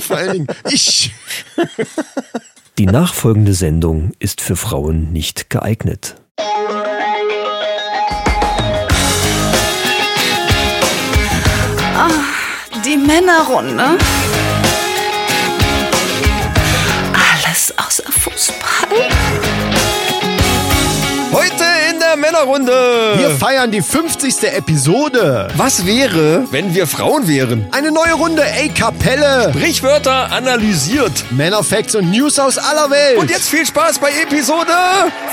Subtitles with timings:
[0.00, 1.12] Vor allen Dingen, ich.
[2.78, 6.14] Die nachfolgende Sendung ist für Frauen nicht geeignet.
[12.82, 13.98] Die Männerrunde.
[17.76, 19.08] Alles außer Fußball.
[21.32, 23.14] Heute in der Männerrunde.
[23.16, 24.44] Wir feiern die 50.
[24.44, 25.48] Episode.
[25.56, 27.66] Was wäre, wenn wir Frauen wären?
[27.72, 29.52] Eine neue Runde A Kapelle.
[29.54, 31.12] Sprichwörter analysiert.
[31.30, 33.18] Männerfacts und News aus aller Welt.
[33.18, 34.72] Und jetzt viel Spaß bei Episode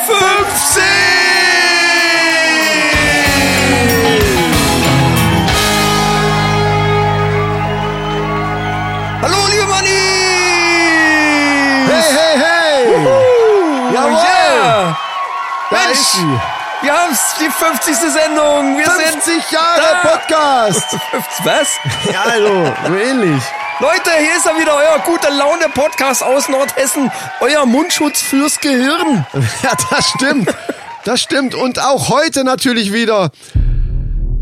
[0.07, 0.83] 50!
[9.21, 10.10] Hallo, liebe Manni!
[15.71, 16.39] Da Mensch,
[16.81, 17.95] wir haben's, die 50.
[17.95, 18.77] Sendung.
[18.77, 20.09] Wir 50 Jahre da.
[20.09, 20.89] Podcast.
[20.91, 21.01] sind...
[21.45, 21.79] Was?
[22.11, 23.41] Ja, also, so ähnlich.
[23.79, 27.09] Leute, hier ist er wieder, euer gute Laune Podcast aus Nordhessen.
[27.39, 29.25] Euer Mundschutz fürs Gehirn.
[29.63, 30.53] Ja, das stimmt.
[31.05, 31.55] Das stimmt.
[31.55, 33.31] Und auch heute natürlich wieder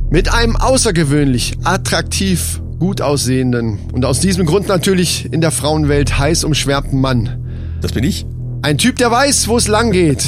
[0.10, 6.44] mit einem außergewöhnlich attraktiv, gut aussehenden und aus diesem Grund natürlich in der Frauenwelt heiß
[6.44, 7.78] umschwärmten Mann.
[7.84, 8.26] Das bin ich.
[8.64, 10.24] Ein Typ, der weiß, wo es lang geht.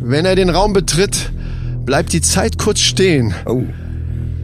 [0.00, 1.30] Wenn er den Raum betritt,
[1.84, 3.34] bleibt die Zeit kurz stehen.
[3.46, 3.62] Oh.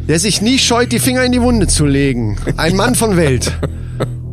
[0.08, 2.36] Der sich nie scheut, die Finger in die Wunde zu legen.
[2.56, 3.52] Ein Mann von Welt.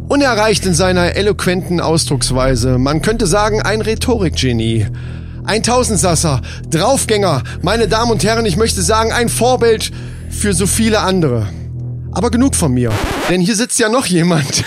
[0.07, 2.77] Unerreicht in seiner eloquenten Ausdrucksweise.
[2.77, 4.87] Man könnte sagen, ein Rhetorikgenie.
[5.43, 9.91] Ein Tausendsasser, Draufgänger, meine Damen und Herren, ich möchte sagen, ein Vorbild
[10.29, 11.47] für so viele andere.
[12.17, 12.91] Aber genug von mir,
[13.29, 14.63] denn hier sitzt ja noch jemand.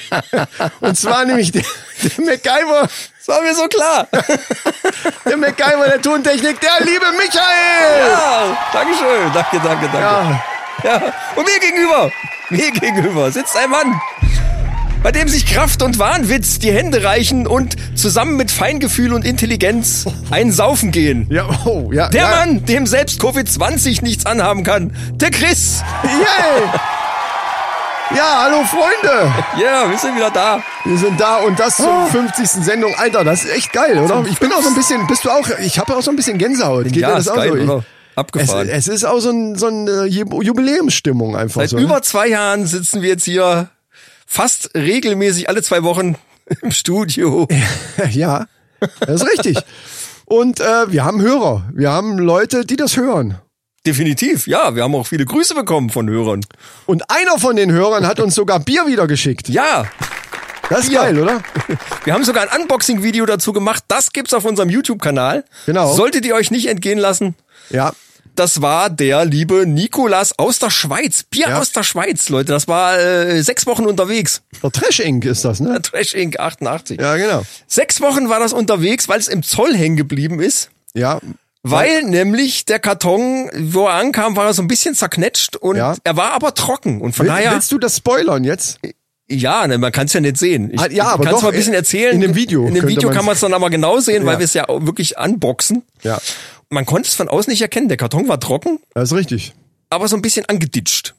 [0.80, 1.62] Und zwar nämlich der,
[2.02, 4.08] der MacGyver, Das war mir so klar.
[5.26, 8.10] der MacGyver der Tontechnik, der liebe Michael!
[8.10, 9.30] Ja, Dankeschön.
[9.34, 9.98] Danke, danke, danke.
[9.98, 10.42] Ja,
[10.82, 11.02] Ja.
[11.36, 12.10] Und mir gegenüber,
[12.48, 14.00] mir gegenüber sitzt ein Mann,
[15.02, 20.04] bei dem sich Kraft und Wahnwitz die Hände reichen und zusammen mit Feingefühl und Intelligenz
[20.30, 21.26] ein Saufen gehen.
[21.30, 22.08] ja, oh, ja.
[22.10, 22.30] Der ja.
[22.30, 24.92] Mann, dem selbst Covid-20 nichts anhaben kann.
[25.14, 25.82] Der Chris.
[26.04, 26.68] Yay!
[28.14, 29.32] Ja, hallo Freunde!
[29.62, 30.62] Ja, wir sind wieder da.
[30.84, 32.46] Wir sind da und das zur 50.
[32.64, 32.94] Sendung.
[32.96, 34.24] Alter, das ist echt geil, oder?
[34.28, 36.36] Ich bin auch so ein bisschen, bist du auch, ich habe auch so ein bisschen
[36.38, 36.84] Gänsehaut.
[36.84, 37.56] Geht ja, das ist auch geil, so?
[37.56, 37.78] Ich- oder?
[37.78, 38.68] Es, Abgefahren.
[38.68, 41.76] es ist auch so, ein, so eine Ju- Jubiläumsstimmung einfach Seit so.
[41.76, 41.82] ne?
[41.84, 43.70] über zwei Jahren sitzen wir jetzt hier
[44.30, 46.14] fast regelmäßig alle zwei Wochen
[46.62, 47.48] im Studio.
[48.10, 48.46] ja,
[49.00, 49.58] das ist richtig.
[50.24, 51.64] Und äh, wir haben Hörer.
[51.74, 53.38] Wir haben Leute, die das hören.
[53.84, 54.76] Definitiv, ja.
[54.76, 56.42] Wir haben auch viele Grüße bekommen von Hörern.
[56.86, 59.48] Und einer von den Hörern hat uns sogar Bier wieder geschickt.
[59.48, 59.86] Ja,
[60.68, 61.00] Das ist Bier.
[61.00, 61.42] geil, oder?
[62.04, 63.82] wir haben sogar ein Unboxing-Video dazu gemacht.
[63.88, 65.44] Das gibt's auf unserem YouTube-Kanal.
[65.66, 65.92] Genau.
[65.92, 67.34] Solltet ihr euch nicht entgehen lassen.
[67.70, 67.92] Ja.
[68.36, 71.24] Das war der liebe Nikolas aus der Schweiz.
[71.24, 71.58] Bier Ja.
[71.58, 72.52] aus der Schweiz, Leute.
[72.52, 74.42] Das war äh, sechs Wochen unterwegs.
[74.62, 75.24] Der Trash Inc.
[75.26, 75.80] ist das, ne?
[75.82, 76.38] Trash Inc.
[76.38, 77.00] 88.
[77.00, 77.42] Ja, genau.
[77.66, 80.70] Sechs Wochen war das unterwegs, weil es im Zoll hängen geblieben ist.
[80.94, 81.20] Ja.
[81.62, 85.94] Weil nämlich der Karton, wo er ankam, war er so ein bisschen zerknetscht und Ja.
[86.04, 87.02] er war aber trocken.
[87.02, 88.78] Und von Will, daher, willst du das spoilern jetzt?
[89.28, 90.70] ja, ne, man kann es ja nicht sehen.
[90.72, 92.14] Ich, Ah, ja, aber kann's doch, mal ein bisschen erzählen.
[92.14, 94.38] in dem Video In dem Video kann man es dann aber genau sehen, weil Ja.
[94.40, 95.82] wir es ja auch wirklich unboxen.
[96.02, 96.18] Ja.
[96.70, 97.88] Man konnte es von außen nicht erkennen.
[97.88, 99.52] Der Karton war trocken, Das ist richtig.
[99.90, 101.14] aber so ein bisschen angeditscht.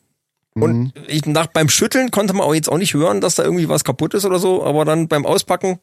[0.56, 0.64] Mhm.
[0.64, 3.70] Und ich, nach, beim Schütteln konnte man auch jetzt auch nicht hören, dass da irgendwie
[3.70, 5.80] was kaputt ist oder so, aber dann beim Auspacken,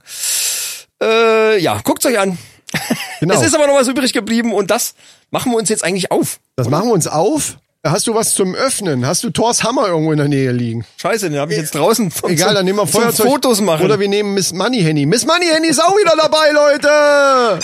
[1.03, 2.39] äh, ja, guckt's euch an.
[3.21, 3.35] Genau.
[3.35, 4.95] Es ist aber noch was übrig geblieben und das
[5.33, 6.39] machen wir uns jetzt eigentlich auf.
[6.55, 7.57] Das machen wir uns auf.
[7.85, 9.05] Hast du was zum Öffnen?
[9.07, 10.85] Hast du Thors Hammer irgendwo in der Nähe liegen?
[10.99, 12.11] Scheiße, den habe ich jetzt draußen.
[12.13, 13.27] Zum, Egal, dann nehmen wir Feuerzeug.
[13.27, 13.85] Fotos machen.
[13.85, 15.05] Oder wir nehmen Miss Money Henny.
[15.05, 17.59] Miss Money Henny ist auch wieder dabei, Leute!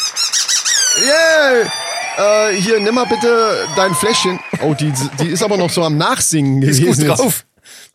[1.06, 1.70] Yeah!
[2.16, 4.38] Äh, hier, nimm mal bitte dein Fläschchen.
[4.62, 6.86] Oh, die, die ist aber noch so am Nachsingen ist gewesen.
[6.86, 7.18] gut jetzt.
[7.18, 7.46] drauf.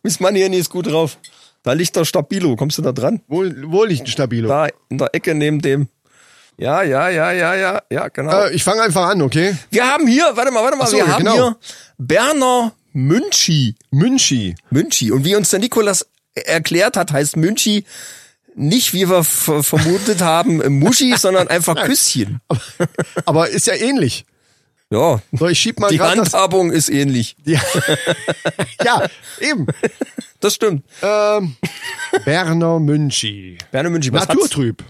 [0.02, 1.18] Miss Henny ist gut drauf.
[1.62, 2.56] Da liegt der Stabilo.
[2.56, 3.20] Kommst du da dran?
[3.28, 4.48] Wo, wo liegt ein Stabilo?
[4.48, 5.88] Da in der Ecke neben dem.
[6.56, 8.44] Ja, ja, ja, ja, ja, ja, genau.
[8.44, 9.56] Äh, ich fange einfach an, okay?
[9.70, 11.34] wir haben hier, warte mal, warte mal, so, wir ja, haben genau.
[11.34, 11.56] hier
[11.96, 13.74] Berner Münchi.
[13.90, 14.54] Münchi.
[14.70, 15.10] Münchi.
[15.10, 17.84] Und wie uns der Nikolas erklärt hat, heißt Münchi
[18.54, 22.40] nicht, wie wir ver- vermutet haben, Muschi, sondern einfach Küsschen.
[22.48, 22.60] Aber,
[23.26, 24.24] aber ist ja ähnlich.
[24.92, 26.00] Ja, So, ich schieb mal die.
[26.00, 27.36] Handhabung ist ähnlich.
[27.44, 27.60] Ja,
[28.84, 29.06] ja
[29.40, 29.66] eben.
[30.40, 30.84] Das stimmt.
[31.00, 31.54] Ähm,
[32.24, 33.56] Berner Münchi.
[33.70, 34.34] Berner Münchi, was hat's?
[34.34, 34.82] Naturtrüb.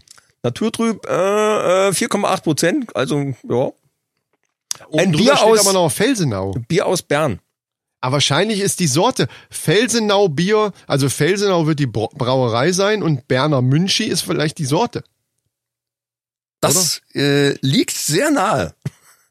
[0.43, 3.71] Naturtrüb, äh, äh, 4,8 Prozent, also ja.
[4.89, 6.53] Oben Ein Bier aus- aber noch Felsenau.
[6.67, 7.39] Bier aus Bern.
[8.01, 13.29] Aber wahrscheinlich ist die Sorte Felsenau Bier, also Felsenau wird die Bra- Brauerei sein und
[13.29, 15.05] Berner Münchi ist vielleicht die Sorte.
[16.61, 18.75] Das äh, liegt sehr nahe.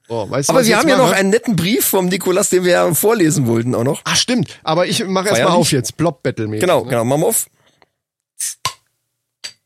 [0.08, 2.72] Oh, weißt du, Aber wir haben ja noch einen netten Brief vom Nikolas, den wir
[2.72, 4.02] ja vorlesen wollten auch noch.
[4.06, 5.62] Ach stimmt, aber ich mache erst mal Feierlich.
[5.68, 6.62] auf jetzt, Plop Battle mäßig.
[6.62, 6.90] Genau, ne?
[6.90, 7.46] genau, machen wir auf.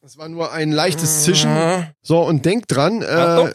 [0.01, 1.87] Das war nur ein leichtes Zischen.
[2.01, 3.53] So, und denkt dran, äh.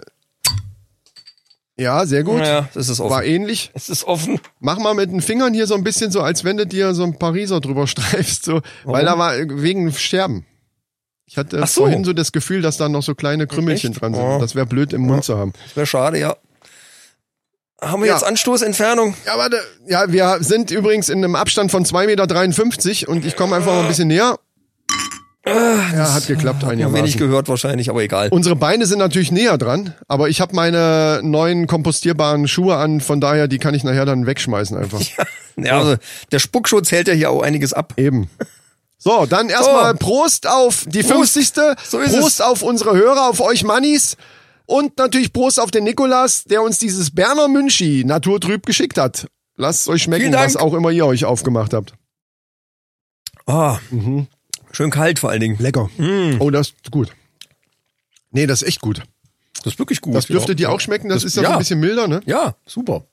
[1.78, 2.40] Ja, sehr gut.
[2.44, 3.24] Ja, das ist War offen.
[3.24, 3.70] ähnlich.
[3.74, 4.40] Es ist offen.
[4.60, 7.04] Mach mal mit den Fingern hier so ein bisschen so, als wenn du dir so
[7.04, 10.44] ein Pariser drüber streifst, so, weil da war wegen Sterben.
[11.26, 11.82] Ich hatte so.
[11.82, 14.00] vorhin so das Gefühl, dass da noch so kleine Krümmelchen Echt?
[14.00, 14.22] dran sind.
[14.24, 14.38] Oh.
[14.40, 15.52] Das wäre blöd im Mund zu haben.
[15.66, 16.36] Das wäre schade, ja.
[17.80, 18.14] Haben wir Ja.
[18.14, 19.14] jetzt Anstoßentfernung?
[19.26, 19.60] Ja, warte.
[19.86, 23.82] Ja, wir sind übrigens in einem Abstand von 2,53 Meter und ich komme einfach mal
[23.82, 24.36] ein bisschen näher.
[25.48, 27.18] Ja, hat geklappt Noch wenig einigermaßen.
[27.18, 28.28] gehört wahrscheinlich, aber egal.
[28.30, 33.20] Unsere Beine sind natürlich näher dran, aber ich habe meine neuen kompostierbaren Schuhe an, von
[33.20, 35.00] daher, die kann ich nachher dann wegschmeißen einfach.
[35.60, 35.96] Ja, also
[36.30, 37.94] der Spuckschutz hält ja hier auch einiges ab.
[37.96, 38.30] Eben.
[38.96, 41.32] So, dann erstmal Prost auf die Prost.
[41.34, 41.52] 50.
[41.84, 42.40] So ist Prost es.
[42.40, 44.16] auf unsere Hörer, auf euch Mannis.
[44.66, 49.26] Und natürlich Prost auf den Nikolas, der uns dieses Berner Münchi naturtrüb geschickt hat.
[49.56, 51.94] Lasst es euch schmecken, was auch immer ihr euch aufgemacht habt.
[53.46, 53.78] Ah,
[54.72, 55.56] schön kalt vor allen Dingen.
[55.58, 55.88] Lecker.
[56.38, 57.12] Oh, das ist gut.
[58.30, 59.02] Nee, das ist echt gut.
[59.64, 60.14] Das ist wirklich gut.
[60.14, 60.56] Das dürfte ja.
[60.56, 62.20] dir auch schmecken, das, Das- ist ja, so ein bisschen milder, ne?
[62.26, 63.04] Ja, super.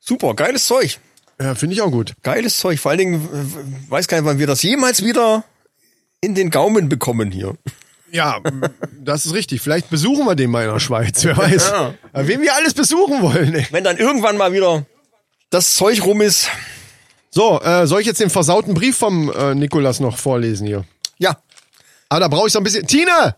[0.00, 0.98] Super, geiles Zeug.
[1.40, 2.14] Ja, finde ich auch gut.
[2.22, 2.78] Geiles Zeug.
[2.78, 5.44] Vor allen Dingen, weiß gar nicht, wann wir das jemals wieder
[6.20, 7.56] in den Gaumen bekommen hier.
[8.10, 8.40] Ja,
[9.00, 9.60] das ist richtig.
[9.60, 11.70] Vielleicht besuchen wir den mal in der Schweiz, wer weiß.
[11.70, 11.94] Ja.
[12.12, 13.54] Wen wir alles besuchen wollen.
[13.54, 13.66] Ey.
[13.70, 14.84] Wenn dann irgendwann mal wieder
[15.50, 16.48] das Zeug rum ist.
[17.34, 20.84] So, äh, soll ich jetzt den versauten Brief vom äh, Nikolas noch vorlesen hier?
[21.18, 21.36] Ja,
[22.12, 22.86] Ah, da brauche ich so ein bisschen.
[22.86, 23.36] Tina!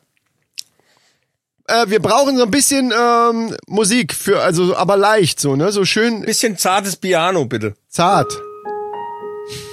[1.68, 5.70] Äh, wir brauchen so ein bisschen ähm, Musik für, also aber leicht so, ne?
[5.70, 7.74] So schön bisschen zartes Piano, bitte.
[7.88, 8.36] zart.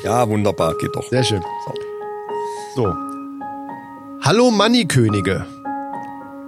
[0.04, 1.10] Ja, wunderbar, geht doch.
[1.10, 1.42] Sehr schön.
[2.76, 2.94] So.
[4.22, 5.48] Hallo Mannikönige.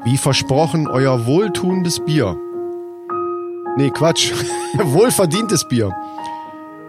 [0.03, 2.37] Wie versprochen, euer wohltuendes Bier.
[3.77, 4.31] Nee, Quatsch.
[4.77, 5.91] Wohlverdientes Bier.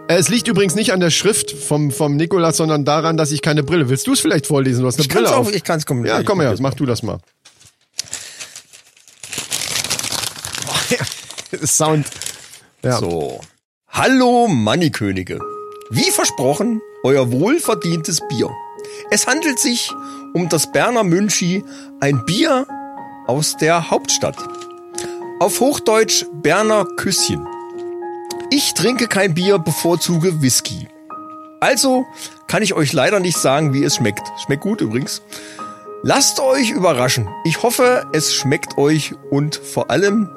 [0.07, 3.41] Äh, Es liegt übrigens nicht an der Schrift vom, vom Nikolas, sondern daran, dass ich
[3.41, 3.89] keine Brille.
[3.89, 4.81] Willst du es vielleicht vorlesen?
[4.81, 5.53] Du hast eine Ich Brille auch, auf.
[5.53, 6.05] ich kann's kommen.
[6.05, 7.17] Ja, komm her, mach du das mal.
[11.65, 12.07] Sound.
[12.83, 12.97] Ja.
[12.97, 13.39] So.
[13.89, 15.39] Hallo Mannikönige.
[15.89, 18.49] Wie versprochen, euer wohlverdientes Bier.
[19.11, 19.91] Es handelt sich
[20.33, 21.63] um das Berner Münchi,
[22.01, 22.67] ein Bier
[23.27, 24.35] aus der Hauptstadt.
[25.39, 27.45] Auf Hochdeutsch Berner Küsschen.
[28.49, 30.87] Ich trinke kein Bier, bevorzuge Whisky.
[31.59, 32.05] Also
[32.47, 34.21] kann ich euch leider nicht sagen, wie es schmeckt.
[34.43, 35.21] Schmeckt gut übrigens.
[36.03, 37.27] Lasst euch überraschen.
[37.43, 40.29] Ich hoffe, es schmeckt euch und vor allem,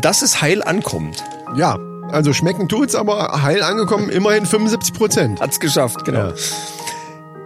[0.00, 1.22] dass es heil ankommt.
[1.54, 1.78] ja,
[2.10, 5.40] also schmecken tut's, aber heil angekommen, immerhin 75 Prozent.
[5.40, 6.28] Hat's geschafft, genau.
[6.28, 6.34] Ja.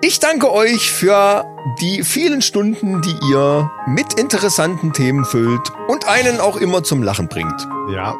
[0.00, 1.44] Ich danke euch für
[1.80, 7.28] die vielen Stunden, die ihr mit interessanten Themen füllt und einen auch immer zum Lachen
[7.28, 7.66] bringt.
[7.92, 8.14] Ja.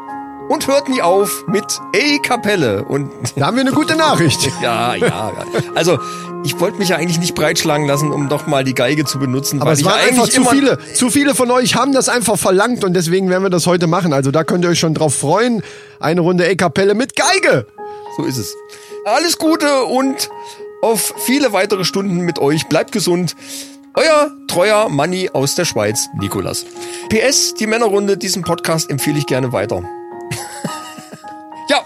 [0.47, 4.47] Und hört nie auf mit Ey Kapelle und Da haben wir eine gute Nachricht.
[4.61, 5.07] ja, ja.
[5.07, 5.33] ja.
[5.73, 5.97] Also,
[6.43, 9.59] ich wollte mich ja eigentlich nicht breitschlagen lassen, um doch mal die Geige zu benutzen,
[9.59, 10.77] Aber es waren ja einfach zu viele.
[10.93, 14.13] Zu viele von euch haben das einfach verlangt und deswegen werden wir das heute machen.
[14.13, 15.63] Also da könnt ihr euch schon drauf freuen.
[15.99, 17.65] Eine Runde E-Kapelle mit Geige.
[18.15, 18.55] So ist es.
[19.05, 20.29] Alles Gute und
[20.83, 22.67] auf viele weitere Stunden mit euch.
[22.67, 23.35] Bleibt gesund.
[23.95, 26.65] Euer treuer Manni aus der Schweiz, Nikolas.
[27.09, 29.81] PS, die Männerrunde, diesen Podcast empfehle ich gerne weiter.
[31.69, 31.81] ja,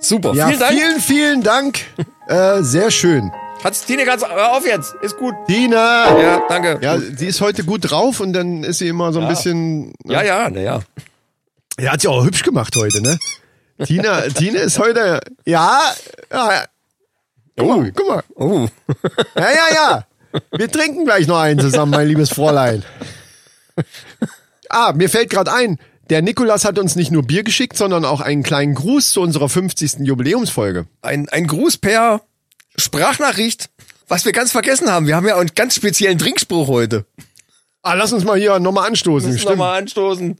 [0.00, 0.34] super.
[0.34, 0.72] Ja, vielen Dank.
[0.72, 1.80] vielen, vielen Dank.
[2.28, 3.30] äh, sehr schön.
[3.64, 4.94] Hat's Tine ganz, hör auf jetzt.
[5.02, 5.34] Ist gut.
[5.48, 6.18] Tina.
[6.20, 6.78] Ja, danke.
[6.80, 9.92] Ja, sie ist heute gut drauf und dann ist sie immer so ein bisschen.
[10.04, 10.80] ja, ja, na ja.
[11.80, 13.18] Ja, hat sie auch hübsch gemacht heute, ne?
[13.84, 15.20] Tina, Tina ist heute.
[15.44, 15.80] Ja,
[16.32, 16.64] ja.
[17.56, 18.22] Guck mal, guck mal.
[18.36, 18.68] Oh.
[19.36, 20.04] Ja, ja, ja.
[20.52, 22.84] Wir trinken gleich noch einen zusammen, mein liebes Fräulein.
[24.68, 25.78] Ah, mir fällt gerade ein,
[26.10, 29.48] der Nikolas hat uns nicht nur Bier geschickt, sondern auch einen kleinen Gruß zu unserer
[29.48, 30.00] 50.
[30.00, 30.86] Jubiläumsfolge.
[31.02, 32.22] Ein, ein Gruß per
[32.76, 33.70] Sprachnachricht.
[34.08, 37.04] Was wir ganz vergessen haben, wir haben ja einen ganz speziellen Trinkspruch heute.
[37.82, 39.28] Ah, lass uns mal hier nochmal anstoßen.
[39.30, 39.58] Müssen wir Stimmt.
[39.58, 40.38] mal anstoßen.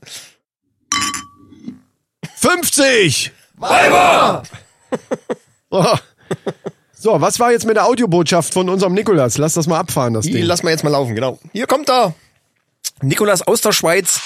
[2.35, 3.31] 50!
[3.57, 4.43] Weiber!
[5.69, 5.85] Oh.
[7.01, 9.37] So, was war jetzt mit der Audiobotschaft von unserem Nikolas?
[9.37, 10.43] Lass das mal abfahren, das Die Ding.
[10.43, 11.39] lassen wir jetzt mal laufen, genau.
[11.53, 12.13] Hier kommt er.
[13.01, 14.19] Nikolas aus der Schweiz.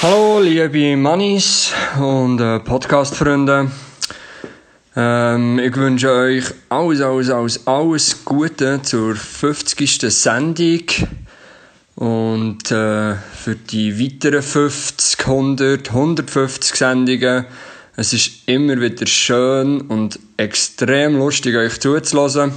[0.00, 3.68] Hallo, liebe Mannis und äh, Podcast-Freunde.
[4.94, 10.02] Ähm, ich wünsche euch alles, alles, alles, alles Gute zur 50.
[10.02, 10.84] Sendung.
[11.96, 17.46] Und äh, für die weiteren 50, 100, 150 Sendungen
[17.96, 22.52] Es ist immer wieder schön und extrem lustig, euch zuzulassen.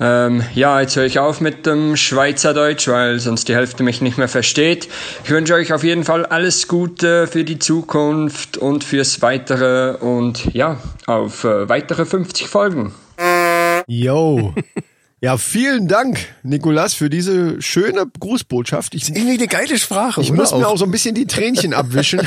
[0.00, 4.18] Ähm, ja, jetzt höre ich auf mit dem Schweizerdeutsch, weil sonst die Hälfte mich nicht
[4.18, 4.88] mehr versteht.
[5.22, 10.52] Ich wünsche euch auf jeden Fall alles Gute für die Zukunft und fürs Weitere und
[10.52, 12.92] ja, auf äh, weitere 50 Folgen.
[13.86, 14.52] Yo.
[15.20, 18.94] Ja, vielen Dank, Nikolas, für diese schöne Grußbotschaft.
[18.94, 20.40] Ich, Irgendwie eine geile Sprache, ich oder?
[20.40, 22.20] muss mir auch so ein bisschen die Tränchen abwischen.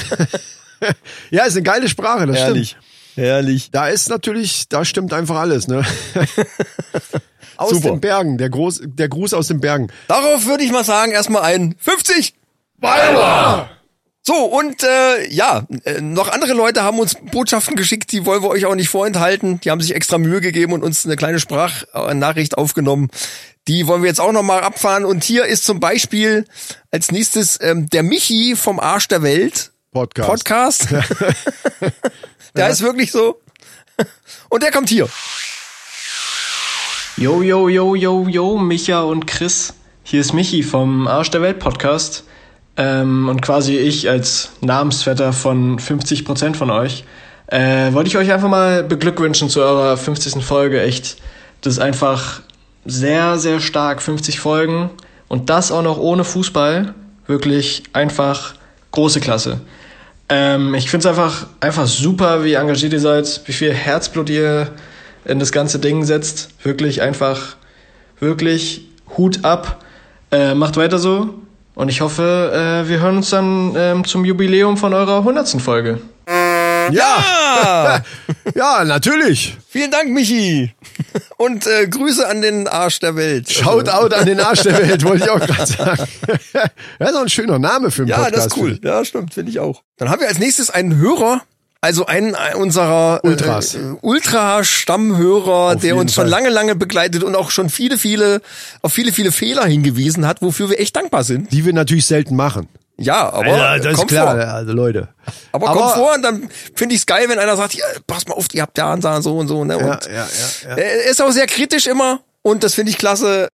[1.29, 2.69] ja, ist eine geile Sprache, das Herrlich.
[2.69, 2.83] stimmt.
[3.17, 3.71] Herrlich.
[3.71, 5.83] Da ist natürlich, da stimmt einfach alles, ne?
[7.57, 7.91] aus Super.
[7.91, 9.87] den Bergen, der, Groß, der Gruß aus den Bergen.
[10.07, 12.33] Darauf würde ich mal sagen, erstmal ein 50.
[14.27, 18.49] So, und äh, ja, äh, noch andere Leute haben uns Botschaften geschickt, die wollen wir
[18.49, 19.61] euch auch nicht vorenthalten.
[19.61, 23.09] Die haben sich extra Mühe gegeben und uns eine kleine Sprachnachricht aufgenommen.
[23.69, 25.05] Die wollen wir jetzt auch nochmal abfahren.
[25.05, 26.45] Und hier ist zum Beispiel
[26.91, 30.29] als nächstes ähm, der Michi vom Arsch der Welt Podcast.
[30.29, 30.87] Podcast.
[32.55, 33.39] der ist wirklich so.
[34.49, 35.07] Und der kommt hier.
[37.19, 39.73] Yo, yo, yo, yo, yo, Micha und Chris.
[40.03, 42.23] Hier ist Michi vom Arsch der Welt Podcast.
[42.77, 47.05] Ähm, und quasi ich als Namensvetter von 50% von euch.
[47.47, 50.43] Äh, wollte ich euch einfach mal beglückwünschen zu eurer 50.
[50.45, 50.79] Folge.
[50.79, 51.17] Echt,
[51.61, 52.41] das ist einfach
[52.85, 54.03] sehr, sehr stark.
[54.03, 54.91] 50 Folgen.
[55.27, 56.93] Und das auch noch ohne Fußball.
[57.25, 58.53] Wirklich einfach
[58.91, 59.61] große Klasse.
[60.29, 64.69] Ähm, ich finde es einfach, einfach super, wie engagiert ihr seid, wie viel Herzblut ihr
[65.27, 66.49] in das ganze Ding setzt.
[66.63, 67.57] Wirklich einfach,
[68.19, 69.83] wirklich Hut ab.
[70.31, 71.35] Äh, macht weiter so.
[71.75, 75.61] Und ich hoffe, äh, wir hören uns dann ähm, zum Jubiläum von eurer 100.
[75.61, 75.99] Folge.
[76.91, 78.01] Ja,
[78.55, 79.57] ja, natürlich.
[79.67, 80.71] Vielen Dank, Michi.
[81.37, 83.51] Und äh, Grüße an den Arsch der Welt.
[83.51, 86.07] Shoutout an den Arsch der Welt, wollte ich auch gerade sagen.
[86.53, 88.35] ja, ist auch ein schöner Name für einen Ja, Podcast.
[88.37, 88.79] das ist cool.
[88.83, 89.83] Ja, stimmt, finde ich auch.
[89.97, 91.41] Dann haben wir als nächstes einen Hörer,
[91.81, 93.75] also einen äh, unserer Ultras.
[93.75, 96.31] äh, Ultra-Stammhörer, der uns schon Fall.
[96.31, 98.41] lange, lange begleitet und auch schon viele, viele,
[98.81, 101.51] auf viele, viele Fehler hingewiesen hat, wofür wir echt dankbar sind.
[101.51, 102.67] Die wir natürlich selten machen.
[102.99, 104.53] Ja, aber ja, das ist klar, vor.
[104.53, 105.09] also Leute.
[105.51, 108.33] Aber, kommt vor und dann finde ich es geil, wenn einer sagt, ja, pass mal
[108.33, 109.63] auf, die habt ja Ansah so und so.
[109.63, 109.77] Ne?
[109.79, 110.75] Ja, Und ja, ja, ja.
[110.77, 113.49] Er ist auch sehr kritisch immer und das finde ich klasse.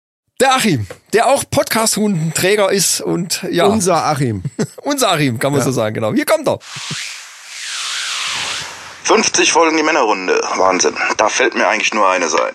[0.42, 4.44] Der Achim, der auch Podcast-Hundenträger ist und ja, Unser Achim.
[4.84, 6.14] unser Achim, kann man so sagen, genau.
[6.14, 6.60] Hier kommt er.
[9.03, 10.39] 50 Folgen die Männerrunde.
[10.56, 10.96] Wahnsinn.
[11.18, 12.53] Da fällt mir eigentlich nur eines ein.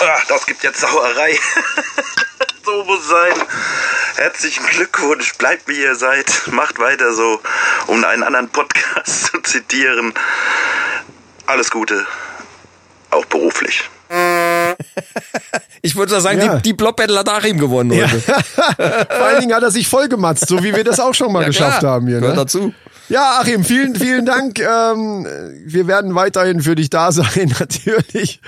[0.00, 1.38] Ah, das gibt jetzt Sauerei.
[2.64, 3.46] so muss sein.
[4.16, 5.34] Herzlichen Glückwunsch.
[5.38, 6.26] Bleibt wie ihr seid.
[6.52, 7.40] Macht weiter so.
[7.86, 10.12] Um einen anderen Podcast zu zitieren.
[11.46, 12.06] Alles Gute.
[13.10, 13.88] Auch beruflich.
[15.82, 16.56] Ich würde sagen, Ja.
[16.56, 18.06] die, die Blob-Battle hat Achim gewonnen Ja.
[18.10, 18.20] heute.
[19.16, 21.48] Vor allen Dingen hat er sich vollgematzt, so wie wir das auch schon mal Ja,
[21.48, 21.94] geschafft klar.
[21.94, 22.20] haben hier.
[22.20, 22.42] Gehört Ne?
[22.42, 22.74] dazu.
[23.08, 24.58] Ja, Achim, vielen, vielen Dank.
[24.60, 25.26] Ähm,
[25.66, 28.40] wir werden weiterhin für dich da sein, natürlich.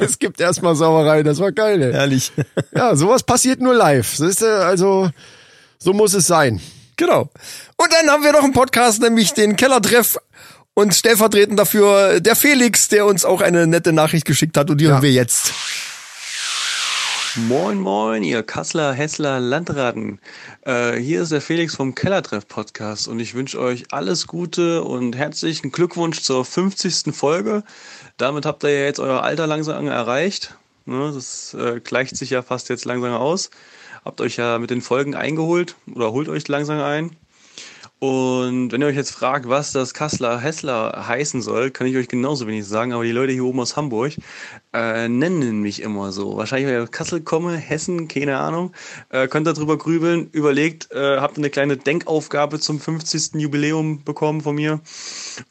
[0.00, 1.82] es gibt erstmal Sauerei, das war geil.
[1.82, 1.92] Ey.
[1.92, 2.32] Herrlich.
[2.74, 4.18] Ja, sowas passiert nur live.
[4.20, 5.10] Ist, äh, also,
[5.78, 6.60] so muss es sein.
[6.96, 7.30] Genau.
[7.76, 10.18] Und dann haben wir noch einen Podcast, nämlich den Kellertreff
[10.74, 14.84] und stellvertretend dafür der Felix, der uns auch eine nette Nachricht geschickt hat und die
[14.84, 14.92] Ja.
[14.92, 15.52] hören wir jetzt.
[17.36, 20.18] Moin, moin, ihr Kassler, Hessler, Landraten.
[20.62, 25.14] Äh, hier ist der Felix vom Kellertreff Podcast und ich wünsche euch alles Gute und
[25.16, 27.14] herzlichen Glückwunsch zur 50.
[27.14, 27.62] Folge.
[28.16, 30.56] Damit habt ihr ja jetzt euer Alter langsam erreicht.
[30.86, 33.50] Ne, das äh, gleicht sich ja fast jetzt langsam aus.
[34.04, 37.16] Habt euch ja mit den Folgen eingeholt oder holt euch langsam ein.
[38.00, 42.08] Und wenn ihr euch jetzt fragt, was das Kassler Hessler heißen soll, kann ich euch
[42.08, 44.14] genauso wenig sagen, aber die Leute hier oben aus Hamburg
[44.72, 46.34] äh, nennen mich immer so.
[46.38, 48.72] Wahrscheinlich, weil ich aus Kassel komme, Hessen, keine Ahnung.
[49.10, 53.34] Äh, könnt ihr drüber grübeln, überlegt, äh, habt eine kleine Denkaufgabe zum 50.
[53.34, 54.80] Jubiläum bekommen von mir.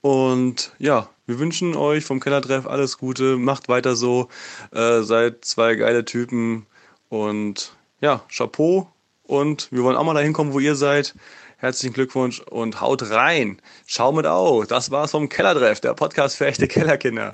[0.01, 4.27] Und ja, wir wünschen euch vom Kellertreff alles Gute, macht weiter so,
[4.71, 6.65] äh, seid zwei geile Typen
[7.09, 8.87] und ja, Chapeau
[9.21, 11.13] und wir wollen auch mal dahin kommen, wo ihr seid.
[11.61, 13.57] Herzlichen Glückwunsch und haut rein.
[13.85, 14.67] Schau mit auf.
[14.67, 17.33] Das war's vom Kellertreff, der Podcast für echte Kellerkinder.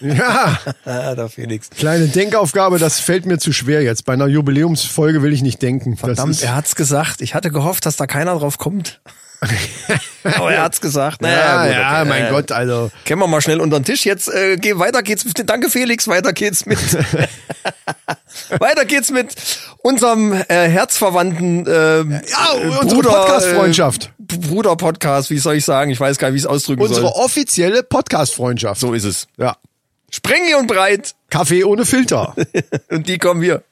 [0.00, 1.70] Ja, Ah, der Felix.
[1.70, 4.04] kleine Denkaufgabe, das fällt mir zu schwer jetzt.
[4.04, 5.92] Bei einer Jubiläumsfolge will ich nicht denken.
[5.92, 7.20] das Verdammt, ist, er hat's gesagt.
[7.20, 9.00] Ich hatte gehofft, dass da keiner drauf kommt.
[10.24, 11.22] Aber er hat's gesagt.
[11.22, 12.08] Naja, ja, gut, ja, okay.
[12.08, 12.90] mein Äh, Gott, also.
[13.04, 14.04] Kennen wir mal schnell unter den Tisch.
[14.04, 15.24] Jetzt äh, geh, weiter geht's.
[15.46, 16.78] Danke Felix, weiter geht's mit.
[18.58, 19.34] weiter geht's mit
[19.78, 24.10] unserem äh, Herzverwandten äh, Ja, unsere Podcast-Freundschaft.
[24.18, 25.90] Äh, Bruder-Podcast, wie soll ich sagen?
[25.90, 27.12] Ich weiß gar nicht, wie ich es ausdrücken Unsere soll.
[27.14, 28.80] offizielle Podcast-Freundschaft.
[28.80, 29.28] So ist es.
[29.36, 29.56] Ja.
[30.10, 31.14] Sprengli und breit.
[31.30, 32.34] Kaffee ohne Filter.
[32.90, 33.62] Und die kommen wir.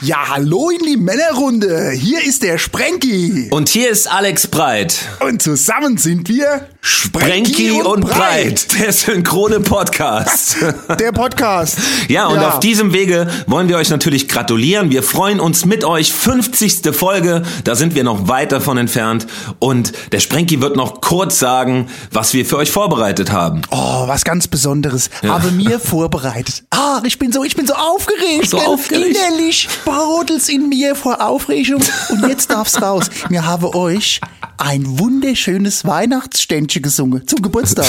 [0.00, 1.90] Ja, hallo in die Männerrunde.
[1.90, 3.48] Hier ist der Sprenki.
[3.50, 4.96] Und hier ist Alex Breit.
[5.18, 8.68] Und zusammen sind wir Sprenki und, Breit.
[8.78, 10.56] Der synchrone Podcast.
[11.00, 11.78] Der Podcast.
[12.06, 14.90] ja, und auf diesem Wege wollen wir euch natürlich gratulieren.
[14.90, 16.12] Wir freuen uns mit euch.
[16.12, 16.94] 50.
[16.94, 17.42] Folge.
[17.64, 19.26] Da sind wir noch weit davon entfernt.
[19.58, 23.62] Und der Sprenki wird noch kurz sagen, was wir für euch vorbereitet haben.
[23.72, 25.10] Oh, was ganz Besonderes.
[25.26, 26.62] Habe mir vorbereitet.
[26.70, 28.48] Ah, ich bin so, ich bin so aufgeregt.
[28.48, 29.16] So aufgeregt.
[29.16, 31.82] Innerlich brodelt's in mir vor Aufregung.
[32.10, 33.08] Und jetzt darf's raus.
[33.30, 34.20] Mir habe euch
[34.58, 37.26] ein wunderschönes Weihnachtsständchen gesungen.
[37.26, 37.86] Zum Geburtstag.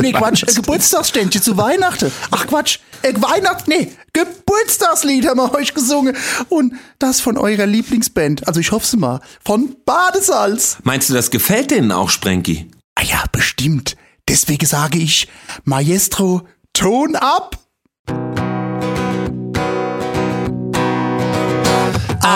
[0.00, 0.44] nee, Quatsch.
[0.46, 2.10] Ein Geburtstagsständchen zu Weihnachten.
[2.30, 2.78] Ach, Quatsch.
[3.02, 3.92] Äh, Weihnacht, nee.
[4.12, 6.16] Geburtstagslied haben wir euch gesungen.
[6.48, 8.48] Und das von eurer Lieblingsband.
[8.48, 9.20] Also ich hoffe mal.
[9.44, 10.78] Von Badesalz.
[10.82, 12.70] Meinst du, das gefällt denen auch, Sprenki?
[12.94, 13.96] Ah ja, bestimmt.
[14.28, 15.28] Deswegen sage ich,
[15.64, 17.58] Maestro, Ton ab.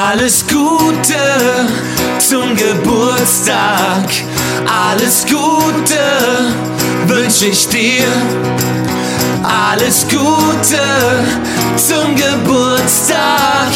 [0.06, 1.16] Alles Gute
[2.18, 4.04] zum Geburtstag.
[4.66, 6.52] Alles Gute
[7.06, 8.04] wünsche ich dir.
[9.42, 11.24] Alles Gute
[11.76, 13.70] zum Geburtstag.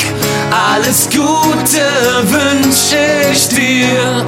[0.50, 1.86] Alles Gute
[2.24, 4.26] wünsche ich dir.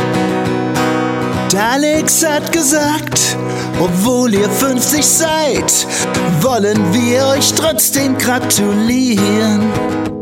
[1.54, 3.36] Alex hat gesagt,
[3.78, 5.86] obwohl ihr 50 seid,
[6.40, 10.19] wollen wir euch trotzdem gratulieren.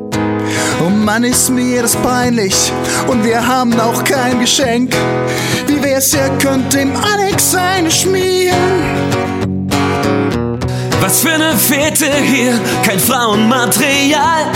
[0.80, 2.72] Oh Mann, ist mir das peinlich
[3.08, 4.94] und wir haben auch kein Geschenk.
[5.66, 9.68] Wie wär's, ihr könnt dem Alex eine schmieren?
[11.00, 14.46] Was für eine Fete hier, kein Frauenmaterial.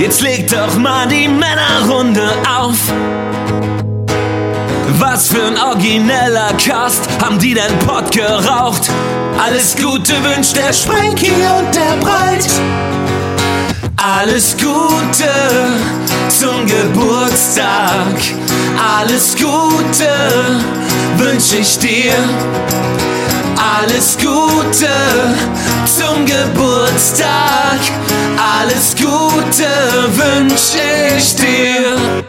[0.00, 2.78] Jetzt legt doch mal die Männerrunde auf.
[4.98, 8.90] Was für ein origineller Cast haben die denn Pott geraucht?
[9.38, 12.44] Alles Gute wünscht der Sprenki und der Breit.
[14.06, 15.32] Alles Gute
[16.28, 18.20] zum Geburtstag.
[19.00, 20.60] Alles Gute
[21.16, 22.12] wünsche ich dir.
[23.56, 24.90] Alles Gute
[25.86, 27.80] zum Geburtstag.
[28.36, 29.70] Alles Gute
[30.12, 32.24] wünsche ich dir.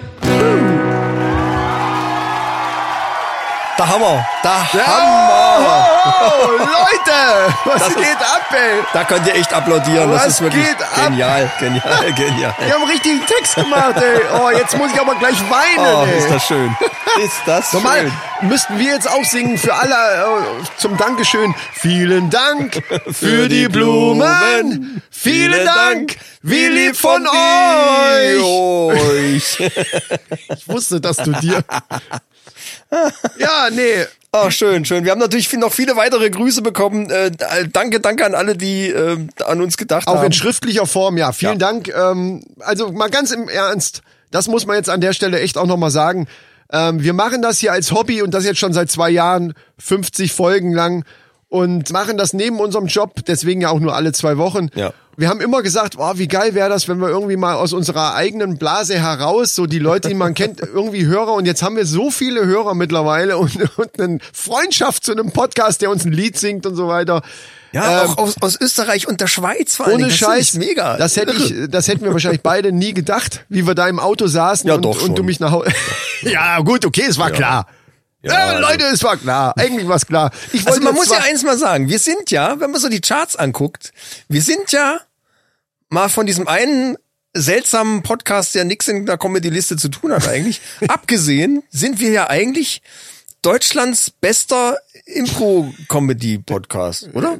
[3.77, 5.87] Da Hammer, da Hammer.
[6.07, 8.79] Oh, Leute, was Das ist- geht ab, ey?
[8.93, 10.09] Da könnt ihr echt applaudieren.
[10.09, 10.95] Was das ist wirklich geht ab?
[11.07, 12.55] genial, genial, genial.
[12.59, 14.21] Wir haben einen richtigen Text gemacht, ey.
[14.39, 16.17] Oh, jetzt muss ich aber gleich weinen, Oh, ey.
[16.19, 16.73] ist das schön.
[17.21, 17.99] Ist das Normal
[18.39, 18.47] schön.
[18.49, 21.53] müssten wir jetzt auch singen für alle äh, zum Dankeschön.
[21.73, 25.01] Vielen Dank für die Blumen.
[25.11, 28.41] Vielen Dank, wie lieb von euch.
[28.41, 29.57] euch.
[30.57, 31.61] Ich wusste, dass du dir.
[33.37, 34.05] Ja, nee.
[34.31, 35.05] Oh, schön, schön.
[35.05, 37.09] Wir haben natürlich noch viele weitere Grüße bekommen.
[37.09, 37.31] Äh,
[37.71, 40.25] danke, danke an alle, die äh, an uns gedacht Auch haben.
[40.25, 41.31] in schriftlicher Form, ja.
[41.31, 41.87] Vielen Dank.
[41.87, 45.67] Ähm, also mal ganz im Ernst, das muss man jetzt an der Stelle echt auch
[45.67, 46.27] nochmal sagen.
[46.71, 50.33] Ähm, wir machen das hier als Hobby und das jetzt schon seit zwei Jahren, 50
[50.33, 51.05] Folgen lang
[51.47, 54.69] und machen das neben unserem Job, deswegen ja auch nur alle zwei Wochen.
[54.75, 54.91] Ja.
[55.17, 58.15] Wir haben immer gesagt, oh, wie geil wäre das, wenn wir irgendwie mal aus unserer
[58.15, 61.85] eigenen Blase heraus, so die Leute, die man kennt, irgendwie Hörer und jetzt haben wir
[61.85, 66.37] so viele Hörer mittlerweile und, und eine Freundschaft zu einem Podcast, der uns ein Lied
[66.37, 67.21] singt und so weiter.
[67.71, 70.97] ja, Ähm, auch aus, aus Österreich und der Schweiz vor allen ohne Scheiß, mega.
[70.97, 74.27] Das hätte ich, das hätten wir wahrscheinlich beide nie gedacht, wie wir da im Auto
[74.27, 75.69] saßen Ja, und, und du mich nach Hause.
[76.23, 77.67] ja, gut, okay, es war klar.
[78.31, 79.53] Ja, also- Leute, es war klar.
[79.57, 80.31] Eigentlich war es klar.
[80.51, 83.01] Ich Also man muss ja eins mal sagen, wir sind ja, wenn man so die
[83.01, 83.93] Charts anguckt,
[84.27, 84.99] wir sind ja
[85.89, 86.97] mal von diesem einen
[87.33, 92.29] seltsamen Podcast, der nichts in der Comedy-Liste zu tun hat eigentlich, abgesehen, sind wir ja
[92.29, 92.81] eigentlich
[93.41, 97.37] Deutschlands bester Impro-Comedy-Podcast, oder?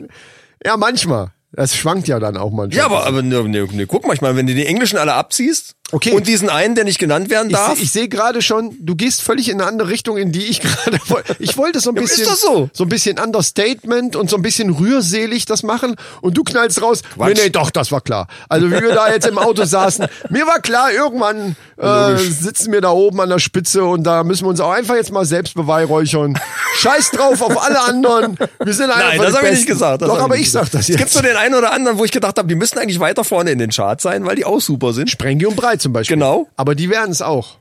[0.64, 1.32] Ja, manchmal.
[1.56, 2.78] Das schwankt ja dann auch manchmal.
[2.78, 5.14] Ja, aber, aber ne, ne, ne, guck mal, ich meine, wenn du die Englischen alle
[5.14, 6.14] abziehst Okay.
[6.14, 8.96] und diesen einen, der nicht genannt werden ich, darf, seh- ich sehe gerade schon, du
[8.96, 11.36] gehst völlig in eine andere Richtung, in die ich gerade wollte.
[11.40, 12.36] Ich wollte so ein Ja, bisschen, doch
[12.74, 12.84] so.
[12.84, 17.02] ein bisschen Understatement und so ein bisschen rührselig das machen und du knallst raus.
[17.18, 18.28] Nee, nee, doch, das war klar.
[18.50, 22.82] Also wie wir da jetzt im Auto saßen, mir war klar, irgendwann äh, sitzen wir
[22.82, 25.54] da oben an der Spitze und da müssen wir uns auch einfach jetzt mal selbst
[25.54, 26.38] beweihräuchern.
[26.78, 28.38] Scheiß drauf auf alle anderen.
[28.64, 30.02] Wir sind einfach Nein, das habe ich nicht gesagt.
[30.02, 31.14] das Doch, aber nicht ich sag das Es gibt jetzt.
[31.14, 33.60] so den einen oder anderen, wo ich gedacht habe, die müssen eigentlich weiter vorne in
[33.60, 35.10] den Charts sein, weil die auch super sind.
[35.10, 36.16] Sprengi und Breit zum Beispiel.
[36.18, 36.48] Genau.
[36.56, 37.60] Aber die werden es auch.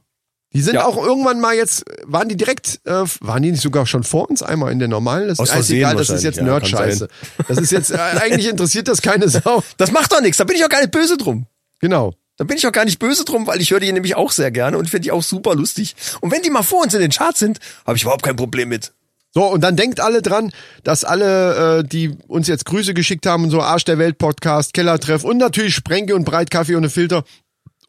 [0.53, 0.85] Die sind Ja.
[0.87, 4.41] auch irgendwann mal jetzt, waren die direkt, äh, waren die nicht sogar schon vor uns
[4.43, 5.27] einmal in der normalen?
[5.29, 7.09] Das Aus ist alles Versehen egal, das ist jetzt ja, Nerd-Scheiße.
[7.49, 9.63] Das ist jetzt, äh, eigentlich interessiert das keine Sau.
[9.79, 11.47] Das macht doch nichts, da bin ich auch gar nicht böse drum.
[11.81, 12.15] Genau.
[12.37, 14.51] Da bin ich auch gar nicht böse drum, weil ich höre die nämlich auch sehr
[14.53, 15.95] gerne und finde die auch super lustig.
[16.21, 18.69] Und wenn die mal vor uns in den Charts sind, habe ich überhaupt kein Problem
[18.69, 18.93] mit.
[19.35, 20.53] So, und dann denkt alle dran,
[20.85, 25.25] dass alle, äh, die uns jetzt Grüße geschickt haben, so Arsch der Welt Podcast, Kellertreff
[25.25, 27.25] und natürlich Sprenke und Breit Kaffee ohne Filter,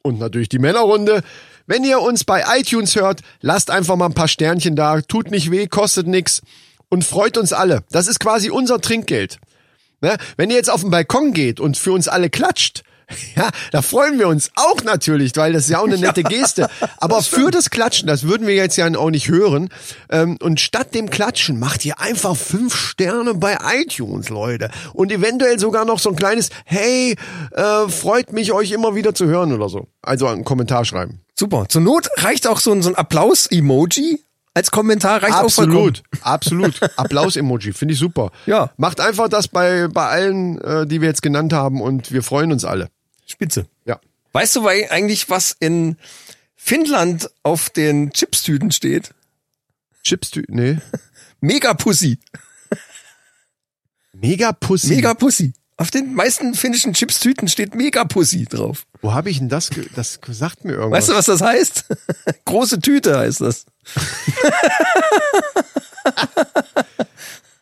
[0.05, 1.23] und natürlich die Männerrunde.
[1.65, 5.49] Wenn ihr uns bei iTunes hört, lasst einfach mal ein paar Sternchen da, tut nicht
[5.49, 6.41] weh, kostet nix
[6.89, 7.84] und freut uns alle.
[7.89, 9.39] Das ist quasi unser Trinkgeld.
[10.01, 10.17] Ne?
[10.38, 12.84] Wenn ihr jetzt auf den Balkon geht und für uns alle klatscht,
[13.35, 16.69] ja, da freuen wir uns auch natürlich, weil das ist ja auch eine nette Geste.
[16.97, 19.69] Aber für das Klatschen, das würden wir jetzt ja auch nicht hören.
[20.09, 24.69] Ähm, und statt dem Klatschen macht ihr einfach fünf Sterne bei iTunes, Leute.
[24.93, 27.15] Und eventuell sogar noch so ein kleines Hey,
[27.51, 29.87] äh, freut mich, euch immer wieder zu hören oder so.
[30.01, 31.21] Also einen Kommentar schreiben.
[31.37, 31.65] Super.
[31.67, 34.19] Zur Not reicht auch so ein, so ein Applaus-Emoji
[34.53, 35.21] als Kommentar.
[35.21, 35.97] Reicht auch vollkommen.
[36.21, 36.97] Absolut, absolut.
[36.97, 38.31] Applaus-Emoji, finde ich super.
[38.45, 38.71] Ja.
[38.77, 42.51] Macht einfach das bei, bei allen, äh, die wir jetzt genannt haben und wir freuen
[42.51, 42.89] uns alle.
[43.25, 43.67] Spitze.
[43.85, 43.99] Ja.
[44.33, 45.97] Weißt du eigentlich, was in
[46.55, 49.11] Finnland auf den Chipstüten steht?
[50.03, 50.77] Chipstüten, nee.
[51.41, 52.19] Megapussy.
[54.13, 54.88] Megapussy.
[54.95, 55.53] Megapussy.
[55.77, 58.85] Auf den meisten finnischen Chipstüten steht Megapussy drauf.
[59.01, 59.69] Wo habe ich denn das?
[59.95, 60.99] Das sagt mir irgendwas.
[60.99, 61.85] Weißt du, was das heißt?
[62.45, 63.65] Große Tüte heißt das.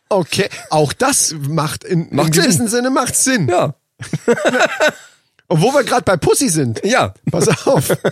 [0.08, 3.48] Okay, auch das macht in, Macht in gewissem Sinne macht Sinn.
[3.48, 3.74] Ja.
[5.48, 6.84] Und wo wir gerade bei Pussy sind.
[6.84, 7.14] Ja.
[7.30, 7.96] Pass auf.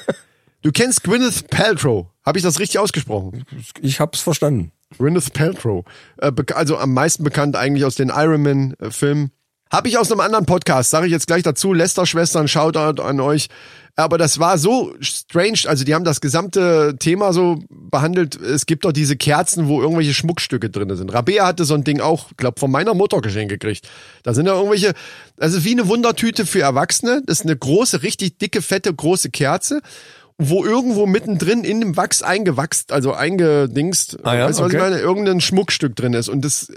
[0.62, 2.06] Du kennst Gwyneth Paltrow.
[2.24, 3.44] Habe ich das richtig ausgesprochen?
[3.80, 4.70] Ich hab's verstanden.
[4.96, 5.84] Gwyneth Paltrow.
[6.18, 9.32] Äh, also am meisten bekannt eigentlich aus den Iron Man äh, Filmen.
[9.72, 11.72] Habe ich aus einem anderen Podcast, sage ich jetzt gleich dazu.
[11.72, 13.48] Lester-Schwestern, Shoutout an euch.
[13.96, 15.61] Aber das war so strange.
[15.66, 18.38] Also die haben das gesamte Thema so behandelt.
[18.38, 21.12] Es gibt doch diese Kerzen, wo irgendwelche Schmuckstücke drin sind.
[21.12, 23.88] Rabea hatte so ein Ding auch, glaub, von meiner Mutter geschenkt gekriegt.
[24.24, 24.92] Da sind ja irgendwelche,
[25.38, 27.22] ist wie eine Wundertüte für Erwachsene.
[27.24, 29.80] Das ist eine große, richtig dicke, fette, große Kerze
[30.38, 34.76] wo irgendwo mittendrin in dem Wachs eingewachst, also eingedingst, Ah ja, weißt du, was okay.
[34.76, 36.28] ich meine, irgendein Schmuckstück drin ist.
[36.28, 36.72] Und das,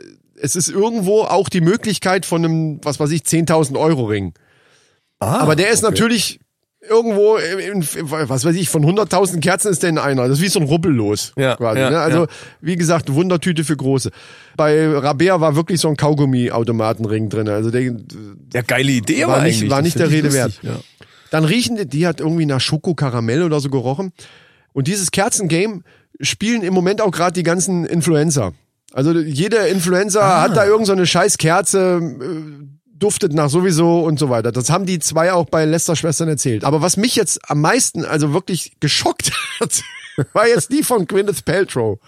[0.45, 4.33] es ist irgendwo auch die Möglichkeit von einem, was weiß ich, 10.000 Euro Ring.
[5.19, 6.39] Ah, Aber der ist natürlich
[6.87, 7.83] irgendwo, in,
[8.29, 10.27] was weiß ich, von 100.000 Kerzen ist der in einer.
[10.27, 11.33] Das ist wie so ein Rubbellos.
[11.37, 11.99] Ja, quasi, ja, ne?
[11.99, 12.27] Also, ja.
[12.61, 14.11] wie gesagt, Wundertüte für Große.
[14.55, 17.49] Bei Rabea war wirklich so ein Kaugummi-Automatenring drin.
[17.49, 17.95] Also der,
[18.53, 19.69] Ja, geile Idee war nicht, eigentlich.
[19.71, 20.47] war Das nicht der Rede wert.
[20.61, 20.79] lustig, Ja.
[21.31, 24.11] Dann riechen die, die hat irgendwie nach Schoko-Karamell oder so gerochen.
[24.73, 25.81] Und dieses Kerzengame
[26.21, 28.53] spielen im Moment auch gerade die ganzen Influencer.
[28.95, 30.41] Also jeder Influencer Ah.
[30.43, 32.65] hat da irgend so eine scheiß Kerze, äh,
[32.97, 34.53] duftet nach sowieso und so weiter.
[34.53, 36.63] Das haben die zwei auch bei Lester Schwestern erzählt.
[36.63, 39.81] Aber was mich jetzt am meisten, also wirklich geschockt hat,
[40.31, 41.99] war jetzt die von Gwyneth Paltrow.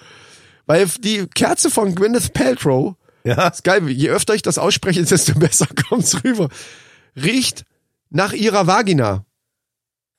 [0.66, 2.96] Weil die Kerze von Gwyneth Paltrow,
[3.26, 3.50] Ja.
[3.50, 6.48] ist geil, je öfter ich das ausspreche, desto besser kommt's rüber,
[7.22, 7.66] riecht
[8.10, 9.26] nach ihrer Vagina.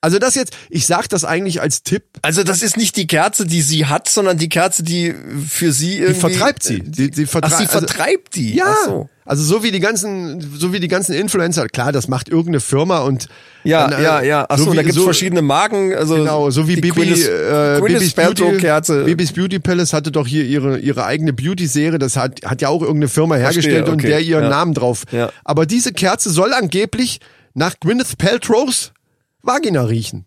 [0.01, 3.45] Also das jetzt, ich sag das eigentlich als Tipp, Also das ist nicht die Kerze,
[3.45, 5.13] die sie hat, sondern die Kerze, die
[5.47, 6.19] für sie die irgendwie...
[6.21, 6.79] vertreibt sie.
[6.81, 8.55] Die, die Ach, vertrei sie also, vertreibt die?
[8.55, 9.09] Ja, Ach so.
[9.25, 12.99] also so wie die ganzen, so wie die ganzen Influencer, klar, das macht irgendeine Firma
[12.99, 13.27] und
[13.65, 14.45] Ja, dann, äh, ja, ja.
[14.47, 15.93] Ach so, wie- da gibt's verschiedene Marken.
[15.93, 19.03] Also Genau, so wie die Gwyneth- äh, Paltrow Beauty, Kerze.
[19.03, 22.81] Bibis Beauty Palace hatte doch hier ihre, ihre eigene Beauty-Serie, das hat, hat ja auch
[22.81, 24.49] irgendeine Firma hergestellt und okay, der ihren ja.
[24.49, 25.03] Namen drauf.
[25.11, 25.29] Ja.
[25.43, 27.19] Aber diese Kerze soll angeblich
[27.53, 28.93] nach Gwyneth Paltrows
[29.41, 30.25] Vagina riechen.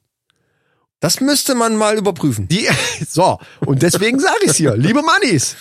[1.00, 2.46] Das müsste man mal überprüfen.
[2.48, 2.68] Die,
[3.08, 5.56] so, und deswegen sage ich's hier, liebe Mannis.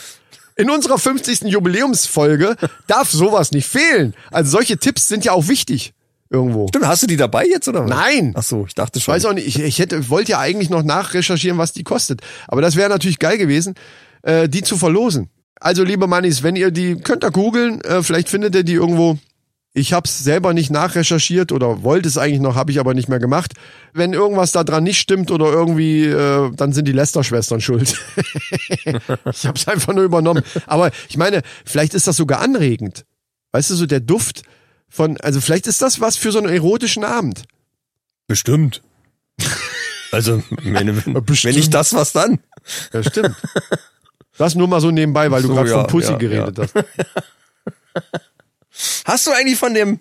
[0.56, 1.42] In unserer 50.
[1.44, 4.14] Jubiläumsfolge darf sowas nicht fehlen.
[4.32, 5.94] Also solche Tipps sind ja auch wichtig.
[6.30, 6.68] Irgendwo.
[6.68, 7.90] Stimmt, hast du die dabei jetzt oder was?
[7.90, 8.34] Nein.
[8.38, 9.14] Ach so, ich dachte Ich schon.
[9.14, 12.22] weiß auch nicht, ich, ich hätte, wollte ja eigentlich noch nachrecherchieren, was die kostet.
[12.48, 13.76] Aber das wäre natürlich geil gewesen,
[14.22, 15.30] äh, die zu verlosen.
[15.60, 19.18] Also, liebe Mannis, wenn ihr die, könnt ihr googeln, äh, vielleicht findet ihr die irgendwo.
[19.74, 23.20] Ich hab's selber nicht nachrecherchiert oder wollte es eigentlich noch, habe ich aber nicht mehr
[23.20, 23.54] gemacht.
[23.94, 27.98] Wenn irgendwas da dran nicht stimmt oder irgendwie, äh, dann sind die Lester-Schwestern schuld.
[29.32, 30.44] ich hab's einfach nur übernommen.
[30.68, 33.06] Aber ich meine, vielleicht ist das sogar anregend.
[33.54, 34.44] Weißt du, so der Duft
[34.90, 37.44] von, also vielleicht ist das was für so einen erotischen Abend.
[38.28, 38.82] Bestimmt.
[40.12, 42.40] Also, wenn, wenn nicht das, was dann?
[42.92, 43.36] Ja, stimmt.
[44.38, 46.64] Das nur mal so nebenbei, weil du So, gerade ja, von Pussy ja, geredet ja.
[46.64, 46.86] hast.
[49.06, 50.00] Hast du eigentlich von dem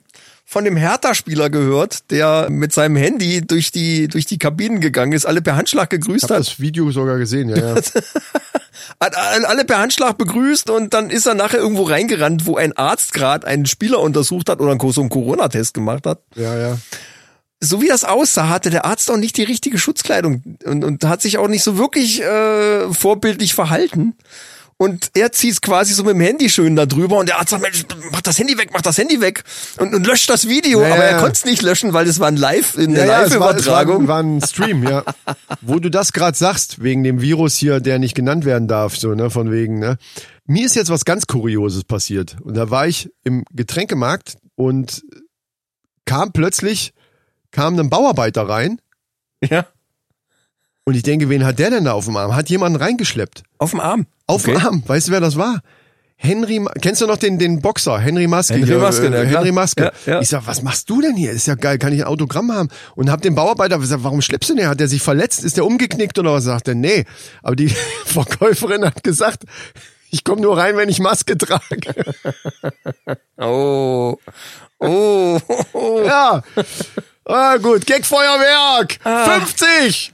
[0.51, 5.25] von dem Hertha-Spieler gehört, der mit seinem Handy durch die durch die Kabinen gegangen ist,
[5.25, 7.75] alle per Handschlag Ich gegrüßt habe hat, das Video sogar gesehen, ja, ja.
[9.01, 13.13] hat alle per Handschlag begrüßt und dann ist er nachher irgendwo reingerannt, wo ein Arzt
[13.13, 16.21] gerade einen Spieler untersucht hat oder einen Corona-Test gemacht hat.
[16.35, 16.79] ja, ja.
[17.61, 21.23] so wie das aussah, hatte der Arzt auch nicht die richtige Schutzkleidung und, und hat
[21.23, 24.17] sich auch nicht so wirklich äh, vorbildlich verhalten.
[24.81, 27.63] Und er zieht quasi so mit dem Handy schön da drüber und der Arzt sagt,
[27.63, 29.45] Mensch, mach das Handy weg, mach das Handy weg
[29.77, 30.81] und, und löscht das Video.
[30.81, 31.19] Ja, aber er ja.
[31.19, 33.67] konnte es nicht löschen, weil das war ein Live, eine Ja, ja, es war, es
[33.67, 34.09] Live-Übertragung.
[34.09, 35.05] war ein Stream, ja.
[35.61, 39.15] Wo du das gerade sagst, wegen dem Virus hier, der nicht genannt werden darf, so,
[39.15, 39.99] ne, von wegen, ne.
[40.47, 42.39] Mir ist jetzt was ganz Kurioses passiert.
[42.41, 45.03] Und da war ich im Getränkemarkt und
[46.07, 46.95] kam plötzlich,
[47.51, 48.81] kam ein Bauarbeiter rein
[49.45, 49.67] Ja.
[50.91, 52.35] Und ich denke, wen hat der denn da auf dem Arm?
[52.35, 53.45] Hat jemanden reingeschleppt?
[53.59, 54.07] Auf dem Arm.
[54.27, 54.55] Auf Okay.
[54.57, 54.83] dem Arm.
[54.85, 55.61] Weißt du, wer das war?
[56.17, 58.01] Henry, kennst du noch den, den Boxer?
[58.01, 58.55] Henry Maske.
[58.55, 59.39] Henry hier, Maske, äh, ja.
[59.39, 59.93] Henry Maske.
[60.05, 60.21] Ja, ja.
[60.21, 61.31] Ich sag, was machst du denn hier?
[61.31, 62.71] Ist ja geil, kann ich ein Autogramm haben?
[62.97, 64.67] Und hab den Bauarbeiter gesagt, warum schleppst du den?
[64.67, 65.45] Hat der sich verletzt?
[65.45, 66.43] Ist der umgeknickt oder was?
[66.43, 67.05] Sagt er, nee.
[67.45, 67.69] Aber die
[68.05, 69.45] Verkäuferin hat gesagt,
[70.11, 71.63] ich komme nur rein, wenn ich Maske trage.
[73.39, 74.17] Oh.
[74.81, 75.39] Oh.
[76.05, 76.43] ja.
[77.25, 77.87] Ah, gut.
[77.87, 78.99] Gagfeuerwerk.
[79.05, 80.13] 50.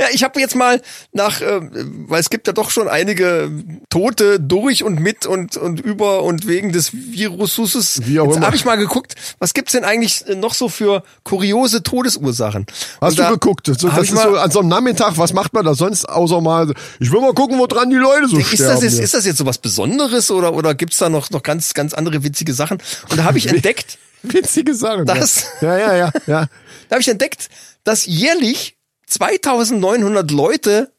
[0.00, 0.80] Ja, ich habe jetzt mal
[1.12, 1.60] nach, äh,
[2.08, 3.50] weil es gibt ja doch schon einige
[3.90, 8.00] Tote durch und mit und und über und wegen des Viruses.
[8.04, 11.82] Wie auch jetzt habe ich mal geguckt, was gibt's denn eigentlich noch so für kuriose
[11.82, 12.66] Todesursachen?
[13.00, 13.66] Hast Und du geguckt?
[13.66, 16.72] So, das ist so an so einem Nachmittag, was macht man da sonst außer mal,
[16.98, 18.74] ich will mal gucken, wo dran die Leute so ist sterben.
[18.74, 21.74] das, jetzt, ist das jetzt so was Besonderes oder, oder gibt's da noch, noch ganz,
[21.74, 22.78] ganz andere witzige Sachen?
[23.10, 23.98] Und da habe ich entdeckt,
[24.32, 25.06] Witzige Sachen.
[25.06, 26.46] Das- Ja, ja, ja, ja.
[26.88, 27.48] da habe ich entdeckt,
[27.84, 30.92] dass jährlich 2900 Leute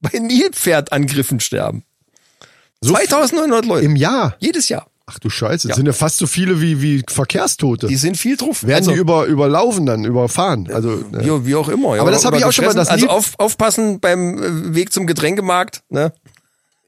[0.00, 1.84] bei Nilpferdangriffen sterben.
[2.80, 3.84] So 2900 Leute.
[3.84, 4.36] Im Jahr.
[4.38, 4.86] Jedes Jahr.
[5.06, 5.74] Ach du Scheiße, das Ja.
[5.76, 7.88] sind ja fast so viele wie, wie Verkehrstote.
[7.88, 8.62] Die sind viel drauf.
[8.62, 10.70] Werden Also- die über, überlaufen dann, überfahren.
[10.72, 11.96] Also, äh, Wie, wie auch immer.
[11.96, 12.02] Ja.
[12.02, 15.06] Aber das habe ich auch schon mal, das Also auf, aufpassen beim äh, Weg zum
[15.06, 15.82] Getränkemarkt.
[15.90, 16.12] Ne?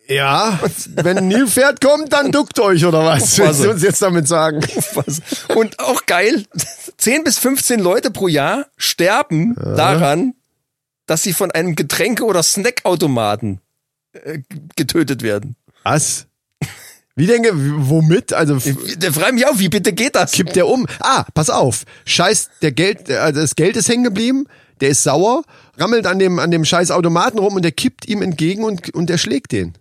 [0.09, 0.59] Ja,
[0.95, 3.39] wenn ein Nilpferd kommt, dann duckt euch oder was?
[3.39, 4.61] Willst du uns jetzt damit sagen?
[4.95, 5.21] Was?
[5.55, 6.45] Und auch geil,
[6.99, 10.35] 10 bis 15 Leute pro Jahr sterben daran,
[11.07, 13.61] dass sie von einem Getränke- oder Snackautomaten
[14.13, 14.41] äh,
[14.77, 15.57] getötet werden.
[15.83, 16.27] Was?
[17.15, 18.33] Wie denke, womit?
[18.33, 18.57] Also,
[18.97, 20.33] Der fragt mich auch, wie bitte geht das?
[20.33, 20.87] kippt der um?
[21.01, 21.85] Ah, pass auf.
[22.07, 24.47] Scheiß, der Geld, also das Geld ist hängen geblieben,
[24.81, 25.43] der ist sauer,
[25.77, 29.11] rammelt an dem, an dem scheiß Automaten rum und der kippt ihm entgegen und, und
[29.11, 29.75] der schlägt den.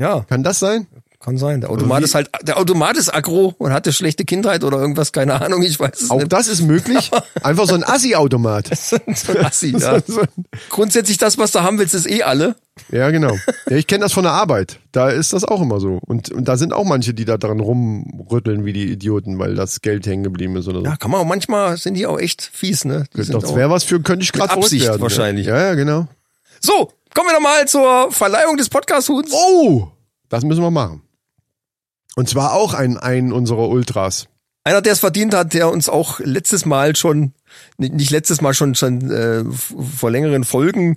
[0.00, 0.86] Ja, Kann das sein?
[1.22, 1.60] kann sein.
[1.60, 5.38] Der Automat ist halt, der Automat ist aggro und hatte schlechte Kindheit oder irgendwas, keine
[5.42, 6.32] Ahnung, ich weiß es Auch nicht.
[6.32, 7.10] das ist möglich.
[7.42, 8.68] Einfach so ein Assi-Automat.
[8.74, 10.00] so ein Assi, ja.
[10.00, 10.22] So- so-
[10.70, 12.56] Grundsätzlich das, was du haben willst, ist eh alle.
[12.90, 13.36] Ja, genau.
[13.68, 14.78] Ja, ich kenne das von der Arbeit.
[14.92, 15.98] Da ist das auch immer so.
[16.06, 19.82] Und, und da sind auch manche, die da dran rumrütteln wie die Idioten, weil das
[19.82, 20.84] Geld hängen geblieben ist oder so.
[20.86, 23.04] Ja, kann man auch, manchmal sind die auch echt fies, ne?
[23.14, 25.02] Die sind das wäre was für, könnte ich gerade Absicht werden.
[25.02, 25.48] wahrscheinlich.
[25.48, 26.08] Ja, ja, genau.
[26.60, 29.32] So, kommen wir doch mal zur Verleihung des Podcast-Huts.
[29.32, 29.88] Oh,
[30.28, 31.02] das müssen wir machen.
[32.16, 34.26] Und zwar auch ein, ein unserer Ultras.
[34.64, 37.32] Einer, der es verdient hat, der uns auch letztes Mal schon,
[37.78, 39.44] nicht letztes Mal schon, schon äh,
[39.98, 40.96] vor längeren Folgen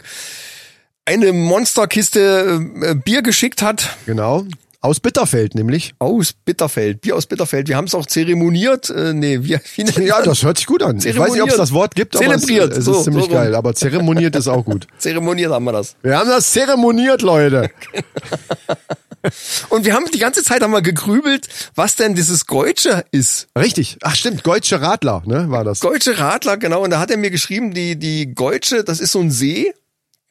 [1.06, 4.46] eine Monsterkiste äh, Bier geschickt hat Genau.
[4.84, 5.94] Aus Bitterfeld nämlich.
[5.98, 7.00] aus Bitterfeld.
[7.00, 7.70] Bier aus Bitterfeld.
[7.70, 8.90] Wir haben es auch zeremoniert.
[8.90, 10.98] Äh, nee, wie, wie Ja, das hört sich gut an.
[10.98, 12.74] Ich weiß nicht, ob es das Wort gibt, aber es, Zelebriert.
[12.74, 13.56] es ist So, ziemlich so geil.
[13.56, 14.88] Aber zeremoniert ist auch gut.
[14.98, 15.96] Zeremoniert haben wir das.
[16.02, 17.72] Wir haben das zeremoniert, Leute.
[19.70, 23.48] Und wir haben die ganze Zeit haben wir gegrübelt, was denn dieses Geutsche ist.
[23.58, 23.98] Richtig.
[24.02, 25.80] Ach stimmt, Deutsche Radler, ne, war das.
[25.80, 26.84] Deutsche Radler, genau.
[26.84, 29.74] Und da hat er mir geschrieben, die, die Geutsche, das ist so ein See,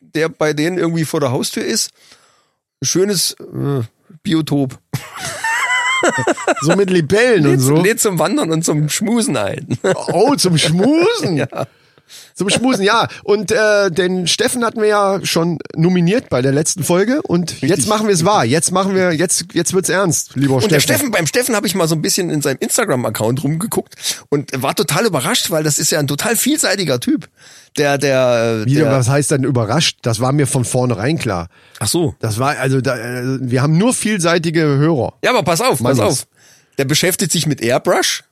[0.00, 1.90] der bei denen irgendwie vor der Haustür ist.
[2.82, 3.80] Ein schönes äh,
[4.22, 4.78] Biotop.
[6.62, 7.76] So mit Libellen und Lädt, so.
[7.80, 9.78] lädt zum Wandern und zum Schmusen ein.
[10.12, 11.36] Oh, zum Schmusen.
[11.36, 11.46] Ja.
[12.34, 13.08] Zum Schmusen, ja.
[13.24, 17.22] Und äh, den Steffen hatten wir ja schon nominiert bei der letzten Folge.
[17.22, 18.44] Und jetzt machen wir es wahr.
[18.44, 20.72] Jetzt machen wir, jetzt, jetzt wird's ernst, lieber Und Steffen.
[20.72, 23.94] der Steffen, beim Steffen habe ich mal so ein bisschen in seinem Instagram-Account rumgeguckt
[24.30, 27.28] und war total überrascht, weil das ist ja ein total vielseitiger Typ.
[27.76, 29.98] Der, der, Wieder, der was heißt dann überrascht?
[30.02, 31.48] Das war mir von vornherein klar.
[31.78, 32.14] Ach so.
[32.18, 35.14] Das war, also, da, äh, wir haben nur vielseitige Hörer.
[35.24, 36.00] Ja, aber pass auf, pass Mannes.
[36.00, 36.26] auf.
[36.78, 38.24] Der beschäftigt sich mit Airbrush.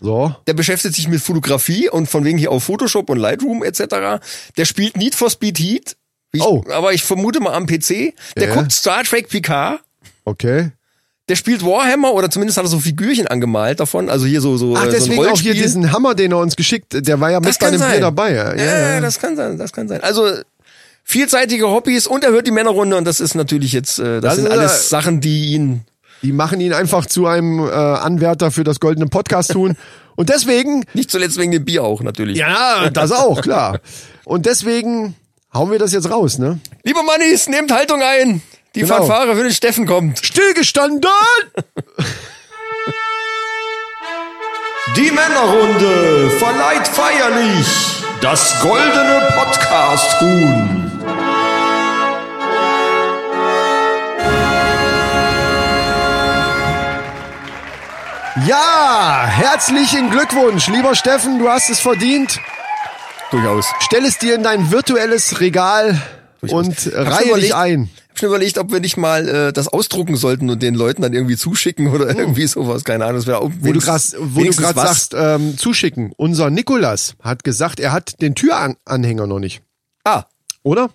[0.00, 0.34] So.
[0.46, 4.20] Der beschäftigt sich mit Fotografie und von wegen hier auf Photoshop und Lightroom etc.
[4.56, 5.96] Der spielt Need for Speed Heat.
[6.32, 6.64] Ich, Oh.
[6.70, 8.12] Aber ich vermute mal am PC.
[8.36, 8.54] Der Ja.
[8.54, 9.80] guckt Star Trek Picard.
[10.24, 10.72] Okay.
[11.28, 14.10] Der spielt Warhammer oder zumindest hat er so Figürchen angemalt davon.
[14.10, 16.54] Also hier so so Ach, äh, so deswegen auch hier diesen Hammer, den er uns
[16.56, 18.34] geschickt, der war ja mit bei dem Bier dabei.
[18.34, 20.02] Ja, Ja, ja, das kann sein, das kann sein.
[20.02, 20.28] Also
[21.02, 24.36] vielseitige Hobbys und er hört die Männerrunde und das ist natürlich jetzt, äh, das, Das
[24.36, 25.82] sind alles Sachen, die ihn.
[26.24, 29.76] Die machen ihn einfach zu einem äh, Anwärter für das goldene Podcast tun.
[30.16, 32.38] Und deswegen, Nicht zuletzt wegen dem Bier auch natürlich.
[32.38, 33.80] ja, das auch, klar.
[34.24, 35.14] Und deswegen
[35.52, 36.58] hauen wir das jetzt raus, ne?
[36.84, 38.40] Lieber Mannis, nehmt Haltung ein.
[38.74, 38.96] Die Genau.
[38.96, 40.18] Fanfare für den Steffen kommt.
[40.24, 41.10] Stillgestanden!
[44.96, 47.66] Die Männerrunde verleiht feierlich
[48.20, 50.83] das goldene Podcast-Huhn.
[58.46, 62.40] Ja, herzlichen Glückwunsch, lieber Steffen, du hast es verdient.
[63.30, 63.66] Durchaus.
[63.80, 66.00] Stell es dir in dein virtuelles Regal
[66.42, 67.88] und Hab's reihe überlegt, dich ein.
[68.10, 71.14] hab schon überlegt, ob wir nicht mal äh, das ausdrucken sollten und den Leuten dann
[71.14, 72.84] irgendwie zuschicken oder irgendwie sowas.
[72.84, 73.16] Keine Ahnung.
[73.16, 76.12] Das wäre auch Wo du gerade sagst, ähm, zuschicken.
[76.16, 79.62] Unser Nikolas hat gesagt, er hat den Türanhänger noch nicht.
[80.04, 80.24] Ah.
[80.62, 80.90] Oder?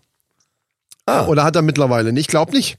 [1.08, 1.26] Ah.
[1.26, 2.30] Oder hat er mittlerweile nicht?
[2.30, 2.78] Glaub nicht.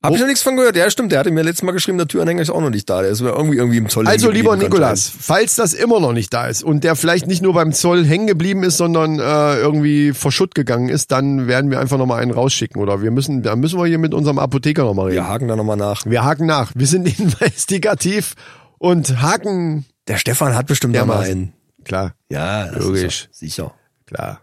[0.00, 0.76] Hab ich noch nichts von gehört.
[0.76, 1.10] Ja, stimmt.
[1.10, 3.02] Der hatte mir letztes Mal geschrieben, der Türanhänger ist auch noch nicht da.
[3.02, 4.06] Der ist irgendwie irgendwie im Zoll.
[4.06, 7.52] Also lieber Nikolas, falls das immer noch nicht da ist und der vielleicht nicht nur
[7.54, 11.98] beim Zoll hängen geblieben ist, sondern äh, irgendwie verschutt gegangen ist, dann werden wir einfach
[11.98, 12.80] nochmal einen rausschicken.
[12.80, 15.16] Oder wir müssen, da müssen wir hier mit unserem Apotheker nochmal reden.
[15.16, 16.06] Wir haken da nochmal nach.
[16.06, 16.70] Wir haken nach.
[16.76, 18.34] Wir sind investigativ
[18.78, 19.84] und haken.
[20.06, 21.54] Der Stefan hat bestimmt da mal einen.
[21.84, 23.28] Klar, Ja, Logisch.
[23.32, 23.74] Sicher.
[24.06, 24.42] klar.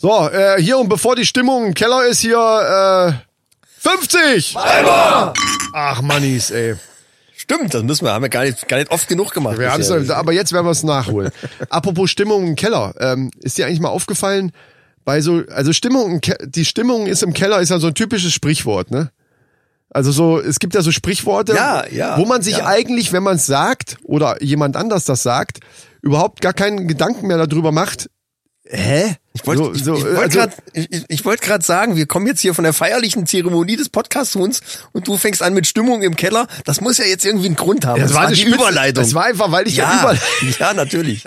[0.00, 3.31] So, äh, hier und bevor die Stimmung im Keller ist, hier äh,
[3.82, 4.54] 50!
[5.74, 6.76] Ach Mannis, ey.
[7.36, 9.58] Stimmt, das müssen wir, haben wir gar nicht, gar nicht oft genug gemacht.
[9.58, 10.16] Wir haben's, bisher.
[10.16, 11.32] aber jetzt werden wir es nachholen.
[11.68, 14.52] Apropos Stimmung im Keller, ähm, ist dir eigentlich mal aufgefallen,
[15.04, 18.92] bei so, also Stimmung, die Stimmung ist im Keller ist ja so ein typisches Sprichwort,
[18.92, 19.10] ne?
[19.90, 22.66] Also so, es gibt ja so Sprichworte, Ja, ja, wo man sich ja.
[22.66, 25.58] eigentlich, wenn man es sagt oder jemand anders das sagt,
[26.02, 28.08] überhaupt gar keinen Gedanken mehr darüber macht.
[28.64, 29.16] Hä?
[29.34, 32.72] Ich wollte So- so, ich wollte also- gerade sagen, wir kommen jetzt hier von der
[32.74, 34.60] feierlichen Zeremonie des Podcasts und
[35.08, 36.46] du fängst an mit Stimmung im Keller.
[36.64, 38.00] Das muss ja jetzt irgendwie einen Grund haben.
[38.02, 39.02] Das war die die Spitze- Überleitung.
[39.02, 40.20] das war einfach, weil ich ja ja, überle-
[40.60, 41.24] ja, natürlich.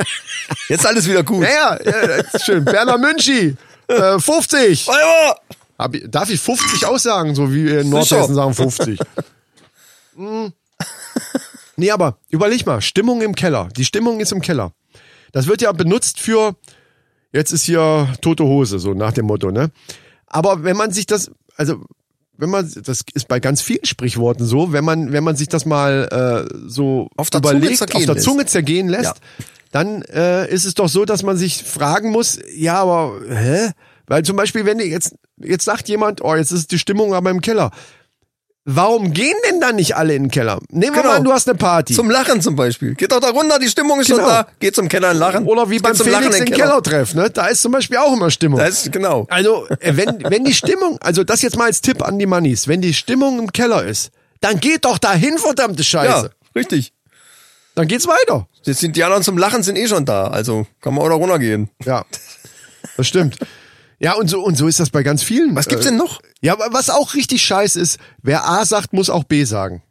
[0.70, 1.42] Jetzt alles wieder gut.
[1.42, 2.64] Naja, ja, das ist schön.
[2.64, 3.56] Berner Münchi,
[3.88, 4.84] äh, 50.
[4.86, 5.40] Feuer!
[5.78, 9.00] Hab ich, darf ich 50 aussagen, so wie wir in Nordhessen sagen 50?
[10.16, 10.54] Hm.
[11.76, 13.68] Nee, aber überleg mal, Stimmung im Keller.
[13.76, 14.72] Die Stimmung ist im Keller.
[15.34, 16.56] Das wird ja benutzt für,
[17.36, 19.70] jetzt ist hier tote Hose, so nach dem Motto, ne?
[20.28, 21.84] Aber wenn man sich das, also
[22.38, 25.66] wenn man, das ist bei ganz vielen Sprichworten so, wenn man, wenn man sich das
[25.66, 28.26] mal äh, so Auf der Zunge überlegt, zergehen auf der lässt.
[28.26, 29.46] Zunge zergehen lässt, Ja.
[29.72, 33.72] dann äh, ist es doch so, dass man sich fragen muss, ja, aber hä?
[34.08, 37.42] Weil zum Beispiel, wenn jetzt, jetzt sagt jemand, oh, jetzt ist die Stimmung aber im
[37.42, 37.72] Keller.
[38.68, 40.58] Warum gehen denn dann nicht alle in den Keller?
[40.72, 41.14] Nehmen wir Genau.
[41.14, 41.94] mal an, du hast eine Party.
[41.94, 42.96] Zum Lachen zum Beispiel.
[42.96, 44.22] Geht doch da runter, die Stimmung ist Genau.
[44.22, 44.48] schon da.
[44.60, 45.46] Geht zum Keller und lachen.
[45.46, 47.30] Oder wie beim zum Felix Lachen in in Kellertreff, ne?
[47.30, 48.58] Da ist zum Beispiel auch immer Stimmung.
[48.60, 49.28] Da ist, genau.
[49.30, 52.68] Also, äh, wenn, wenn die Stimmung, also das jetzt mal als Tipp an die Mannis,
[52.68, 54.10] wenn die Stimmung im Keller ist,
[54.42, 56.26] dann geht doch dahin, verdammte Scheiße.
[56.26, 56.92] Ja, richtig.
[57.76, 58.48] Dann geht's weiter.
[58.64, 60.28] Jetzt sind die anderen zum Lachen sind eh schon da.
[60.30, 61.70] Also kann man auch da runtergehen.
[61.86, 62.04] Ja.
[62.98, 63.38] Das stimmt.
[64.06, 65.56] Ja, und so, und so ist das bei ganz vielen.
[65.56, 66.22] Was gibt's äh, denn noch?
[66.40, 69.82] Ja, aber was auch richtig scheiße ist, wer A sagt, muss auch B sagen.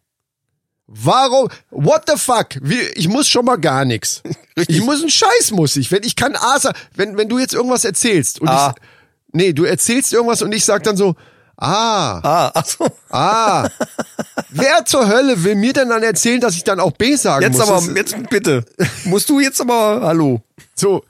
[0.86, 1.48] Warum?
[1.72, 2.50] What the fuck?
[2.62, 4.22] Wie, ich muss schon mal gar nichts.
[4.68, 5.90] Ich muss einen Scheiß muss ich.
[5.90, 8.68] Wenn ich kann A sagen, wenn, wenn du jetzt irgendwas erzählst und A.
[8.76, 8.82] ich,
[9.32, 11.16] nee, du erzählst irgendwas und ich sag dann so,
[11.56, 12.86] ah, Ah, ach so.
[13.10, 13.68] ah.
[14.50, 17.58] Wer zur Hölle will mir denn dann erzählen, dass ich dann auch B sagen Jetzt
[17.58, 17.68] muss?
[17.68, 18.64] aber, Das- jetzt bitte.
[19.06, 20.40] Musst du jetzt aber, hallo.
[20.76, 21.02] So,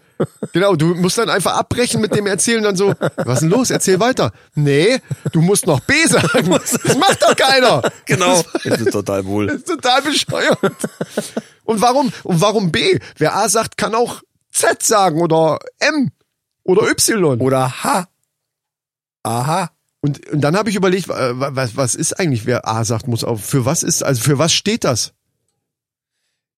[0.52, 3.70] genau, du musst dann einfach abbrechen mit dem Erzählen dann so, was ist denn los?
[3.70, 4.32] Erzähl weiter.
[4.54, 4.98] Nee,
[5.32, 6.50] du musst noch B sagen.
[6.84, 7.82] Das macht doch keiner.
[8.06, 8.42] Genau.
[8.64, 9.46] Das ist total wohl.
[9.46, 10.58] Das ist total bescheuert.
[11.64, 12.98] Und warum, und warum B?
[13.16, 16.10] Wer A sagt, kann auch Z sagen oder M
[16.62, 17.40] oder Y.
[17.40, 18.08] Oder ha.
[19.22, 19.70] Aha.
[20.00, 23.40] Und, und dann habe ich überlegt, was, was ist eigentlich, wer A sagt, muss auch,
[23.40, 25.14] für was ist, also für was steht das?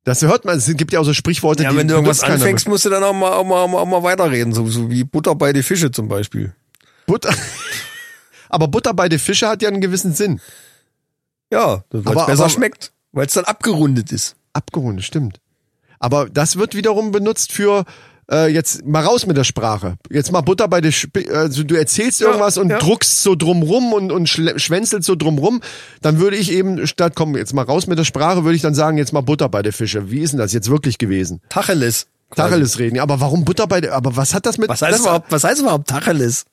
[0.06, 2.68] Das hört man, es gibt ja auch so Sprichworte, Ja, die wenn du irgendwas anfängst,
[2.68, 4.52] musst du dann auch mal, auch mal, auch mal, auch mal weiterreden.
[4.54, 6.54] So, so wie Butter bei die Fische zum Beispiel.
[7.08, 7.34] Butter.
[8.48, 10.40] Aber Butter bei den Fische hat ja einen gewissen Sinn.
[11.52, 12.92] Ja, weil es besser aber- schmeckt.
[13.10, 14.36] Weil es dann abgerundet ist.
[14.52, 15.40] Abgerundet, stimmt.
[15.98, 17.84] Aber das wird wiederum benutzt für
[18.30, 19.96] äh, jetzt mal raus mit der Sprache.
[20.10, 22.78] Jetzt mal Butter bei der Sp also du erzählst irgendwas und ja.
[22.78, 25.60] druckst so drumrum und, und schwänzelst so drumrum,
[26.02, 28.74] dann würde ich eben statt komm jetzt mal raus mit der Sprache, würde ich dann
[28.74, 30.10] sagen, jetzt mal Butter bei der Fische.
[30.10, 31.40] Wie ist denn das jetzt wirklich gewesen?
[31.48, 32.06] Tacheles.
[32.34, 32.96] Tacheles reden.
[32.96, 35.30] Ja, Aber warum Butter bei der aber was hat das mit Was heißt das, überhaupt,
[35.30, 36.44] was heißt überhaupt Tacheles?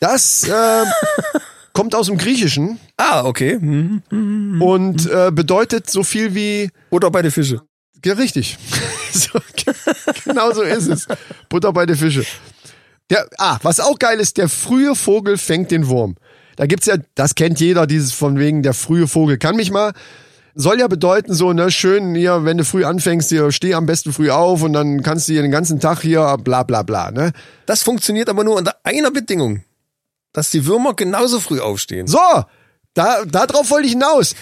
[0.00, 0.84] Das äh,
[1.72, 3.58] kommt aus dem Griechischen Ah, okay.
[3.58, 4.60] Hm.
[4.60, 7.62] und äh, bedeutet so viel wie Butter bei die Fische.
[8.04, 8.58] Ja, richtig.
[9.12, 9.38] so,
[10.24, 11.06] genau so ist es.
[11.48, 12.24] Butter bei den Fische.
[13.10, 16.16] Der, ah, was auch geil ist, der frühe Vogel fängt den Wurm.
[16.56, 19.92] Da gibt's ja, das kennt jeder, dieses von wegen, der frühe Vogel kann mich mal.
[20.54, 24.12] Soll ja bedeuten, so, ne, schön hier, wenn du früh anfängst, hier, steh am besten
[24.12, 27.32] früh auf und dann kannst du hier den ganzen Tag hier, bla, bla, bla, ne?
[27.66, 29.62] Das funktioniert aber nur unter einer Bedingung.
[30.32, 32.06] Dass die Würmer genauso früh aufstehen.
[32.06, 32.18] So,
[32.94, 34.34] da, da drauf wollte ich hinaus.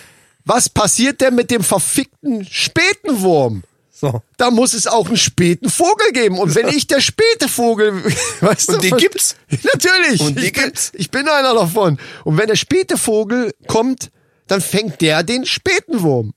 [0.49, 3.62] Was passiert denn mit dem verfickten späten Wurm?
[3.92, 4.22] So.
[4.38, 6.38] Da muss es auch einen späten Vogel geben.
[6.38, 8.03] Und wenn ich der späte Vogel,
[8.40, 9.36] weißt du, Und die ver- gibt's.
[9.51, 10.20] Natürlich.
[10.22, 10.92] Und die ich bin, gibt's.
[10.94, 11.99] Ich bin einer davon.
[12.24, 14.11] Und wenn der späte Vogel kommt,
[14.46, 16.32] dann fängt der den späten Wurm.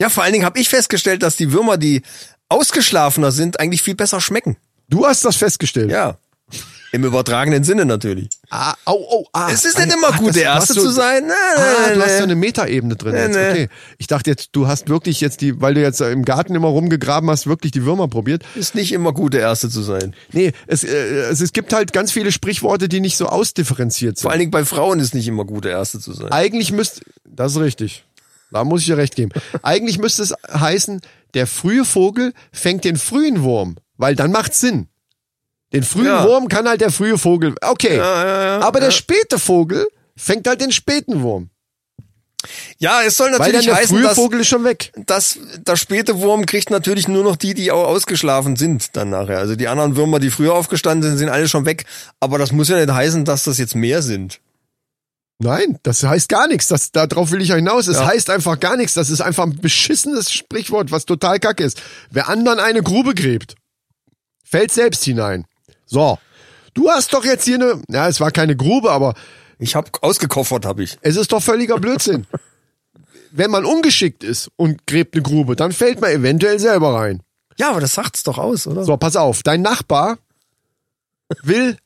[0.00, 2.02] Ja, vor allen Dingen habe ich festgestellt, dass die Würmer, die
[2.48, 4.56] ausgeschlafener sind, eigentlich viel besser schmecken.
[4.88, 5.90] Du hast das festgestellt.
[5.92, 6.18] Ja.
[6.92, 8.28] Im übertragenen Sinne natürlich.
[8.50, 9.48] Ah, au, oh, ah.
[9.50, 11.24] Es ist nicht immer ah, gut, der Erste so- zu sein.
[11.26, 13.30] Nee, Ah, nee, du hast so eine Metaebene drin jetzt.
[13.34, 13.68] Okay.
[13.96, 17.30] Ich dachte jetzt, du hast wirklich jetzt die, weil du jetzt im Garten immer rumgegraben
[17.30, 18.42] hast, wirklich die Würmer probiert.
[18.54, 20.14] Ist nicht immer gut, der Erste zu sein.
[20.32, 20.88] Nee, es, äh,
[21.30, 24.22] es, es gibt halt ganz viele Sprichworte, die nicht so ausdifferenziert sind.
[24.22, 26.30] Vor allen Dingen bei Frauen ist nicht immer gut, der Erste zu sein.
[26.30, 28.04] Eigentlich müsste, das ist richtig.
[28.50, 29.32] Da muss ich dir recht geben.
[29.62, 31.00] Eigentlich müsste es heißen,
[31.32, 34.88] der frühe Vogel fängt den frühen Wurm, weil dann macht's Sinn.
[35.72, 36.26] Den frühen Ja.
[36.26, 37.54] Wurm kann halt der frühe Vogel.
[37.60, 37.96] Okay.
[37.96, 41.48] Ja, Aber der späte Vogel fängt halt den späten Wurm.
[42.78, 44.92] Ja, es soll Weil natürlich der heißen, frühe dass, Vogel ist schon weg.
[45.06, 49.38] dass der späte Wurm kriegt natürlich nur noch die, die auch ausgeschlafen sind dann nachher.
[49.38, 51.84] Also die anderen Würmer, die früher aufgestanden sind, sind alle schon weg.
[52.18, 54.40] Aber das muss ja nicht heißen, dass das jetzt mehr sind.
[55.38, 56.66] Nein, das heißt gar nichts.
[56.68, 57.86] Das, darauf will ich ja hinaus.
[57.86, 58.06] Es Ja.
[58.06, 58.94] heißt einfach gar nichts.
[58.94, 61.80] Das ist einfach ein beschissenes Sprichwort, was total kacke ist.
[62.10, 63.54] Wer anderen eine Grube gräbt,
[64.44, 65.46] fällt selbst hinein.
[65.92, 66.18] So.
[66.72, 69.12] Du hast doch jetzt hier eine, ja, es war keine Grube, aber
[69.58, 70.96] Ich hab ausgekoffert, hab ich.
[71.02, 72.26] es ist doch völliger Blödsinn.
[73.30, 77.22] Wenn man ungeschickt ist und gräbt eine Grube, dann fällt man eventuell selber rein.
[77.58, 78.84] Ja, aber das sagt's doch aus, oder?
[78.84, 79.42] So, pass auf.
[79.42, 80.16] Dein Nachbar
[81.42, 81.76] will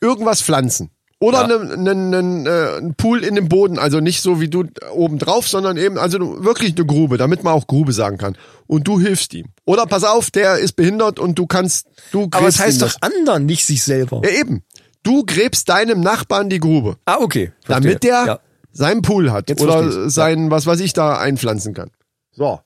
[0.00, 0.90] irgendwas pflanzen.
[1.20, 1.58] Oder Ja.
[1.58, 5.18] einen ne, ne, äh, einen Pool in dem Boden, also nicht so wie du oben
[5.18, 8.36] drauf, sondern eben also wirklich eine Grube, damit man auch Grube sagen kann.
[8.68, 9.46] Und du hilfst ihm.
[9.64, 12.94] Oder pass auf, der ist behindert und du kannst, du Aber ihm heißt das.
[12.94, 14.20] doch anderen, nicht sich selber.
[14.24, 14.62] Ja, eben.
[15.02, 17.52] Du gräbst deinem Nachbarn die Grube, Ah, okay.
[17.64, 17.90] Verstehe.
[17.90, 18.40] damit der Ja.
[18.70, 21.90] seinen Pool hat Jetzt oder sein, was weiß ich, da einpflanzen kann.
[22.30, 22.60] So.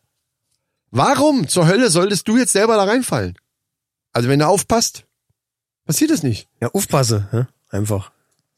[0.90, 3.34] Warum zur Hölle solltest du jetzt selber da reinfallen?
[4.12, 5.04] Also wenn du aufpasst,
[5.86, 6.48] passiert es nicht.
[6.60, 7.44] Ja, aufpasse, hä?
[7.70, 8.12] einfach.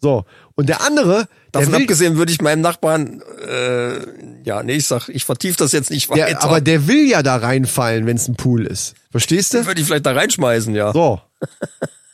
[0.04, 0.26] So.
[0.54, 4.00] Und der andere, der Davon will, abgesehen würde ich meinem Nachbarn, äh,
[4.44, 6.26] ja, nee, ich sag, ich vertief das jetzt nicht weiter.
[6.26, 8.92] der, aber der will ja da reinfallen, wenn es ein Pool ist.
[9.10, 9.64] Verstehst du?
[9.64, 10.92] würde ich vielleicht da reinschmeißen, ja.
[10.92, 11.22] So.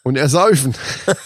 [0.04, 0.76] Und ersäufen.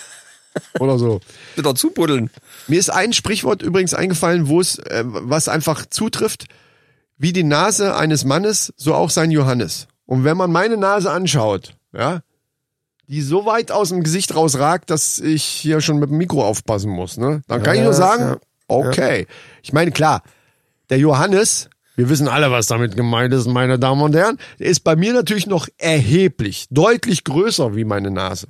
[0.81, 1.21] Oder so.
[1.55, 2.31] Wieder zubuddeln.
[2.67, 6.47] Mir ist ein Sprichwort übrigens eingefallen, wo es, äh, was einfach zutrifft,
[7.19, 9.87] wie die Nase eines Mannes, so auch sein Johannes.
[10.07, 12.23] Und wenn man meine Nase anschaut, ja,
[13.09, 16.91] die so weit aus dem Gesicht rausragt, dass ich hier schon mit dem Mikro aufpassen
[16.91, 17.43] muss, ne?
[17.49, 18.37] Dann kann ich nur sagen,
[18.69, 19.27] okay.
[19.63, 20.23] Ich meine, klar,
[20.91, 24.81] der Johannes, wir wissen alle, was damit gemeint ist, meine Damen und Herren, der ist
[24.81, 28.49] bei mir natürlich noch erheblich, deutlich größer wie meine Nase.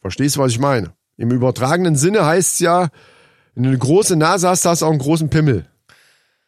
[0.00, 0.92] Verstehst du, was ich meine?
[1.16, 2.88] Im übertragenen Sinne heißt es ja,
[3.54, 5.66] wenn du eine große Nase hast, hast du auch einen großen Pimmel.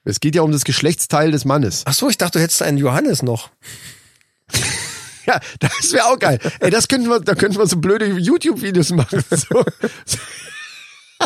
[0.05, 1.83] Es geht ja um das Geschlechtsteil des Mannes.
[1.85, 3.51] Ach so, ich dachte, du hättest einen Johannes noch.
[5.27, 6.39] Ja, das wäre auch geil.
[6.61, 9.23] Ey, das könnten wir, da könnten wir so blöde YouTube-Videos machen.
[9.31, 9.64] So.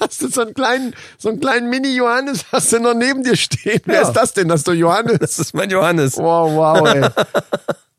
[0.00, 3.80] Hast du so einen kleinen, so einen kleinen Mini-Johannes, hast du noch neben dir stehen.
[3.84, 4.08] Wer Ja.
[4.08, 4.48] ist das denn?
[4.48, 5.18] Das ist der Johannes.
[5.20, 6.16] Das ist mein Johannes.
[6.16, 7.08] Wow, wow, ey.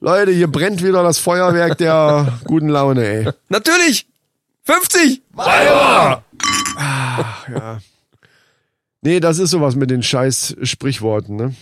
[0.02, 3.30] Leute, hier brennt wieder das Feuerwerk der guten Laune, ey.
[3.48, 4.08] Natürlich!
[4.66, 5.22] 50!
[9.02, 11.56] Nee, das ist sowas mit den scheiß Sprichworten, ne?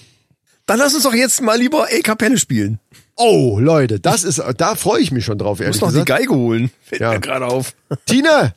[0.65, 2.79] Dann lass uns doch jetzt mal lieber E-Kapelle spielen.
[3.17, 6.05] Oh, Leute, das ist, da freue ich mich schon drauf, Du ehrlich musst noch die
[6.05, 6.21] gesagt.
[6.29, 6.71] Geige holen.
[6.83, 7.11] Fällt Ja.
[7.13, 7.73] mir gerade auf.
[8.05, 8.53] Tine,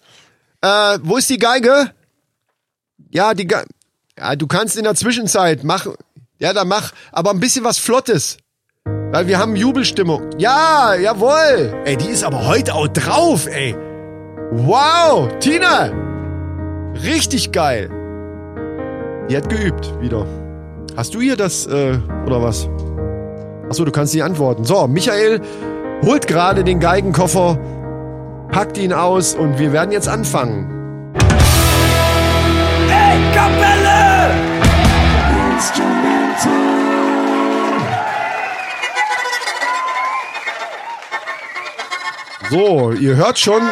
[0.61, 1.91] äh, wo ist die Geige?
[3.11, 3.67] Ja, die Geige.
[4.19, 5.87] Ja, du kannst in der Zwischenzeit mach,
[6.39, 8.37] ja, dann mach, aber ein bisschen was Flottes.
[8.85, 10.29] Weil wir haben Jubelstimmung.
[10.39, 11.75] Ja, jawohl.
[11.85, 13.75] Ey, die ist aber heute auch drauf, ey.
[14.53, 15.91] Wow, Tina.
[17.05, 17.89] Richtig geil.
[19.31, 20.27] Die hat geübt, wieder.
[20.97, 22.69] Hast du ihr das, äh, oder was?
[23.71, 24.65] Achso, du kannst nicht antworten.
[24.65, 25.41] So, Michael
[26.03, 27.57] holt gerade den Geigenkoffer,
[28.51, 30.67] packt ihn aus und wir werden jetzt anfangen.
[42.51, 43.63] So, ihr hört schon,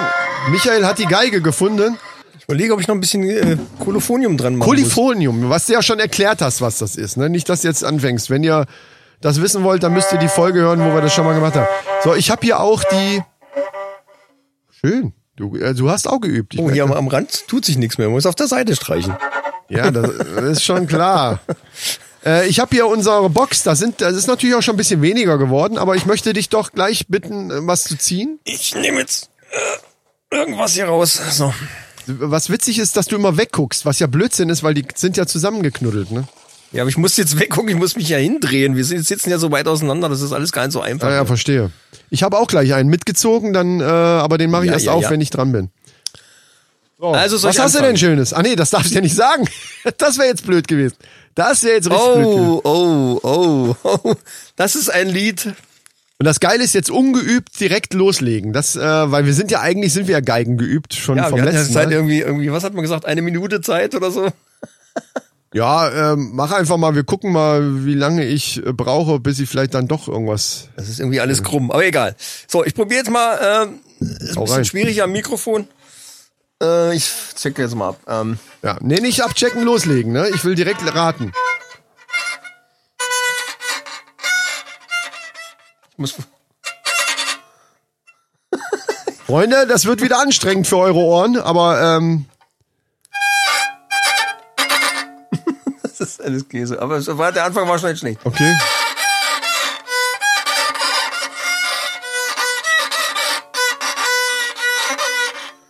[0.52, 1.98] Michael hat die Geige gefunden.
[2.38, 4.68] Ich überlege, ob ich noch ein bisschen äh, Kolophonium dran mache.
[4.68, 7.16] Polyphonium, was du ja schon erklärt hast, was das ist.
[7.16, 7.28] Ne?
[7.28, 8.30] Nicht, dass du jetzt anfängst.
[8.30, 8.66] Wenn ihr
[9.20, 11.54] das wissen wollt, dann müsst ihr die Folge hören, wo wir das schon mal gemacht
[11.56, 11.66] haben.
[12.04, 13.22] So, ich habe hier auch die...
[14.80, 15.12] Schön.
[15.36, 16.54] Du, äh, du hast auch geübt.
[16.54, 16.98] Ich Oh, hier am, das.
[16.98, 18.08] am Rand tut sich nichts mehr.
[18.08, 19.16] Man muss auf der Seite streichen.
[19.68, 21.40] Ja, das, das ist schon klar.
[22.26, 25.02] Äh, ich habe hier unsere Box, da sind, das ist natürlich auch schon ein bisschen
[25.02, 28.40] weniger geworden, aber ich möchte dich doch gleich bitten, äh, was zu ziehen.
[28.42, 29.30] Ich nehme jetzt
[30.32, 31.20] äh, irgendwas hier raus.
[31.30, 31.54] So.
[32.06, 35.26] Was witzig ist, dass du immer wegguckst, was ja Blödsinn ist, weil die sind ja
[35.26, 36.26] zusammengeknuddelt, ne?
[36.72, 38.76] Ja, aber ich muss jetzt weggucken, ich muss mich ja hindrehen.
[38.76, 41.08] Wir sind- sitzen ja so weit auseinander, das ist alles gar nicht so einfach.
[41.08, 41.70] Ja, ja, verstehe.
[42.10, 44.92] Ich habe auch gleich einen mitgezogen, dann, äh, aber den mache ich Ja, erst ja,
[44.92, 45.10] auf, ja.
[45.10, 45.70] wenn ich dran bin.
[47.00, 48.32] So, Also was hast du denn Schönes?
[48.32, 49.48] Ah nee, das darfst du ja nicht sagen.
[49.98, 50.96] Das wäre jetzt blöd gewesen.
[51.34, 52.60] Das wäre jetzt richtig blöd gewesen.
[52.64, 54.14] Oh, oh, oh, oh.
[54.56, 55.46] Das ist ein Lied
[56.18, 58.52] Und das Geile ist jetzt ungeübt direkt loslegen.
[58.52, 61.36] Das, äh, weil wir sind ja eigentlich sind wir ja Geigen geübt schon Ja, vom
[61.36, 61.92] wir hatten ja letzten Zeit Mal.
[61.92, 64.28] irgendwie, irgendwie, was hat man gesagt, eine Minute Zeit oder so?
[65.54, 66.94] Ja, ähm, mach einfach mal.
[66.94, 70.68] Wir gucken mal, wie lange ich äh, brauche, bis ich vielleicht dann doch irgendwas.
[70.76, 72.16] Das ist irgendwie alles krumm, aber egal.
[72.46, 75.66] So, ich probiere jetzt mal, ähm, ist ein bisschen schwierig am Mikrofon.
[76.62, 78.00] Äh, ich checke jetzt mal ab.
[78.06, 80.12] Ähm, Ja, nee, nicht abchecken, loslegen.
[80.12, 81.32] Ne, ich will direkt raten.
[85.92, 86.14] ich muss,
[89.26, 92.24] Freunde, das wird wieder anstrengend für eure Ohren, aber ähm,
[96.00, 96.80] das ist alles Käse.
[96.80, 98.20] Aber war, der Anfang war schon nicht schlecht.
[98.24, 98.54] okay.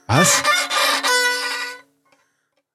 [0.06, 0.42] Was?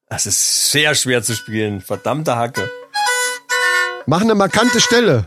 [0.07, 1.81] Das ist sehr schwer zu spielen.
[1.81, 2.69] Verdammte Hacke.
[4.05, 5.25] Mach eine markante Stelle.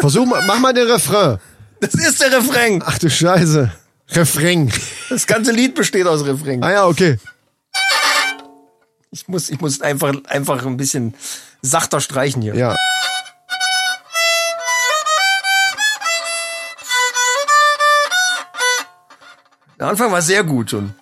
[0.00, 1.38] Versuch mal, mach mal den Refrain.
[1.80, 2.82] Das ist der Refrain.
[2.84, 3.70] Ach du Scheiße.
[4.08, 4.72] Refrain.
[5.08, 6.62] Das ganze Lied besteht aus Refrain.
[6.64, 7.18] Ah ja, okay.
[9.10, 11.14] Ich muss, ich muss einfach, einfach ein bisschen
[11.62, 12.54] sachter streichen hier.
[12.54, 12.76] Ja.
[19.78, 20.94] Der Anfang war sehr gut schon.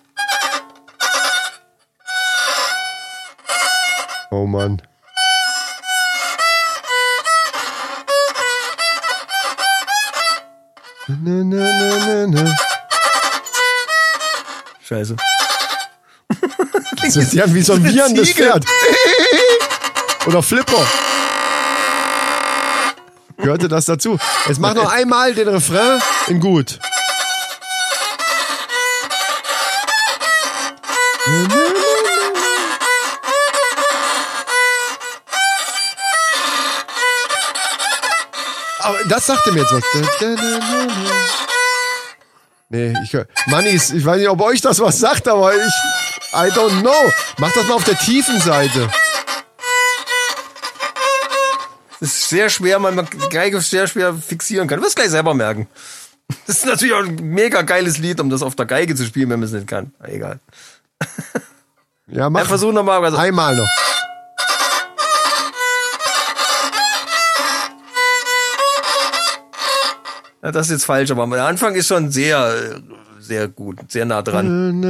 [4.31, 4.81] Oh Mann.
[11.29, 12.55] Na, na, na, na, na.
[14.81, 15.15] Scheiße.
[17.03, 18.31] Das ist ja wie so ein wieherndes.
[18.31, 18.65] Pferd.
[20.25, 20.83] Oder Flipper.
[23.37, 24.17] Gehörte das dazu?
[24.47, 26.79] Jetzt mach noch einmal den Refrain in gut.
[39.09, 39.83] Das sagte mir jetzt was.
[42.69, 45.73] Nee, ich hör- Mannis, ich weiß nicht, ob euch das was sagt, aber ich.
[46.33, 47.11] I don't know.
[47.39, 48.89] Mach das mal auf der tiefen Seite.
[51.99, 54.79] Das ist sehr schwer, weil man Geige sehr schwer fixieren kann.
[54.79, 55.67] Du wirst gleich selber merken.
[56.45, 59.29] Das ist natürlich auch ein mega geiles Lied, um das auf der Geige zu spielen,
[59.31, 59.91] wenn man es nicht kann.
[60.03, 60.39] Egal.
[62.07, 62.41] Ja, mach.
[62.41, 63.03] Ja, versuch nochmal.
[63.03, 63.67] Also, Einmal noch.
[70.41, 72.81] Ja, das ist jetzt falsch, aber der Anfang ist schon sehr,
[73.19, 74.81] sehr gut, sehr nah dran.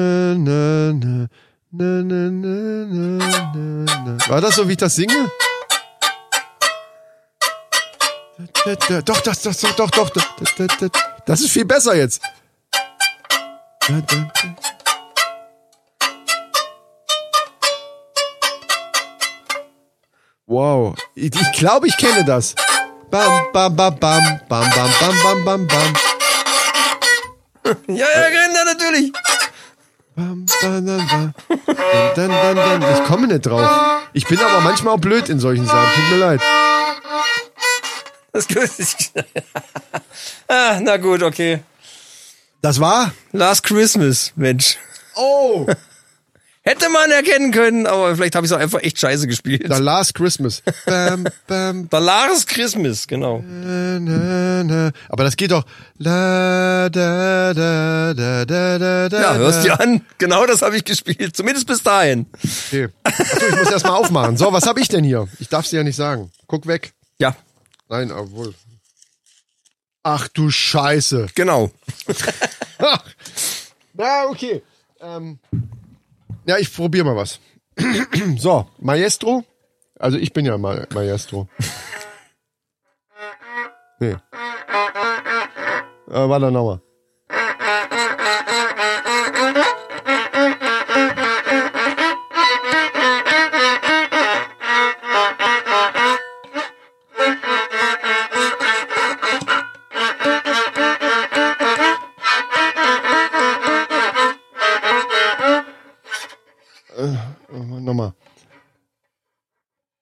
[4.28, 5.32] War das so, wie ich das singe?
[9.06, 10.26] Doch, das, das, doch, doch, doch.
[11.26, 12.22] Das ist viel besser jetzt.
[20.45, 22.56] Wow, ich glaube, ich kenne das.
[23.12, 25.93] Bam, bam, bam, bam, bam, bam, bam, bam, bam, bam.
[27.88, 29.12] Ja, ja, ja, natürlich.
[30.16, 31.34] Bam, bam, bam, bam.
[32.16, 32.93] Dann, dann, dann, dann.
[32.93, 33.68] Ich komme nicht drauf.
[34.14, 35.89] Ich bin aber manchmal auch blöd in solchen Sachen.
[35.95, 36.41] Tut mir leid.
[38.32, 38.45] Das
[40.47, 41.64] ah, na gut, okay.
[42.62, 43.12] Das war?
[43.32, 44.78] Last Christmas, Mensch.
[45.16, 45.66] Oh!
[46.70, 49.63] Hätte man erkennen können, aber vielleicht habe ich es auch einfach echt scheiße gespielt.
[49.74, 50.61] The Last Christmas.
[50.86, 53.43] Bam, bam, The Last Christmas, genau.
[53.43, 54.91] na, na, na.
[55.09, 55.65] Aber das geht doch.
[55.97, 59.20] La, da, da, da, da, da, da.
[59.20, 59.63] Ja, hörst da.
[59.63, 60.05] dir an.
[60.20, 61.36] Genau das habe ich gespielt.
[61.36, 62.28] Zumindest bis dahin.
[62.67, 62.89] Okay.
[63.01, 64.38] Achso, ich muss erst mal aufmachen.
[64.38, 65.28] So, was habe ich denn hier?
[65.39, 66.32] Ich darf dir ja nicht sagen.
[66.45, 66.93] Guck weg.
[67.17, 67.36] Ja,
[67.88, 68.53] Nein, obwohl.
[70.03, 71.30] Ach du Scheiße.
[71.34, 71.72] genau.
[73.93, 74.61] Na, okay.
[75.01, 75.39] Ähm,
[76.46, 77.40] ja, ich probiere mal was.
[78.38, 79.44] so, Maestro.
[80.00, 81.48] Also ich bin ja Ma Maestro.
[84.02, 84.12] Nee.
[84.12, 84.20] Äh,
[86.08, 86.52] warte nochmal.
[86.52, 86.89] Nochmal.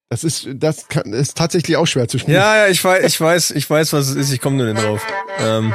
[0.10, 2.38] Das ist, das kann, ist tatsächlich auch schwer zu spielen.
[2.38, 4.32] Ja, ja, ich weiß, ich weiß, ich weiß, was es ist.
[4.32, 5.02] Ich komme nur nicht drauf.
[5.40, 5.74] Ähm,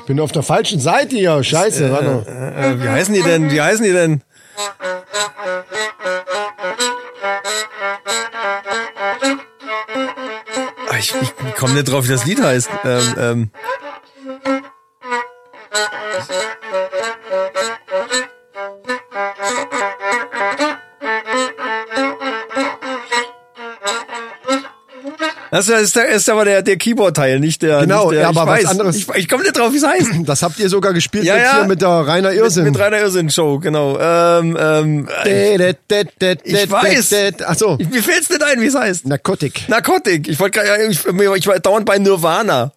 [0.00, 1.42] Ich bin auf der falschen Seite hier.
[1.42, 2.26] Scheiße, warte.
[2.28, 3.50] äh, wie heißen die denn?
[3.50, 4.22] Wie heißen die denn?
[10.88, 12.70] Ah, Ich ich, ich komme nicht drauf, wie das Lied heißt.
[12.84, 13.50] Ähm, ähm.
[25.66, 27.80] Das ist, der, ist aber der, der Keyboard-Teil, nicht der.
[27.80, 28.70] Genau, nicht der, ja, aber ich was weiß.
[28.70, 30.10] anderes- Ich, ich komme nicht drauf, wie es heißt.
[30.24, 31.54] Das habt ihr sogar gespielt Ja, mit, ja.
[31.56, 32.64] hier mit der Rainer Irrsinn.
[32.64, 33.98] Mit, mit Rainer Irrsinn-Show, genau.
[33.98, 35.08] Ähm, ähm,
[36.44, 37.12] ich weiß.
[37.46, 39.06] Achso, Ich, mir fällt's nicht ein, wie es heißt.
[39.06, 39.68] Narkotik.
[39.68, 40.28] Narkotik.
[40.28, 42.72] Ich wollte gerade, ich, ich war dauernd bei Nirvana.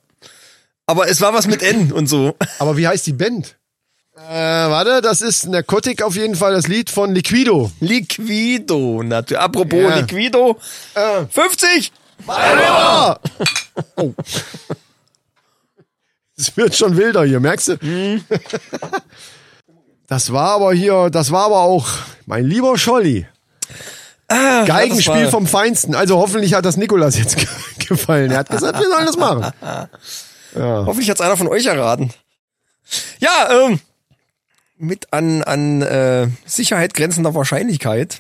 [0.86, 2.36] Aber es war was mit N und so.
[2.59, 3.55] Aber wie heißt die Band?
[4.15, 7.71] Äh, warte, das ist Narkotik auf jeden Fall, das Lied von Liquido.
[7.79, 9.41] Liquido, natürlich.
[9.41, 9.95] Apropos Ja.
[9.97, 10.57] Liquido.
[10.93, 11.91] Äh, 50!
[12.26, 13.19] Weiter!
[13.97, 14.13] oh.
[16.36, 17.78] Es wird schon wilder hier, merkst du?
[17.82, 18.24] Mhm.
[20.07, 21.88] Das war aber hier, das war aber auch
[22.26, 23.28] mein lieber Scholli.
[24.28, 25.95] Ah, Geigenspiel vom Feinsten.
[25.95, 27.47] Also hoffentlich hat das Nikolas jetzt ge-
[27.88, 28.32] gefallen.
[28.32, 29.51] Er hat gesagt, wir sollen das machen.
[29.61, 29.89] Ja.
[30.86, 32.11] Hoffentlich hat's einer von euch erraten.
[33.19, 33.80] Ja, ähm,
[34.78, 38.19] mit an, an äh, Sicherheit grenzender Wahrscheinlichkeit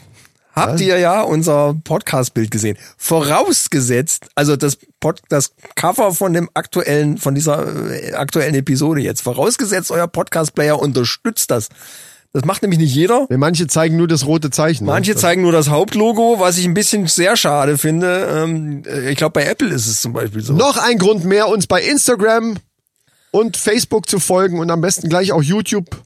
[0.53, 2.77] habt ihr ja unser Podcast-Bild gesehen.
[2.97, 9.21] Vorausgesetzt, also das, Pod, das Cover von dem aktuellen, von dieser äh, aktuellen Episode jetzt,
[9.21, 11.69] vorausgesetzt, euer Podcast-Player unterstützt das.
[12.35, 13.27] Das macht nämlich nicht jeder.
[13.29, 14.85] Nee, Manche zeigen nur das rote Zeichen.
[14.85, 14.91] ne?
[14.91, 18.27] Manche zeigen nur das Hauptlogo, was ich ein bisschen sehr schade finde.
[18.31, 20.53] Ähm, äh, ich glaube, bei Apple ist es zum Beispiel so.
[20.53, 22.57] Noch ein Grund mehr, uns bei Instagram
[23.29, 26.01] und Facebook zu folgen und am besten gleich auch YouTube.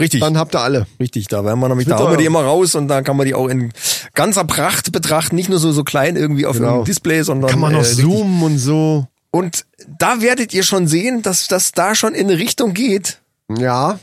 [0.00, 0.20] Richtig.
[0.20, 0.86] Dann habt ihr alle.
[0.98, 3.26] Richtig, da werden wir nämlich, da hauen wir die immer raus und da kann man
[3.26, 3.72] die auch in
[4.14, 6.78] ganzer Pracht betrachten, nicht nur so, so klein irgendwie auf Genau.
[6.78, 9.06] dem Display, sondern Kann man noch äh, zoomen und so.
[9.30, 9.64] Und
[9.98, 13.18] da werdet ihr schon sehen, dass das da schon in eine Richtung geht,
[13.56, 13.98] Ja.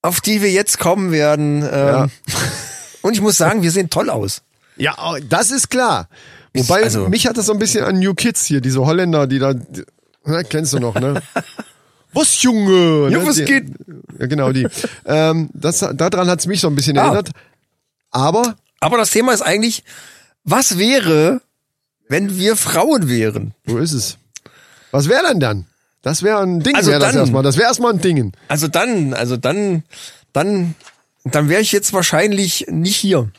[0.00, 1.62] auf die wir jetzt kommen werden.
[1.62, 2.06] Ähm, Ja.
[3.02, 4.42] Und ich muss sagen, wir sehen toll aus.
[4.76, 6.08] Ja, oh, das ist klar.
[6.54, 9.40] Wobei, also- mich hat das so ein bisschen an New Kids hier, diese Holländer, die
[9.40, 9.54] da,
[10.24, 11.20] na, kennst du noch, ne?
[12.12, 13.08] Was, Junge?
[13.10, 13.66] Ja, was die, geht?
[14.18, 14.66] Ja, genau, die.
[15.06, 17.04] ähm, das, daran hat's mich so ein bisschen Ah.
[17.06, 17.30] erinnert.
[18.10, 19.84] Aber, Aber das Thema ist eigentlich,
[20.44, 21.40] was wäre,
[22.08, 23.54] wenn wir Frauen wären?
[23.64, 24.18] wo ist es?
[24.90, 25.66] Was wäre denn dann?
[26.02, 27.42] Das wäre ein Ding, Also wäre das erstmal.
[27.42, 28.32] Das wäre erstmal ein Ding.
[28.48, 29.84] Also dann, also dann,
[30.32, 30.74] dann,
[31.24, 33.30] dann wäre ich jetzt wahrscheinlich nicht hier.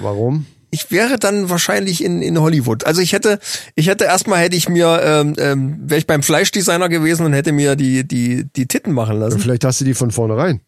[0.00, 0.46] Warum?
[0.74, 2.84] Ich wäre dann wahrscheinlich in, in Hollywood.
[2.84, 3.38] Also ich hätte,
[3.76, 7.52] ich hätte erstmal hätte ich mir, ähm, ähm, wäre ich beim Fleischdesigner gewesen und hätte
[7.52, 9.38] mir die, die, die Titten machen lassen.
[9.38, 10.60] Vielleicht hast du die von vornherein.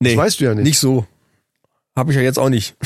[0.00, 0.64] Nee, weißt du ja nicht.
[0.64, 1.06] Nicht so.
[1.96, 2.76] Habe ich ja jetzt auch nicht.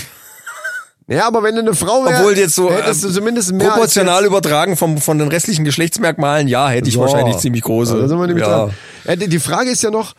[1.09, 3.71] Ja, aber wenn du eine Frau wärst, Obwohl jetzt so hättest du ähm, zumindest mehr
[3.71, 7.01] proportional übertragen vom, von den restlichen Geschlechtsmerkmalen, ja, hätte ich So.
[7.01, 7.99] wahrscheinlich ziemlich große.
[7.99, 8.67] Da sind wir nämlich ja.
[8.67, 8.75] dran.
[9.05, 10.15] Ja, die die Frage ist ja noch,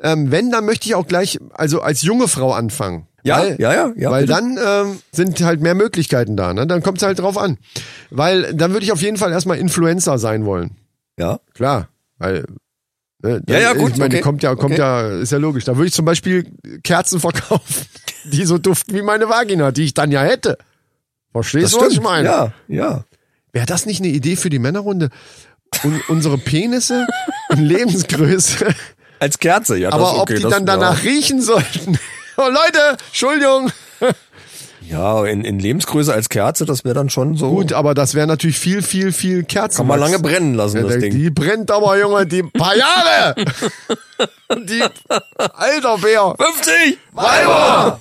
[0.00, 3.06] ähm, wenn, dann möchte ich auch gleich, also als junge Frau anfangen.
[3.26, 4.32] Ja, weil, ja, ja, ja, Weil bitte.
[4.40, 6.54] dann ähm, sind halt mehr Möglichkeiten da.
[6.54, 6.66] Ne?
[6.66, 7.58] Dann kommt es halt drauf an.
[8.10, 10.70] Weil dann würde ich auf jeden Fall erstmal Influencer sein wollen.
[11.18, 11.40] Ja.
[11.54, 11.88] Klar.
[12.18, 12.44] Weil,
[13.22, 14.22] ne, Ja, ja, gut, Ich meine, okay.
[14.22, 14.80] kommt ja, kommt Okay.
[14.80, 15.64] ja, ist ja logisch.
[15.64, 16.46] Da würde ich zum Beispiel
[16.84, 17.86] Kerzen verkaufen,
[18.24, 20.56] die so duften wie meine Vagina, die ich dann ja hätte.
[21.32, 22.28] Verstehst du, was ich meine?
[22.28, 23.04] Ja, ja.
[23.52, 25.10] Wäre das nicht eine Idee für die Männerrunde?
[25.84, 27.06] Un unsere Penisse
[27.50, 28.66] in Lebensgröße,
[29.18, 29.90] Als Kerze, ja.
[29.90, 31.98] das aber ist ob okay, die das- dann danach riechen sollten.
[32.38, 33.70] Oh Leute, Entschuldigung.
[34.88, 37.50] Ja, in, in Lebensgröße als Kerze, das wäre dann schon so.
[37.50, 39.78] Gut, aber das wäre natürlich viel, viel, viel Kerzen.
[39.78, 41.12] Kann man lange brennen lassen, Ja, das Ding.
[41.12, 43.34] Die brennt aber, Junge, die paar Jahre.
[44.54, 44.84] die,
[45.38, 46.36] alter Bär.
[46.38, 46.98] 50!
[47.10, 48.00] Weiber!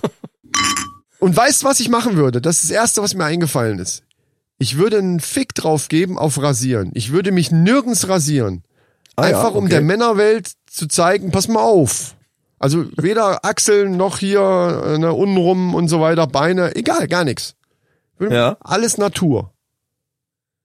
[1.18, 2.40] Und weißt, was ich machen würde?
[2.40, 4.04] Das ist das Erste, was mir eingefallen ist.
[4.60, 6.92] Ich würde einen Fick drauf geben auf Rasieren.
[6.94, 8.64] Ich würde mich nirgends rasieren.
[9.16, 9.74] Ah ja, Einfach um okay.
[9.74, 12.15] der Männerwelt zu zeigen, pass mal auf.
[12.66, 14.42] Also weder Achseln noch hier
[14.88, 17.54] äh, ne, untenrum und so weiter, Beine, egal, gar nichts.
[18.20, 18.58] Ja.
[18.60, 19.54] Alles Natur.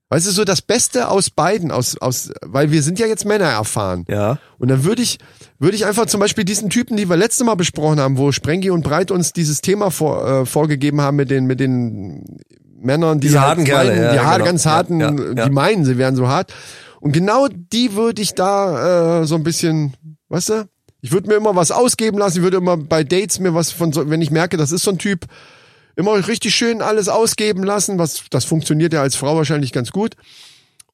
[0.08, 3.50] Weißt du, so das Beste aus beiden, aus, aus, weil wir sind ja jetzt Männer
[3.50, 4.06] erfahren.
[4.08, 4.38] Ja.
[4.56, 5.18] Und dann würde ich,
[5.58, 8.70] würde ich einfach zum Beispiel diesen Typen, die wir letzte Mal besprochen haben, wo Sprengi
[8.70, 12.24] und Breit uns dieses Thema vor, äh, vorgegeben haben mit den, mit den
[12.80, 14.46] Männern, die Diese halt harten Kerle, meinen, ja, die hart, genau.
[14.46, 15.44] ganz harten, ja, ja.
[15.44, 16.54] die meinen, sie wären so hart.
[16.98, 19.92] Und genau die würde ich da äh, so ein bisschen,
[20.30, 20.68] weißt du,
[21.02, 23.92] ich würde mir immer was ausgeben lassen, ich würde immer bei Dates mir was von
[23.92, 25.26] so, wenn ich merke, das ist so ein Typ,
[25.96, 30.14] immer richtig schön alles ausgeben lassen, was das funktioniert ja als Frau wahrscheinlich ganz gut.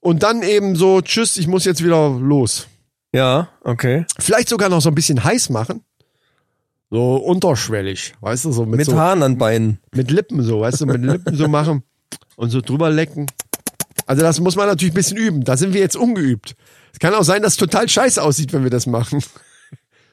[0.00, 2.68] Und dann eben so, tschüss, ich muss jetzt wieder los.
[3.12, 4.04] Ja, okay.
[4.18, 5.82] Vielleicht sogar noch so ein bisschen heiß machen.
[6.90, 9.80] So unterschwellig, weißt du, so mit, Mit so, Haaren an Beinen.
[9.92, 11.82] mit Lippen so, weißt du, mit Lippen so machen
[12.36, 13.26] und so drüber lecken.
[14.06, 15.42] Also das muss man natürlich ein bisschen üben.
[15.42, 16.54] Da sind wir jetzt ungeübt.
[16.92, 19.20] Es kann auch sein, dass es total scheiße aussieht, wenn wir das machen.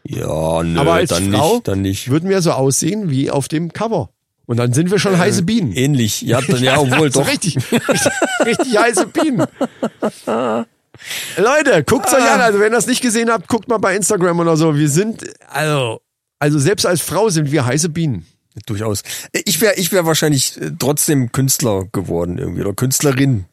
[0.06, 2.10] Ja, nö, Aber als dann Frau nicht, dann nicht.
[2.10, 4.10] würden wir so aussehen wie auf dem Cover.
[4.46, 5.72] Und dann sind wir schon heiße Bienen.
[5.72, 6.22] Ähnlich.
[6.22, 7.28] Ja, dann, ja obwohl doch.
[7.28, 8.12] richtig, richtig,
[8.46, 9.46] richtig heiße Bienen.
[11.38, 12.42] Leute, guckt's euch an.
[12.42, 14.76] Also wenn ihr das nicht gesehen habt, guckt mal bei Instagram oder so.
[14.76, 16.02] Wir sind, also,
[16.40, 18.26] also selbst als Frau sind wir heiße Bienen.
[18.66, 19.02] Durchaus.
[19.32, 23.46] Ich wäre ich wär wahrscheinlich äh, trotzdem Künstler geworden irgendwie oder Künstlerin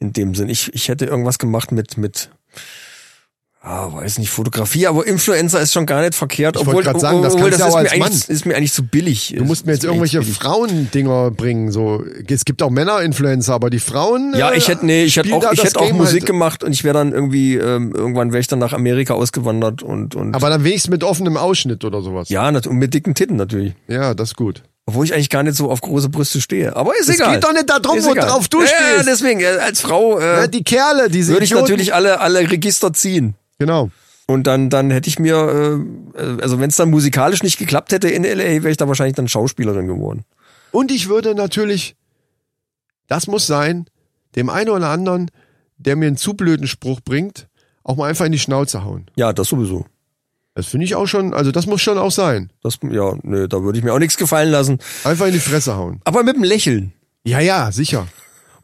[0.00, 0.50] in dem Sinn.
[0.50, 2.28] Ich, ich hätte irgendwas gemacht mit, mit
[3.64, 6.56] ah, weiß nicht, Fotografie, aber Influencer ist schon gar nicht verkehrt.
[6.56, 8.12] Ich wollte obwohl, grad sagen, das obwohl kannst du ist, auch mir als Mann.
[8.28, 9.34] ist mir eigentlich zu billig.
[9.36, 11.72] Du musst mir jetzt irgendwelche Frauendinger bringen.
[11.72, 14.34] So, es gibt auch Männer-Influencer, aber die Frauen.
[14.36, 16.26] Ja, ich hätte nee, ich hätte auch, ich das hätte auch Game Musik halt.
[16.26, 20.14] gemacht und ich wäre dann irgendwie ähm, irgendwann wäre ich dann nach Amerika ausgewandert und
[20.14, 22.28] und Aber dann wenigstens mit offenem Ausschnitt oder sowas.
[22.28, 23.74] ja, und mit dicken Titten natürlich.
[23.88, 24.62] Ja, das ist gut.
[24.86, 26.76] Obwohl ich eigentlich gar nicht so auf große Brüste stehe.
[26.76, 27.34] Aber ist Es egal.
[27.34, 28.96] geht doch nicht darum, Ist worauf du ja, stehst.
[28.98, 31.64] Ja, deswegen, äh, als Frau äh, Ja, die Kerle, diese würde ich Idioten.
[31.70, 33.34] natürlich alle, alle Register ziehen.
[33.58, 33.90] Genau.
[34.26, 35.80] Und dann, dann hätte ich mir,
[36.14, 39.16] äh, also wenn es dann musikalisch nicht geklappt hätte in LA, wäre ich da wahrscheinlich
[39.16, 40.24] dann Schauspielerin geworden.
[40.70, 41.94] Und ich würde natürlich,
[43.06, 43.86] das muss sein,
[44.34, 45.30] dem einen oder anderen,
[45.76, 47.48] der mir einen zu blöden Spruch bringt,
[47.82, 49.06] auch mal einfach in die Schnauze hauen.
[49.16, 49.86] Ja, das sowieso.
[50.54, 52.50] Das finde ich auch schon, also das muss schon auch sein.
[52.62, 54.78] Das, ja, nö, da würde ich mir auch nichts gefallen lassen.
[55.02, 56.00] Einfach in die Fresse hauen.
[56.04, 56.92] Aber mit dem Lächeln.
[57.24, 58.06] Ja, ja, sicher.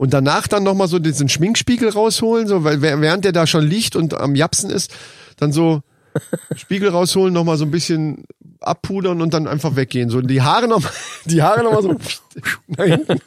[0.00, 3.96] Und danach dann nochmal so diesen Schminkspiegel rausholen, so, weil während der da schon liegt
[3.96, 4.94] und am Japsen ist,
[5.36, 5.82] dann so
[6.56, 8.24] Spiegel rausholen, nochmal so ein bisschen
[8.60, 10.10] abpudern und dann einfach weggehen.
[10.10, 10.82] So die Haare noch,
[11.24, 11.96] die Haare nochmal so
[12.68, 13.18] nach hinten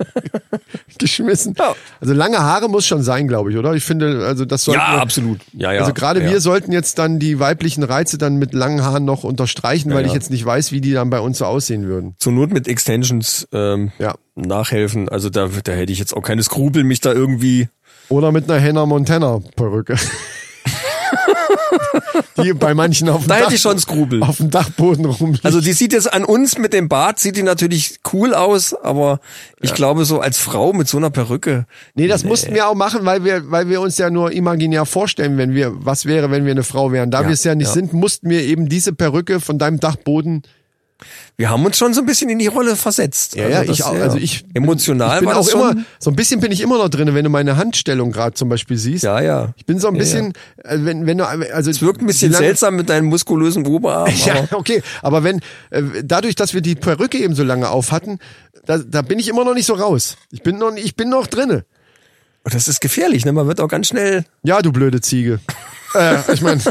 [1.00, 1.56] geschmissen.
[2.00, 3.74] Also lange Haare muss schon sein, glaube ich, oder?
[3.74, 4.80] Ich finde, also das sollte.
[4.80, 5.40] Ja, absolut.
[5.54, 5.82] Ja, ja.
[5.82, 6.30] Also gerade ja.
[6.30, 10.06] wir sollten jetzt dann die weiblichen Reize dann mit langen Haaren noch unterstreichen, weil Ja,
[10.06, 10.16] ich ja.
[10.16, 12.16] jetzt nicht weiß, wie die dann bei uns so aussehen würden.
[12.20, 14.16] Zur Not mit Extensions ähm, Ja.
[14.36, 15.10] nachhelfen.
[15.10, 17.70] Also da, da hätte ich jetzt auch keine Skrupel, mich da irgendwie.
[18.10, 19.96] Oder mit einer Hannah Montana Perücke.
[22.44, 23.78] die bei manchen auf dem, Da Dach, hätte ich schon
[24.22, 25.46] auf dem Dachboden rumliegt.
[25.46, 29.20] Also die sieht jetzt an uns mit dem Bart, sieht die natürlich cool aus, aber
[29.62, 31.66] ich glaube so als Frau mit so einer Perücke.
[31.96, 35.38] nee, das mussten wir auch machen, weil wir, weil wir uns ja nur imaginär vorstellen,
[35.38, 37.12] wenn wir, was wäre, wenn wir eine Frau wären.
[37.12, 37.74] Da Ja, wir es ja nicht ja.
[37.74, 40.44] sind, mussten wir eben diese Perücke von deinem Dachboden.
[41.38, 43.36] Wir haben uns schon so ein bisschen in die Rolle versetzt.
[43.36, 43.94] Ja, ja, das, ich auch.
[43.94, 46.90] Also ich emotional ich bin war auch immer, so ein bisschen bin ich immer noch
[46.90, 49.04] drin, wenn du meine Handstellung gerade zum Beispiel siehst.
[49.04, 49.54] Ja, ja.
[49.58, 50.34] Ich bin so ein Ja, bisschen,
[50.64, 54.12] äh, wenn, wenn du, also Es wirkt ein bisschen seltsam mit deinem muskulösen Oberarm.
[54.26, 54.82] Ja, okay.
[55.02, 58.20] Aber wenn, äh, dadurch, dass wir die Perücke eben so lange auf hatten,
[58.66, 60.18] da, da bin ich immer noch nicht so raus.
[60.32, 61.66] Ich bin noch, ich bin noch drinne.
[62.44, 63.32] Und das ist gefährlich, ne?
[63.32, 64.26] Man wird auch ganz schnell.
[64.44, 65.40] Ja, du blöde Ziege.
[65.96, 66.62] äh, ich meine,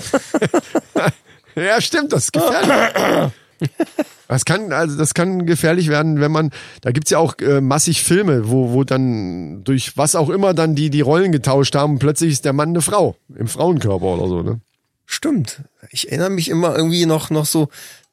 [1.55, 3.33] ja, stimmt, das ist gefährlich.
[4.29, 8.03] Das kann, also das kann gefährlich werden, wenn man, da gibt's ja auch äh, massig
[8.03, 12.33] Filme, wo, wo dann durch was auch immer dann die, die Rollen getauscht haben plötzlich
[12.33, 14.61] ist der Mann eine Frau im Frauenkörper oder so, ne?
[15.05, 15.61] Stimmt.
[15.91, 17.69] Ich erinnere mich immer irgendwie noch, noch so,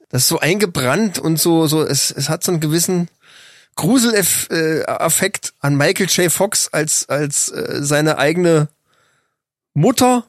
[0.09, 3.07] das ist so eingebrannt und so, so, es, es hat so einen gewissen
[3.75, 6.29] Grusel-Effekt an Michael J.
[6.29, 8.67] Fox als, als äh, seine eigene
[9.73, 10.25] Mutter.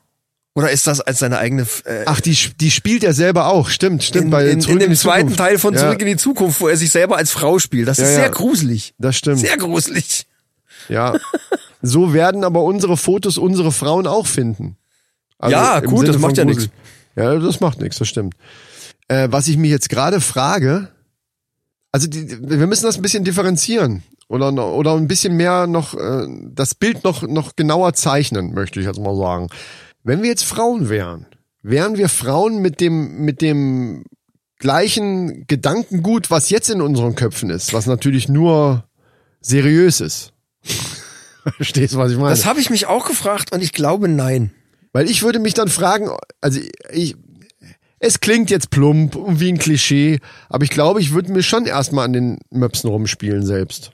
[0.54, 4.02] Oder ist das als seine eigene äh, Ach, die, die spielt er selber auch, stimmt,
[4.02, 4.24] stimmt.
[4.26, 5.36] in, bei in, in dem die zweiten.
[5.36, 7.86] Teil von Ja, Zurück in die Zukunft, wo er sich selber als Frau spielt.
[7.86, 8.16] Das Ja, ist ja.
[8.16, 8.94] sehr gruselig.
[8.98, 9.38] Das stimmt.
[9.38, 10.26] Sehr gruselig.
[10.88, 11.14] Ja.
[11.82, 14.76] So werden aber unsere Fotos unsere Frauen auch finden.
[15.38, 16.68] Also Ja, gut, Sinne das macht ja Grusel.
[17.16, 18.34] Ja, das macht nichts, das stimmt.
[19.08, 20.88] Äh, was ich mich jetzt gerade frage,
[21.92, 26.26] also die, wir müssen das ein bisschen differenzieren oder oder ein bisschen mehr noch äh,
[26.54, 29.48] das Bild noch noch genauer zeichnen, möchte ich jetzt mal sagen.
[30.02, 31.26] Wenn wir jetzt Frauen wären,
[31.62, 34.04] wären wir Frauen mit dem mit dem
[34.58, 38.84] gleichen Gedankengut, was jetzt in unseren Köpfen ist, was natürlich nur
[39.40, 40.32] seriös ist.
[41.56, 42.30] Verstehst du, was ich meine?
[42.30, 44.52] Das habe ich mich auch gefragt und ich glaube nein.
[44.92, 46.60] Weil ich würde mich dann fragen, also
[46.92, 47.16] ich,
[47.98, 51.66] es klingt jetzt plump und wie ein Klischee, aber ich glaube, ich würde mir schon
[51.66, 53.92] erstmal an den Möpsen rumspielen selbst.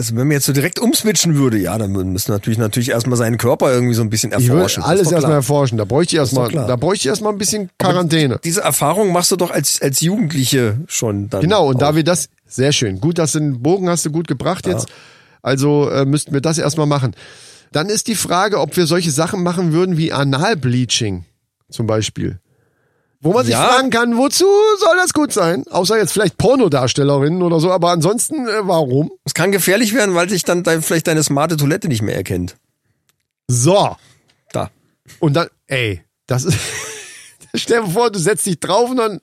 [0.00, 3.36] Also wenn man jetzt so direkt umswitchen würde, ja, dann müssen natürlich natürlich erstmal seinen
[3.36, 4.82] Körper irgendwie so ein bisschen Ich erforschen.
[4.82, 5.76] würde alles erstmal erforschen.
[5.76, 8.40] Da bräuchte ich erstmal, da bräuchte ich erstmal ein bisschen Quarantäne.
[8.42, 11.42] Diese Erfahrung machst du doch als als Jugendliche schon dann.
[11.42, 11.96] Genau, und da auch.
[11.96, 14.86] wir das, sehr schön, gut, dass du den Bogen hast du gut gebracht jetzt.
[15.42, 17.14] Also äh, müssten wir das erstmal machen.
[17.70, 21.26] Dann ist die Frage, ob wir solche Sachen machen würden wie Analbleaching
[21.70, 22.38] zum Beispiel.
[23.22, 23.68] Wo man sich Ja.
[23.68, 24.46] fragen kann, wozu
[24.78, 25.64] soll das gut sein?
[25.68, 29.10] Außer jetzt vielleicht Pornodarstellerinnen oder so, aber ansonsten, äh, warum?
[29.24, 32.56] Es kann gefährlich werden, weil sich dann dein, vielleicht deine smarte Toilette nicht mehr erkennt.
[33.46, 33.96] So.
[34.52, 34.70] Da.
[35.18, 36.58] Und dann, ey, das ist.
[37.54, 39.20] Stell dir vor, du setzt dich drauf und dann.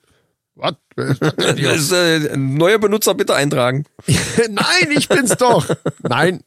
[0.54, 0.74] Was?
[1.56, 3.84] Ist, äh, neue Benutzer bitte eintragen.
[4.50, 5.66] Nein, ich bin's doch.
[6.02, 6.42] Nein.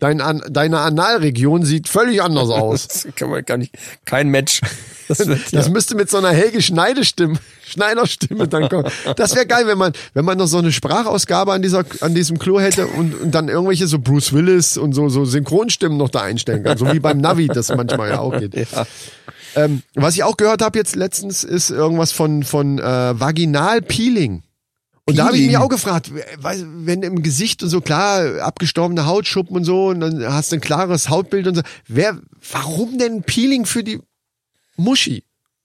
[0.00, 2.88] Dein An deine Analregion sieht völlig anders aus.
[2.88, 3.74] Das kann man gar nicht.
[4.04, 4.60] Kein Match.
[5.08, 5.72] Das, wird, Das ja.
[5.72, 8.90] müsste mit so einer Helge Schneidestimme, Schneiderstimme dann kommen.
[9.16, 12.38] Das wäre geil, wenn man, wenn man noch so eine Sprachausgabe an dieser, an diesem
[12.38, 16.20] Klo hätte und, und dann irgendwelche so Bruce Willis und so, so Synchronstimmen noch da
[16.20, 16.76] einstellen kann.
[16.76, 18.54] So wie beim Navi das manchmal ja auch geht.
[19.56, 22.82] Ähm, was ich auch gehört habe jetzt letztens ist irgendwas von, von äh,
[23.18, 24.42] Vaginalpeeling.
[25.08, 29.06] Und da habe ich mich auch gefragt, weil, wenn im Gesicht und so klar abgestorbene
[29.06, 31.62] Hautschuppen und so und dann hast du ein klares Hautbild und so.
[31.86, 32.18] Wer,
[32.52, 34.00] warum denn Peeling für die
[34.76, 35.24] Muschi?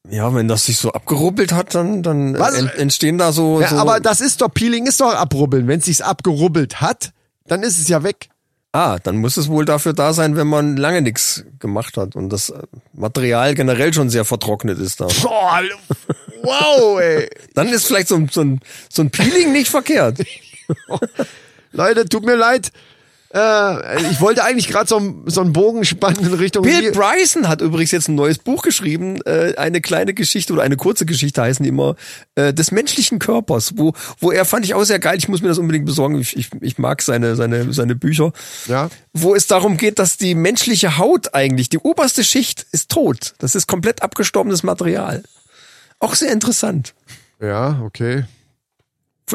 [0.10, 2.56] ja, wenn das sich so abgerubbelt hat, dann, dann Was?
[2.56, 3.62] ent, entstehen da so.
[3.62, 5.68] Ja, so aber das ist doch, Peeling ist doch abrubbeln.
[5.68, 7.12] Wenn es sich abgerubbelt hat,
[7.48, 8.30] dann ist es ja weg.
[8.76, 12.30] Ah, dann muss es wohl dafür da sein, wenn man lange nichts gemacht hat und
[12.30, 12.52] das
[12.94, 15.06] Material generell schon sehr vertrocknet ist da.
[15.22, 15.62] Boah,
[16.42, 17.30] wow, ey.
[17.54, 20.24] Dann ist vielleicht so ein, so ein, so ein Peeling nicht verkehrt.
[21.72, 22.72] Leute, tut mir leid.
[23.34, 26.62] Äh, ich wollte eigentlich gerade so, einen- so einen Bogen spannen in Richtung...
[26.64, 30.78] Bill Bryson hat übrigens jetzt ein neues Buch geschrieben, äh, eine kleine Geschichte oder eine
[30.78, 31.96] kurze Geschichte heißen die immer,
[32.36, 35.48] äh, des menschlichen Körpers, wo, wo er fand ich auch sehr geil, ich muss mir
[35.48, 38.34] das unbedingt besorgen, ich, ich, ich mag seine, seine, seine Bücher,
[38.68, 38.90] Ja.
[39.14, 43.56] wo es darum geht, dass die menschliche Haut eigentlich, die oberste Schicht ist tot, das
[43.56, 45.24] ist komplett abgestorbenes Material.
[46.00, 46.94] Auch sehr interessant.
[47.42, 48.26] Ja, okay.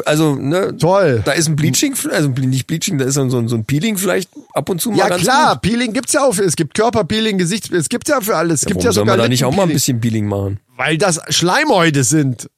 [0.05, 1.21] Also, ne, Toll.
[1.25, 4.29] da ist ein Bleaching, also nicht Bleaching, da ist so ein, so ein Peeling vielleicht
[4.53, 5.63] ab und zu mal Ja klar, gut.
[5.63, 6.33] Peeling gibt's ja auch.
[6.35, 7.69] für- Es gibt Körperpeeling, Gesichts...
[7.71, 8.61] Es gibt ja für alles.
[8.61, 10.59] Es gibt Warum ja soll sogar man da nicht auch mal ein bisschen Peeling machen?
[10.77, 12.49] Weil das Schleimhäute sind.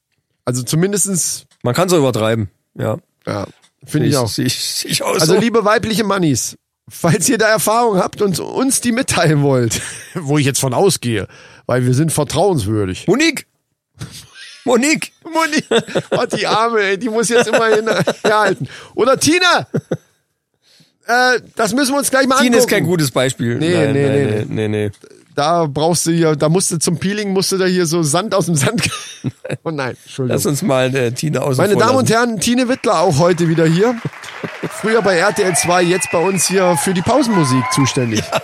[0.45, 1.45] Also zumindestens...
[1.63, 2.97] Man kann so übertreiben, ja.
[3.25, 3.47] Ja,
[3.85, 4.27] finde ich auch.
[4.27, 5.39] Sehe ich, sehe ich auch Also so.
[5.39, 6.57] liebe weibliche Mannis,
[6.89, 9.81] falls ihr da Erfahrung habt und uns die mitteilen wollt,
[10.15, 11.27] wo ich jetzt von ausgehe,
[11.65, 13.07] weil wir sind vertrauenswürdig.
[13.07, 13.45] Monique!
[14.65, 15.11] Monique!
[15.23, 15.63] Moni,
[16.11, 17.87] oh, die Arme, ey, die muss jetzt immerhin
[18.23, 18.67] herhalten.
[18.95, 19.67] Oder Tina!
[21.07, 22.59] Äh, das müssen wir uns gleich mal Tine angucken.
[22.59, 23.57] ist kein gutes Beispiel.
[23.57, 24.91] Nee, nein, nee, nein, nee, nee, nee, nee.
[25.33, 28.35] Da brauchst du hier, da musst du zum Peeling, musst du da hier so Sand
[28.35, 28.89] aus dem Sand.
[29.63, 30.35] oh nein, Entschuldigung.
[30.35, 33.65] Lass uns mal äh, Tine aus Meine Damen und Herren, Tine Wittler auch heute wieder
[33.65, 33.95] hier.
[34.69, 38.19] Früher bei RTL 2, jetzt bei uns hier für die Pausenmusik zuständig.
[38.19, 38.41] Ja,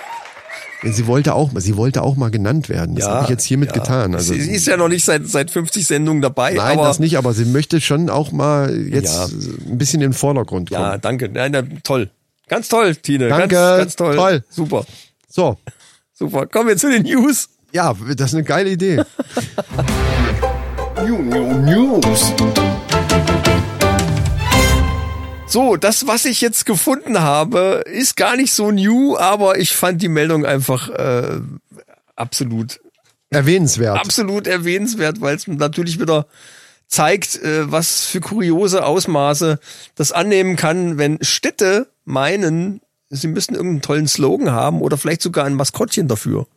[0.83, 2.95] Sie wollte auch, sie wollte auch mal genannt werden.
[2.95, 4.13] Das habe ich jetzt hiermit getan.
[4.13, 6.53] Also, sie, sie ist ja noch nicht seit, seit 50 Sendungen dabei.
[6.53, 9.25] nein, das nicht, aber sie möchte schon auch mal jetzt Ja.
[9.25, 10.81] ein bisschen in den Vordergrund kommen.
[10.81, 11.29] Ja, danke.
[11.29, 12.09] Nein, nein, toll.
[12.47, 13.27] Ganz toll, Tine.
[13.27, 13.55] Danke.
[13.55, 14.15] Ganz, ganz toll.
[14.15, 14.43] Toll.
[14.49, 14.85] Super.
[15.27, 15.57] So,
[16.13, 16.45] Super.
[16.47, 17.49] Kommen wir zu den News.
[17.73, 19.01] ja, das ist eine geile Idee.
[25.49, 30.01] So, das, was ich jetzt gefunden habe, ist gar nicht so new, aber ich fand
[30.01, 31.39] die Meldung einfach äh,
[32.17, 32.81] absolut
[33.29, 33.97] Erwähnenswert.
[33.97, 36.27] absolut erwähnenswert, weil es natürlich wieder
[36.87, 39.59] zeigt, äh, was für kuriose Ausmaße
[39.95, 45.45] das annehmen kann, wenn Städte meinen, sie müssen irgendeinen tollen Slogan haben oder vielleicht sogar
[45.45, 46.47] ein Maskottchen dafür.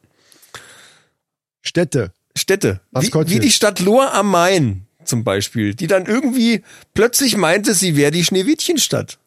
[1.62, 2.12] Städte.
[2.36, 2.80] Städte.
[2.90, 6.62] Wie, wie die Stadt Lohr am Main zum Beispiel, die dann irgendwie
[6.94, 9.18] plötzlich meinte, sie wäre die Schneewittchenstadt.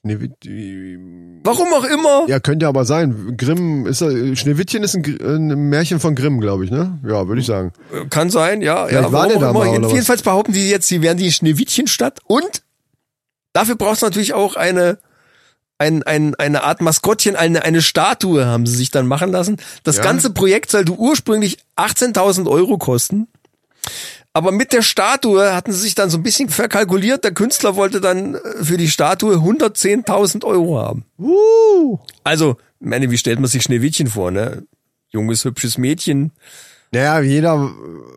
[0.00, 1.40] Schneewittchen.
[1.42, 2.26] Warum auch immer.
[2.28, 3.34] Ja, könnte aber sein.
[3.36, 6.98] Grimm ist er, Schneewittchen ist ein, Gr- ein Märchen von Grimm, glaube ich, ne?
[7.04, 7.72] Ja, würde ich sagen.
[8.10, 8.86] Kann sein, ja.
[8.86, 9.92] Vielleicht ja war der da mal, oder was?
[9.92, 12.62] Jedenfalls behaupten die jetzt, sie wären die Schneewittchenstadt und
[13.52, 14.98] dafür braucht es natürlich auch eine,
[15.78, 19.56] ein, ein, eine Art Maskottchen, eine, eine Statue haben sie sich dann machen lassen.
[19.82, 20.02] Das Ja.
[20.02, 23.28] ganze Projekt sollte ursprünglich 18.000 Euro kosten.
[24.36, 27.24] Aber mit der Statue hatten sie sich dann so ein bisschen verkalkuliert.
[27.24, 31.06] Der Künstler wollte dann äh, für die Statue 110.000 Euro haben.
[31.18, 31.98] Uh.
[32.22, 34.64] Also, meine, wie stellt man sich Schneewittchen vor, ne?
[35.08, 36.32] Junges, hübsches Mädchen,
[36.92, 37.70] Naja, jeder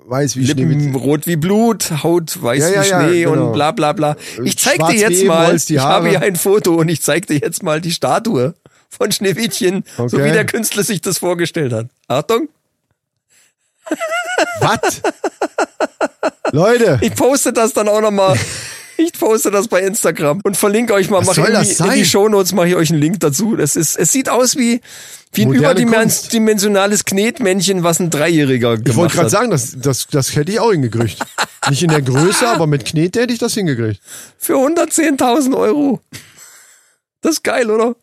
[0.08, 0.96] weiß, wie Lippen Schneewittchen.
[0.96, 3.48] rot wie Blut, Haut weiß Ja, ja, wie ja, Schnee genau.
[3.48, 4.18] und bla bla bla.
[4.44, 7.38] Ich zeig Schwarz dir jetzt mal, ich habe hier ein Foto und ich zeig dir
[7.38, 8.56] jetzt mal die Statue
[8.90, 10.26] von Schneewittchen, so Okay.
[10.26, 11.88] wie der Künstler sich das vorgestellt hat.
[12.10, 12.50] Achtung,
[14.60, 15.02] Was?
[16.52, 18.38] Leute, ich poste das dann auch nochmal.
[19.02, 21.78] Ich poste das bei Instagram und verlinke euch mal, Was soll in, das die, in
[21.78, 21.98] sein?
[22.00, 23.56] die Shownotes mache ich euch einen Link dazu.
[23.56, 24.82] Das ist, es sieht aus wie,
[25.32, 29.32] wie ein Moderne überdimensionales Knetmännchen, was ein Dreijähriger gemacht ich wollte gerade hat.
[29.32, 31.18] sagen, das, das, das hätte ich auch hingekriegt.
[31.70, 34.02] Nicht in der Größe, aber mit Knete hätte ich das hingekriegt.
[34.38, 36.02] Für 110.000 Euro.
[37.22, 37.96] Das ist geil, oder?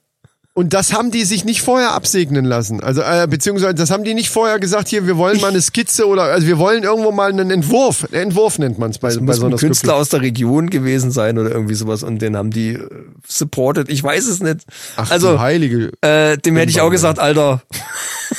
[0.59, 2.83] Und das haben die sich nicht vorher absegnen lassen.
[2.83, 6.09] Also, äh, beziehungsweise, das haben die nicht vorher gesagt, hier, wir wollen mal eine Skizze
[6.09, 8.07] oder, also wir wollen irgendwo mal einen Entwurf.
[8.11, 10.01] Entwurf nennt man es bei, bei muss so ein einer Künstler Skulptur.
[10.01, 12.89] aus der Region gewesen sein oder irgendwie sowas und den haben die äh,
[13.29, 13.91] supported.
[13.91, 14.61] Ich weiß es nicht.
[14.97, 15.93] Ach, also heilige.
[16.01, 17.61] äh, dem hätte ich auch gesagt, Alter,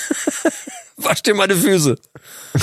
[0.98, 1.98] wasch dir mal die Füße.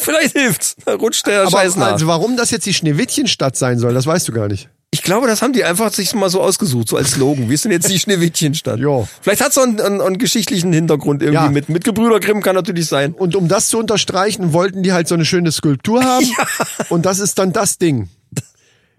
[0.00, 0.76] Vielleicht hilft's.
[0.84, 1.92] Da rutscht der Aber Scheiß nach.
[1.92, 4.68] also warum das jetzt die Schneewittchenstadt sein soll, das weißt du gar nicht.
[4.96, 7.50] Ich glaube, das haben die einfach sich mal so ausgesucht, so als Slogan.
[7.50, 8.78] Wir sind jetzt die Schneewittchenstadt.
[8.80, 9.06] Ja.
[9.20, 11.50] Vielleicht hat es einen, einen, einen geschichtlichen Hintergrund irgendwie Ja.
[11.50, 11.68] mit.
[11.68, 13.12] Mit Gebrüder Grimm kann natürlich sein.
[13.12, 16.26] Und um das zu unterstreichen, wollten die halt so eine schöne Skulptur haben.
[16.88, 18.08] Und das ist dann das Ding.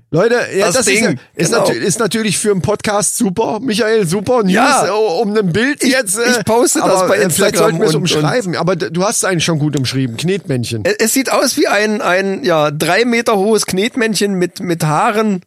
[0.10, 1.68] Leute, ja, Das das, ist, Ding, ja, ist, genau.
[1.68, 3.60] natü ist natürlich für einen Podcast super.
[3.60, 4.44] Michael, super.
[4.44, 4.88] News Ja.
[4.88, 6.18] äh, um ein Bild jetzt.
[6.18, 8.56] ich poste das aber, bei äh, Vielleicht Instagram sollten wir es und- umschreiben.
[8.56, 10.16] Aber du hast es eigentlich schon gut umschrieben.
[10.16, 10.86] Knetmännchen.
[10.86, 15.42] Es, es sieht aus wie ein, ein ja, drei Meter hohes Knetmännchen mit, mit Haaren.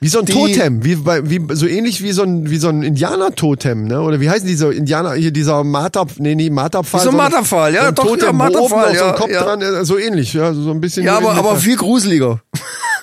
[0.00, 2.82] Wie so ein die- Totem, wie, wie so ähnlich wie so ein wie so ein
[2.82, 4.00] Indianer-Totem, ne?
[4.02, 7.00] Oder wie heißen diese Indianer hier dieser Martap, nee, nee, Martapfall.
[7.00, 9.42] Wie so ein Marterpfahl, ja, so doch, Totem, ja, Marterpfahl, noch so ja, Kopf ja.
[9.42, 11.04] dran, so ähnlich, ja, so ein bisschen.
[11.04, 12.40] Ja, aber, aber viel gruseliger.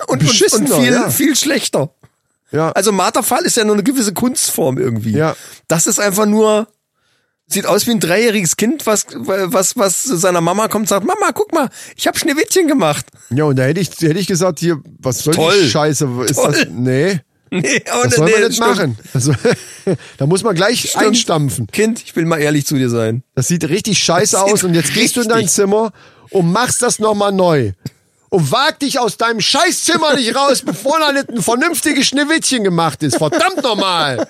[0.08, 1.10] Und, und, und viel, ja.
[1.10, 1.90] viel schlechter.
[2.50, 5.12] ja, Also Marterpfahl ist ja nur eine gewisse Kunstform irgendwie.
[5.12, 5.36] Ja.
[5.68, 6.66] Das ist einfach nur,
[7.52, 11.06] sieht aus wie ein dreijähriges Kind, was, was, was zu seiner Mama kommt und sagt,
[11.06, 13.06] Mama, guck mal, ich habe Schneewittchen gemacht.
[13.30, 15.60] ja, und da hätte ich, hätte ich gesagt, hier, was soll Toll.
[15.62, 16.08] die Scheiße?
[16.28, 16.52] Ist Toll.
[16.52, 16.66] das?
[16.70, 17.20] Nee,
[17.54, 18.70] Nee, aber das soll nee, man nicht stimmt.
[18.70, 18.98] machen.
[19.12, 19.34] Also,
[20.16, 21.04] da muss man gleich Stimmt.
[21.04, 21.66] einstampfen.
[21.66, 23.24] Kind, ich will mal ehrlich zu dir sein.
[23.34, 25.92] Das sieht richtig scheiße Das aus und jetzt gehst du in dein Zimmer
[26.30, 27.72] und machst das nochmal neu.
[28.30, 33.02] Und wag dich aus deinem Scheißzimmer nicht raus, bevor da nicht ein vernünftiges Schneewittchen gemacht
[33.02, 33.18] ist.
[33.18, 34.26] Verdammt nochmal!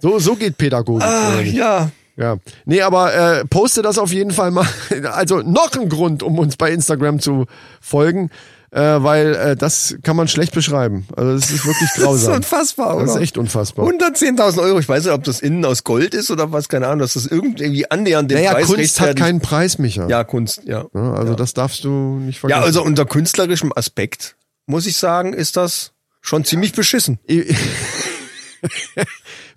[0.00, 1.06] So, so geht Pädagogik.
[1.06, 1.54] Ah, nicht?
[1.54, 1.92] ja.
[2.20, 2.36] Ja.
[2.66, 4.66] Nee, aber äh, poste das auf jeden Fall mal.
[5.12, 7.46] Also noch ein Grund, um uns bei Instagram zu
[7.80, 8.30] folgen,
[8.70, 11.06] äh, weil äh, das kann man schlecht beschreiben.
[11.16, 12.34] Also das ist wirklich Das ist grausam.
[12.34, 13.06] unfassbar, oder?
[13.06, 13.86] Das ist echt unfassbar.
[13.86, 16.98] 110.000 Euro, ich weiß nicht, ob das innen aus Gold ist oder was, keine Ahnung,
[16.98, 20.06] dass das irgendwie annähernd den naja, Preis Kunst hat keinen Preis, Micha.
[20.08, 20.84] Ja, Kunst, ja.
[20.94, 21.88] Ja, also das darfst du
[22.20, 22.60] nicht vergessen.
[22.60, 27.18] Ja, also unter künstlerischem Aspekt, muss ich sagen, ist das schon ziemlich beschissen.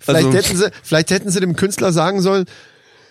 [0.00, 2.46] Vielleicht, Also- hätten sie, vielleicht hätten sie dem Künstler sagen sollen,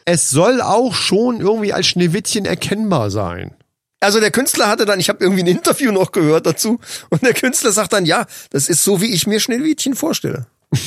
[0.06, 3.56] es soll auch schon irgendwie als Schneewittchen erkennbar sein.
[4.02, 6.80] Also der Künstler hatte dann, ich habe irgendwie ein Interview noch gehört dazu,
[7.10, 10.46] und der Künstler sagt dann, ja, das ist so, wie ich mir Schneewittchen vorstelle.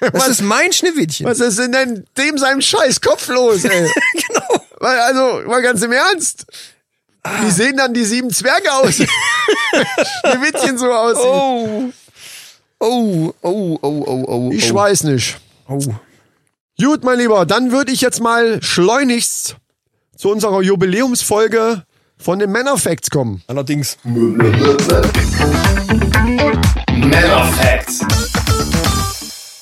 [0.00, 1.24] Das Was- ist mein Schneewittchen.
[1.24, 3.90] Was ist denn denn dem seinem scheiß Kopf los, ey?
[4.28, 4.64] genau.
[4.78, 6.44] Weil, also, mal ganz im Ernst.
[7.40, 8.96] Wie sehen dann die sieben Zwerge aus?
[10.20, 11.24] Schneewittchen so aussieht.
[11.24, 11.90] Oh.
[12.80, 14.50] Oh, oh, oh, oh, oh.
[14.52, 14.74] Ich oh.
[14.74, 15.38] weiß nicht.
[15.68, 15.80] Oh.
[16.80, 19.56] Gut, mein Lieber, dann würde ich jetzt mal schleunigst
[20.16, 21.84] zu unserer Jubiläumsfolge
[22.16, 23.42] von den Männerfacts kommen.
[23.46, 23.96] Allerdings.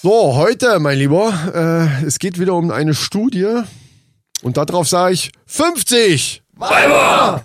[0.02, 3.62] So, heute, mein Lieber, äh, es geht wieder um eine Studie
[4.42, 6.42] und darauf sage ich 50.
[6.56, 7.44] Weiber!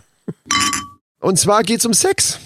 [1.20, 2.39] Und zwar geht's um Sex.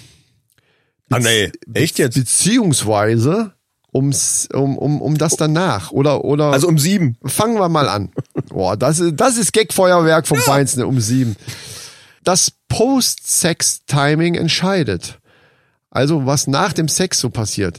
[1.12, 1.50] Ah, nee.
[1.74, 2.14] Echt jetzt?
[2.14, 3.52] Beziehungsweise
[3.94, 5.90] ums, um, um, um das danach.
[5.92, 7.16] Oder, oder Also um sieben.
[7.24, 8.10] fangen wir mal an.
[8.48, 11.36] Boah, das ist, das ist Gagfeuerwerk vom Feinsten um sieben.
[12.24, 15.18] Das Post-Sex-Timing entscheidet.
[15.90, 17.78] Also was nach dem Sex so passiert.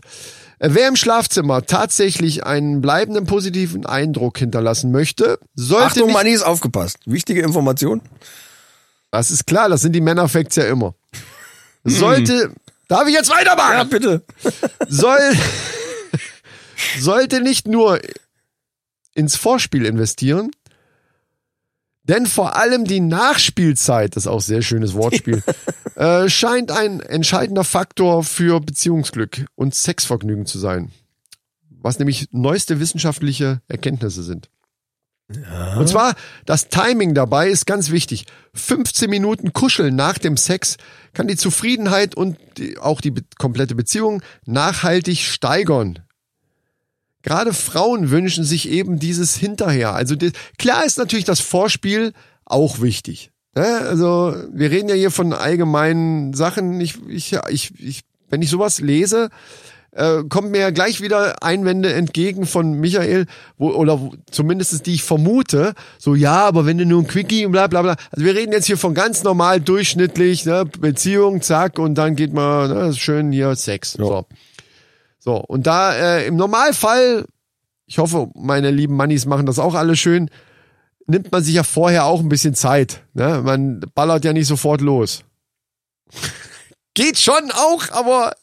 [0.59, 6.31] Äh, Wer im Schlafzimmer tatsächlich einen bleibenden positiven Eindruck hinterlassen möchte, sollte Achtung, nicht, Manni
[6.31, 6.97] ist aufgepasst.
[7.05, 8.01] Wichtige Information.
[9.11, 10.93] das ist klar, das sind die Männerfacts ja immer.
[11.85, 12.51] Sollte,
[12.87, 13.77] darf ich jetzt weitermachen?
[13.77, 14.23] Ja, bitte.
[14.87, 15.19] soll,
[16.99, 17.99] sollte nicht nur
[19.13, 20.51] ins Vorspiel investieren,
[22.03, 25.41] denn vor allem die Nachspielzeit, das ist auch sehr schönes Wortspiel,
[25.95, 30.91] äh, scheint ein entscheidender Faktor für Beziehungsglück und Sexvergnügen zu sein.
[31.69, 34.49] Was nämlich neueste wissenschaftliche Erkenntnisse sind.
[35.29, 36.15] Und zwar,
[36.45, 38.25] das Timing dabei ist ganz wichtig.
[38.53, 40.77] 15 Minuten Kuscheln nach dem Sex
[41.13, 45.99] kann die Zufriedenheit und die, auch die be komplette Beziehung nachhaltig steigern.
[47.23, 49.93] Gerade Frauen wünschen sich eben dieses hinterher.
[49.93, 52.13] Also die, klar ist natürlich das Vorspiel
[52.45, 53.31] auch wichtig.
[53.55, 53.65] Ne?
[53.65, 56.79] Also wir reden ja hier von allgemeinen Sachen.
[56.81, 59.29] Ich, ich, ich, ich, wenn ich sowas lese,
[59.95, 63.25] äh, kommt mir ja gleich wieder Einwände entgegen von Michael,
[63.57, 67.45] wo, oder wo, zumindest die ich vermute, so ja, aber wenn du nur ein Quickie
[67.45, 67.95] und bla bla bla.
[68.11, 72.33] Also wir reden jetzt hier von ganz normal durchschnittlich, ne, Beziehung, zack, und dann geht
[72.33, 73.93] man, ne, schön hier Sex.
[73.93, 74.25] So.
[75.19, 77.25] So, und da äh, im Normalfall,
[77.85, 80.29] ich hoffe, meine lieben Mannis machen das auch alle schön,
[81.07, 83.03] nimmt man sich ja vorher auch ein bisschen Zeit.
[83.13, 83.41] Ne?
[83.43, 85.23] Man ballert ja nicht sofort los.
[86.93, 88.33] Geht schon auch, aber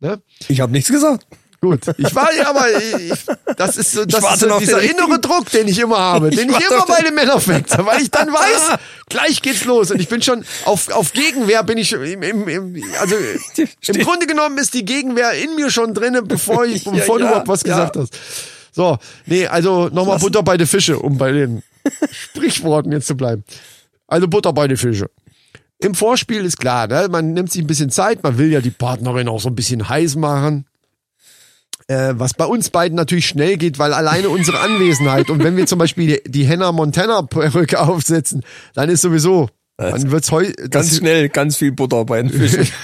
[0.00, 0.20] ne?
[0.48, 1.26] Ich habe nichts gesagt.
[1.58, 3.14] Gut, ich war ja, aber ich,
[3.56, 6.60] das ist so, das ist so dieser innere Druck, den ich immer habe, den ich,
[6.70, 8.76] immer bei den- den Männerfacts, weil ich dann weiß,
[9.08, 12.82] gleich geht's los und ich bin schon auf auf Gegenwehr bin ich im, im, im
[13.00, 13.16] also
[13.86, 17.24] im Grunde genommen ist die Gegenwehr in mir schon drinne, bevor ich Ja, bevor du
[17.24, 17.68] ja, überhaupt was ja.
[17.68, 18.14] gesagt hast.
[18.72, 21.62] So, nee, also nochmal Butter bei den Fische, um bei den
[22.10, 23.44] Sprichworten jetzt zu bleiben.
[24.06, 25.08] Also Butter bei den Fische.
[25.78, 27.08] Im Vorspiel ist klar, ne?
[27.10, 29.88] man nimmt sich ein bisschen Zeit, man will ja die Partnerin auch so ein bisschen
[29.88, 30.66] heiß machen.
[31.88, 35.66] Äh, was bei uns beiden natürlich schnell geht, weil alleine unsere Anwesenheit und wenn wir
[35.66, 38.42] zum Beispiel die, die Hannah Montana Perücke aufsetzen,
[38.74, 42.66] dann ist sowieso, dann wird's heu, Ganz das- schnell, ganz viel Butter bei den Fischen.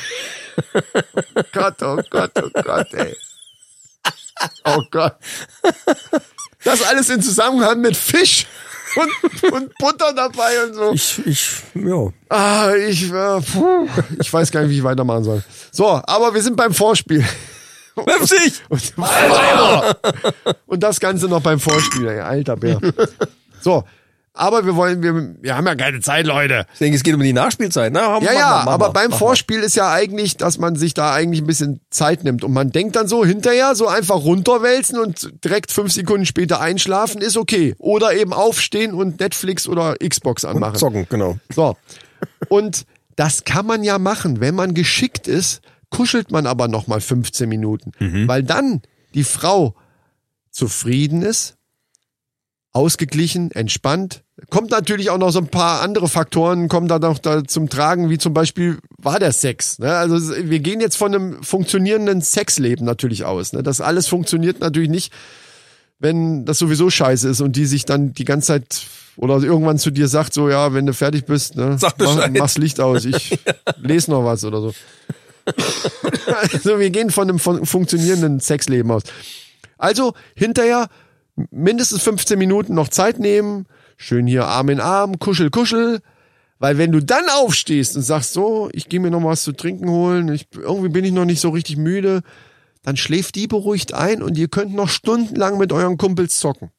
[1.52, 3.16] Gott, oh Gott, oh Gott, ey.
[4.64, 5.16] Oh Gott.
[6.62, 8.46] Das alles in Zusammenhang mit Fisch
[8.96, 10.92] und, und Butter dabei und so.
[10.92, 12.08] Ich, ich, ja.
[12.28, 13.88] Ah, ich, äh, puh,
[14.18, 15.42] ich weiß gar nicht, wie ich weitermachen soll.
[15.70, 17.24] So, aber wir sind beim Vorspiel.
[17.94, 18.62] Pfiffig!
[18.68, 18.94] Und,
[20.66, 22.80] und das Ganze noch beim Vorspiel, ey, alter Bär.
[23.60, 23.84] So,
[24.34, 26.66] aber wir wollen, wir, wir haben ja keine Zeit, Leute.
[26.72, 27.92] Ich denke, es geht um die Nachspielzeit.
[27.92, 31.46] Na, Ja, ja, aber beim Vorspiel ist ja eigentlich, dass man sich da eigentlich ein
[31.46, 35.92] bisschen Zeit nimmt und man denkt dann so hinterher so einfach runterwälzen und direkt fünf
[35.92, 37.74] Sekunden später einschlafen ist okay.
[37.78, 40.76] Oder eben aufstehen und Netflix oder Xbox anmachen.
[40.76, 41.38] Zocken, genau.
[41.54, 41.76] So.
[42.48, 45.60] Und das kann man ja machen, wenn man geschickt ist,
[45.90, 47.92] kuschelt man aber noch mal 15 Minuten,
[48.26, 48.80] weil dann
[49.14, 49.74] die Frau
[50.50, 51.56] zufrieden ist,
[52.72, 54.22] ausgeglichen, entspannt.
[54.48, 58.08] Kommt natürlich auch noch so ein paar andere Faktoren, kommen da noch da zum Tragen,
[58.08, 59.78] wie zum Beispiel war der Sex.
[59.78, 59.94] Ne?
[59.94, 63.52] Also wir gehen jetzt von einem funktionierenden Sexleben natürlich aus.
[63.52, 63.62] Ne?
[63.62, 65.12] Das alles funktioniert natürlich nicht,
[65.98, 69.90] wenn das sowieso scheiße ist und die sich dann die ganze Zeit oder irgendwann zu
[69.90, 73.38] dir sagt, so ja, wenn du fertig bist, ne, Sag mach, mach's Licht aus, ich
[73.76, 74.74] lese noch was oder so.
[76.52, 79.02] also wir gehen von einem fun funktionierenden Sexleben aus.
[79.76, 80.88] Also hinterher
[81.50, 83.66] mindestens 15 Minuten noch Zeit nehmen,
[83.96, 86.00] schön hier Arm in Arm, kuschel, kuschel.
[86.58, 89.88] Weil wenn du dann aufstehst und sagst so, ich gehe mir noch was zu trinken
[89.90, 92.22] holen, ich, irgendwie bin ich noch nicht so richtig müde,
[92.84, 96.70] dann schläft die beruhigt ein und ihr könnt noch stundenlang mit euren Kumpels zocken.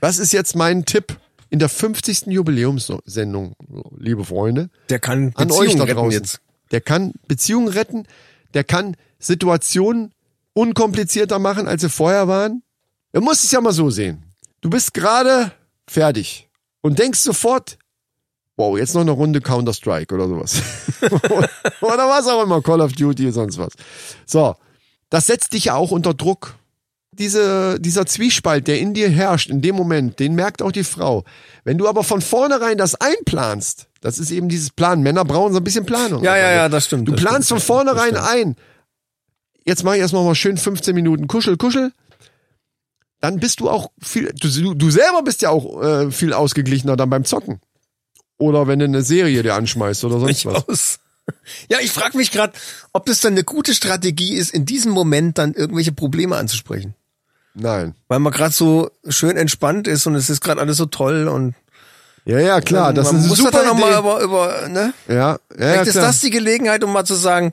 [0.00, 1.18] Das ist jetzt mein Tipp
[1.50, 2.26] in der 50.
[2.26, 3.54] Jubiläumssendung,
[3.98, 6.12] liebe Freunde Der kann an Beziehungen euch da retten draußen.
[6.12, 6.40] jetzt.
[6.70, 8.06] Der kann Beziehungen retten,
[8.54, 10.12] der kann Situationen
[10.54, 12.62] unkomplizierter machen, als sie vorher waren.
[13.16, 14.22] Du musst es ja mal so sehen.
[14.60, 15.50] Du bist gerade
[15.88, 16.50] fertig
[16.82, 17.78] und denkst sofort,
[18.58, 20.60] wow, jetzt noch eine Runde Counter-Strike oder sowas.
[21.80, 23.72] oder was auch immer, Call of Duty, sonst was.
[24.26, 24.54] So,
[25.08, 26.56] das setzt dich ja auch unter Druck.
[27.10, 31.24] Diese, dieser Zwiespalt, der in dir herrscht, in dem Moment, den merkt auch die Frau.
[31.64, 35.00] Wenn du aber von vornherein das einplanst, das ist eben dieses Plan.
[35.00, 36.22] Männer brauchen so ein bisschen Planung.
[36.22, 37.08] Ja, ja, ja, das stimmt.
[37.08, 38.56] Du das planst stimmt, von vornherein ein.
[39.64, 41.92] Jetzt mache ich erstmal mal schön 15 Minuten Kuschel, Kuschel.
[43.20, 47.10] Dann bist du auch viel, du, du selber bist ja auch äh, viel ausgeglichener dann
[47.10, 47.60] beim Zocken.
[48.38, 50.64] Oder wenn du eine Serie dir anschmeißt oder sonst was.
[50.64, 50.98] Durchaus.
[51.68, 52.52] Ja, ich frage mich gerade,
[52.92, 56.94] ob es dann eine gute Strategie ist, in diesem Moment dann irgendwelche Probleme anzusprechen.
[57.54, 57.96] Nein.
[58.06, 61.56] Weil man gerade so schön entspannt ist und es ist gerade alles so toll und
[62.26, 63.80] Ja, ja, klar, das man ist muss super da noch Idee.
[63.80, 64.94] mal über, über ne?
[65.08, 66.06] ja, ja, ja Vielleicht ist klar.
[66.06, 67.50] das die Gelegenheit, um mal zu sagen,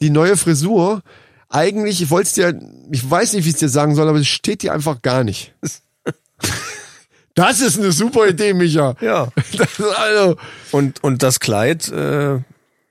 [0.00, 1.02] die neue Frisur.
[1.54, 4.18] Eigentlich, ich wollte es dir, ich weiß nicht, wie ich es dir sagen soll, aber
[4.18, 5.54] es steht dir einfach gar nicht.
[7.36, 8.94] Das ist eine super Idee, Micha.
[9.00, 9.28] ja.
[9.96, 10.36] Also,
[10.70, 12.38] Und, und das Kleid, äh,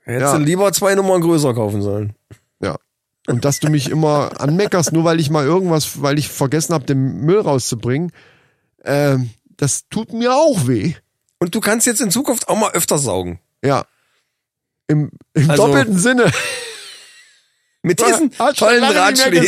[0.02, 0.36] hättest Ja.
[0.36, 2.14] du lieber zwei Nummern größer kaufen sollen.
[2.60, 2.76] Ja.
[3.26, 6.84] Und dass du mich immer anmeckerst, nur weil ich mal irgendwas, weil ich vergessen habe,
[6.84, 8.12] den Müll rauszubringen,
[8.84, 10.92] ähm, das tut mir auch weh.
[11.38, 13.40] Und du kannst jetzt in Zukunft auch mal öfter saugen.
[13.64, 13.86] Ja.
[14.88, 16.30] Im, im Also- doppelten Sinne.
[17.86, 19.42] Mit diesen tollen Ratschlägen.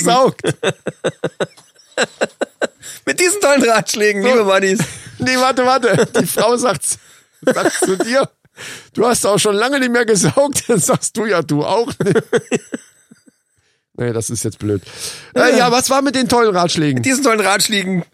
[3.07, 4.79] Mit diesen tollen Ratschlägen, liebe Buddies.
[5.19, 6.07] Nee, warte, warte.
[6.21, 6.85] Die Frau sagt,
[7.41, 8.29] sagt zu dir,
[8.93, 10.65] du hast auch schon lange nicht mehr gesaugt.
[10.69, 12.23] Dann sagst du ja, du auch nicht.
[13.99, 14.83] Nee, das ist jetzt blöd.
[15.35, 16.97] Äh, ja, was war mit den tollen Ratschlägen?
[16.97, 18.05] Mit diesen tollen Ratschlägen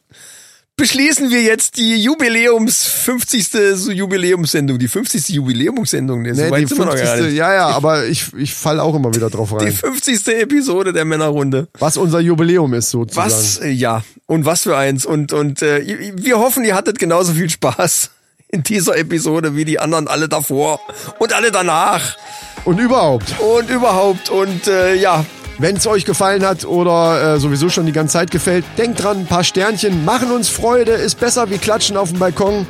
[0.83, 3.49] beschließen wir jetzt die Jubiläums 50.
[3.74, 5.28] so Jubiläumssendung, die 50.
[5.28, 6.22] Jubiläumssendung.
[6.22, 7.26] Nee, so die sind wir noch gar 50.
[7.26, 7.37] nicht.
[7.37, 9.72] Ja, ja, aber ich, ich fall auch immer wieder drauf Die rein.
[9.72, 10.26] 50.
[10.26, 11.68] Episode der Männerrunde.
[11.78, 13.30] Was unser Jubiläum ist, sozusagen.
[13.30, 15.07] Was, äh, ja, und was für eins.
[15.07, 18.11] Und, und äh, wir hoffen, ihr hattet genauso viel Spaß
[18.49, 20.80] in dieser Episode wie die anderen alle davor
[21.21, 22.17] und alle danach
[22.64, 23.37] Und überhaupt.
[23.38, 24.30] und überhaupt.
[24.30, 25.25] Und äh, ja,
[25.63, 29.18] Wenn es euch gefallen hat oder äh, sowieso schon die ganze Zeit gefällt, denkt dran,
[29.18, 32.67] ein paar Sternchen machen uns Freude, ist besser wie Klatschen auf dem Balkon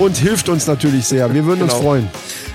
[0.00, 1.32] und hilft uns natürlich sehr.
[1.32, 1.84] Wir würden uns Genau.
[1.84, 2.10] freuen.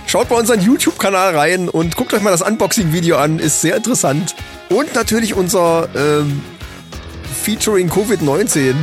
[0.06, 4.36] Schaut bei unseren YouTube-Kanal rein und guckt euch mal das Unboxing-Video an, ist sehr interessant.
[4.70, 6.42] Und natürlich unser ähm,
[7.44, 8.74] Featuring Covid-19 äh,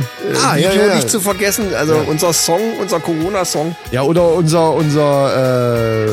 [0.43, 0.95] Ah, ja, Video ja, ja.
[0.95, 1.65] nicht zu vergessen.
[1.77, 3.75] Also unser Song, unser Corona-Song.
[3.91, 6.09] Ja, oder unser, unser äh,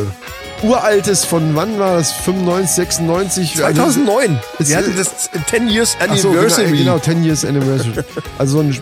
[0.62, 2.12] uraltes von wann war das?
[2.12, 3.54] 95, 96?
[3.56, 4.38] 2009.
[4.58, 6.66] ist- Wir hatten das 10 Years Ach so, Anniversary.
[6.70, 8.04] genau, genau, 10 Years Anniversary.
[8.38, 8.80] also so ein sch-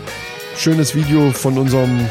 [0.57, 2.07] schönes Video von unserem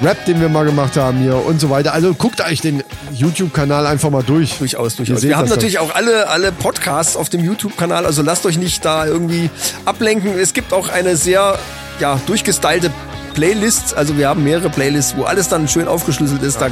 [0.00, 1.92] Rap, den wir mal gemacht haben hier und so weiter.
[1.92, 4.58] Also guckt euch den YouTube-Kanal einfach mal durch.
[4.58, 5.22] Durchaus, durchaus.
[5.22, 5.56] Wir haben dann.
[5.56, 9.50] natürlich auch alle, alle Podcasts auf dem YouTube-Kanal, also lasst euch nicht da irgendwie
[9.84, 10.38] ablenken.
[10.38, 11.58] Es gibt auch eine sehr
[11.98, 12.92] ja, durchgestylte
[13.34, 13.94] Playlist.
[13.96, 16.60] Also wir haben mehrere Playlists, wo alles dann schön aufgeschlüsselt ist.
[16.60, 16.68] Da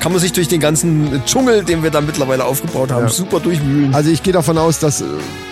[0.00, 3.08] kann man sich durch den ganzen Dschungel, den wir da mittlerweile aufgebaut haben, Ja.
[3.10, 3.94] super durchwühlen.
[3.94, 5.04] Also ich gehe davon aus, dass äh,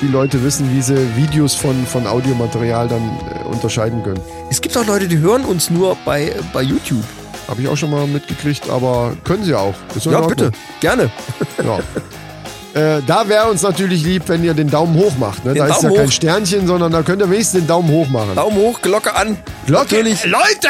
[0.03, 4.21] die Leute wissen, wie sie Videos von, von Audiomaterial dann äh, unterscheiden können.
[4.51, 7.05] Es gibt auch Leute, die hören uns nur bei, bei YouTube.
[7.49, 9.75] Habe ich auch schon mal mitgekriegt, aber können sie auch.
[10.05, 11.11] Ja, bitte, gerne.
[11.65, 11.79] Ja.
[12.79, 15.45] Äh, da wäre uns natürlich lieb, wenn ihr den Daumen hoch macht.
[15.45, 15.55] Ne?
[15.55, 16.13] Da ist ja Daumen kein hoch.
[16.13, 18.35] Sternchen, sondern da könnt ihr wenigstens den Daumen hoch machen.
[18.37, 19.37] Daumen hoch, Glocke an.
[19.67, 20.25] Glocke, Natürlich.
[20.25, 20.69] Leute!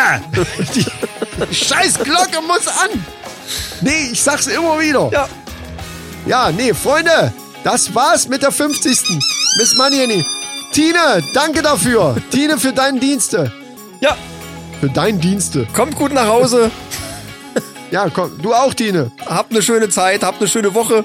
[0.75, 3.05] Die scheiß Glocke muss an!
[3.81, 5.11] Nee, ich sag's immer wieder.
[5.13, 5.29] Ja.
[6.27, 7.33] Ja, nee, Freunde,
[7.65, 9.01] das war's mit der 50.
[9.59, 10.25] Miss Manieni.
[10.73, 12.17] Tine, danke dafür.
[12.31, 13.53] Tine, für deinen Dienste.
[14.01, 14.17] Ja,
[14.81, 15.67] Für deinen Dienste.
[15.75, 16.71] kommt gut nach Hause.
[17.91, 19.11] Ja, komm, du auch, Tine.
[19.27, 21.05] Habt eine schöne Zeit, habt eine schöne Woche.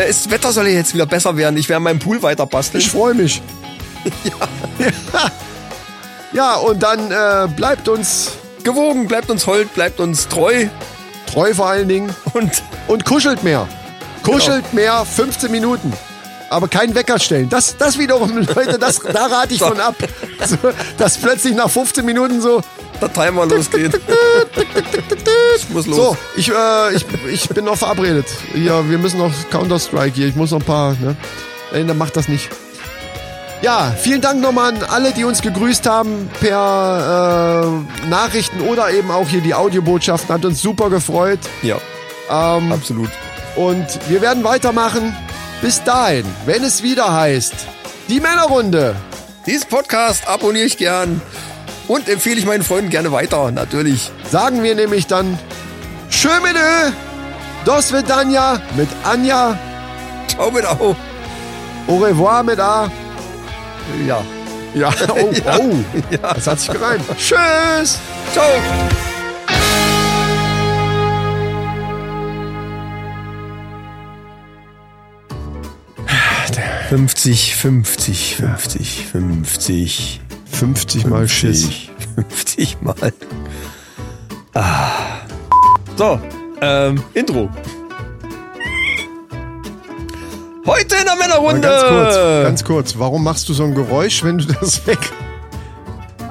[0.00, 1.56] Äh, Das Wetter soll jetzt wieder besser werden.
[1.56, 2.80] Ich werde meinen Pool weiter basteln.
[2.80, 3.42] Ich freue mich.
[4.24, 4.90] Ja.
[6.32, 8.30] ja, und dann äh, bleibt uns
[8.64, 10.68] Gewogen, bleibt uns hold, bleibt uns treu
[11.30, 12.50] treu vor allen Dingen und
[12.88, 13.68] und kuschelt mehr.
[14.22, 15.92] Kuschelt mehr, 15 Minuten.
[16.50, 17.48] Aber kein Wecker stellen.
[17.48, 19.94] Das, das wiederum, Leute, das, da rate ich von ab.
[20.44, 20.56] So,
[20.98, 22.60] dass plötzlich nach 15 Minuten so,
[23.00, 24.00] der Timer losgeht.
[25.56, 25.96] Ich muss los.
[25.96, 28.26] so, ich, äh, ich, ich bin noch verabredet.
[28.54, 30.26] Ja, wir müssen noch Counter-Strike hier.
[30.28, 31.16] Ich muss noch ein paar, ne?
[31.72, 32.48] Ey, dann macht das nicht.
[33.62, 37.64] Ja, vielen Dank nochmal an alle, die uns gegrüßt haben per
[38.04, 40.34] äh, Nachrichten oder eben auch hier die Audiobotschaften.
[40.34, 41.40] Hat uns super gefreut.
[41.62, 41.76] Ja,
[42.30, 43.10] Ähm, absolut.
[43.56, 45.14] Und wir werden weitermachen.
[45.60, 47.54] Bis dahin, wenn es wieder heißt,
[48.08, 48.96] die Männerrunde.
[49.46, 51.20] Diesen Podcast abonniere ich gern
[51.90, 54.12] und empfehle ich meinen Freunden gerne weiter, natürlich.
[54.30, 55.36] Sagen wir nämlich dann
[56.08, 56.90] Schön mit Ö,
[57.64, 59.58] Dos Vidania mit Anja,
[60.28, 60.94] Ciao mit Au.
[61.88, 62.90] Au revoir mit A.
[64.06, 64.22] Ja.
[64.72, 65.58] Ja, oh, Ja.
[65.58, 65.74] oh,
[66.10, 66.34] Ja.
[66.34, 67.02] das hat sich gereimt.
[67.18, 67.98] Tschüss.
[68.32, 68.44] Ciao.
[76.88, 80.20] Fünfzig, fünfzig, fünfzig, fünfzig.
[80.22, 80.29] 50
[81.06, 81.68] mal Schiss.
[82.16, 83.12] 50 Mal.
[84.54, 84.90] Ah.
[85.96, 86.20] So,
[86.60, 87.48] ähm, Intro.
[90.66, 91.60] Heute in der Männerrunde.
[91.60, 92.98] ganz kurz, ganz kurz.
[92.98, 94.98] Warum machst du so ein Geräusch, wenn du das weg?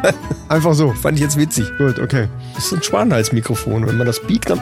[0.50, 0.94] Einfach so.
[0.94, 1.66] Fand ich jetzt witzig.
[1.78, 2.28] Gut, okay.
[2.56, 3.88] Das ist ein Schwanenhalsmikrofon.
[3.88, 4.62] Wenn man das biegt, dann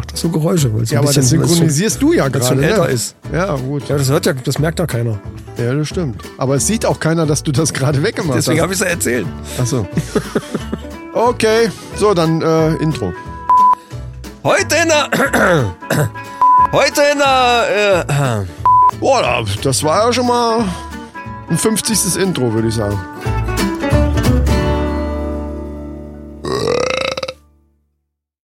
[0.00, 0.72] macht das so Geräusche.
[0.74, 2.44] weil es Ja, aber das bisschen- es synchronisierst du ja gerade.
[2.46, 2.92] schon älter ne?
[2.92, 3.14] ist.
[3.32, 3.88] Ja, gut.
[3.88, 5.18] Ja, das hört ja, das merkt ja keiner.
[5.58, 6.22] Ja, das stimmt.
[6.38, 8.62] Aber es sieht auch keiner, dass du das gerade weggemacht Deswegen hast.
[8.62, 9.26] habe ich es ja erzählt.
[9.58, 9.86] Achso.
[11.12, 13.12] Okay, so, dann äh, Intro.
[14.44, 15.08] Heute in der.
[16.72, 18.06] Heute in der.
[18.08, 18.44] Äh,
[19.00, 20.64] Boah, das war ja schon mal
[21.50, 22.16] ein 50.
[22.16, 22.96] Intro, würde ich sagen.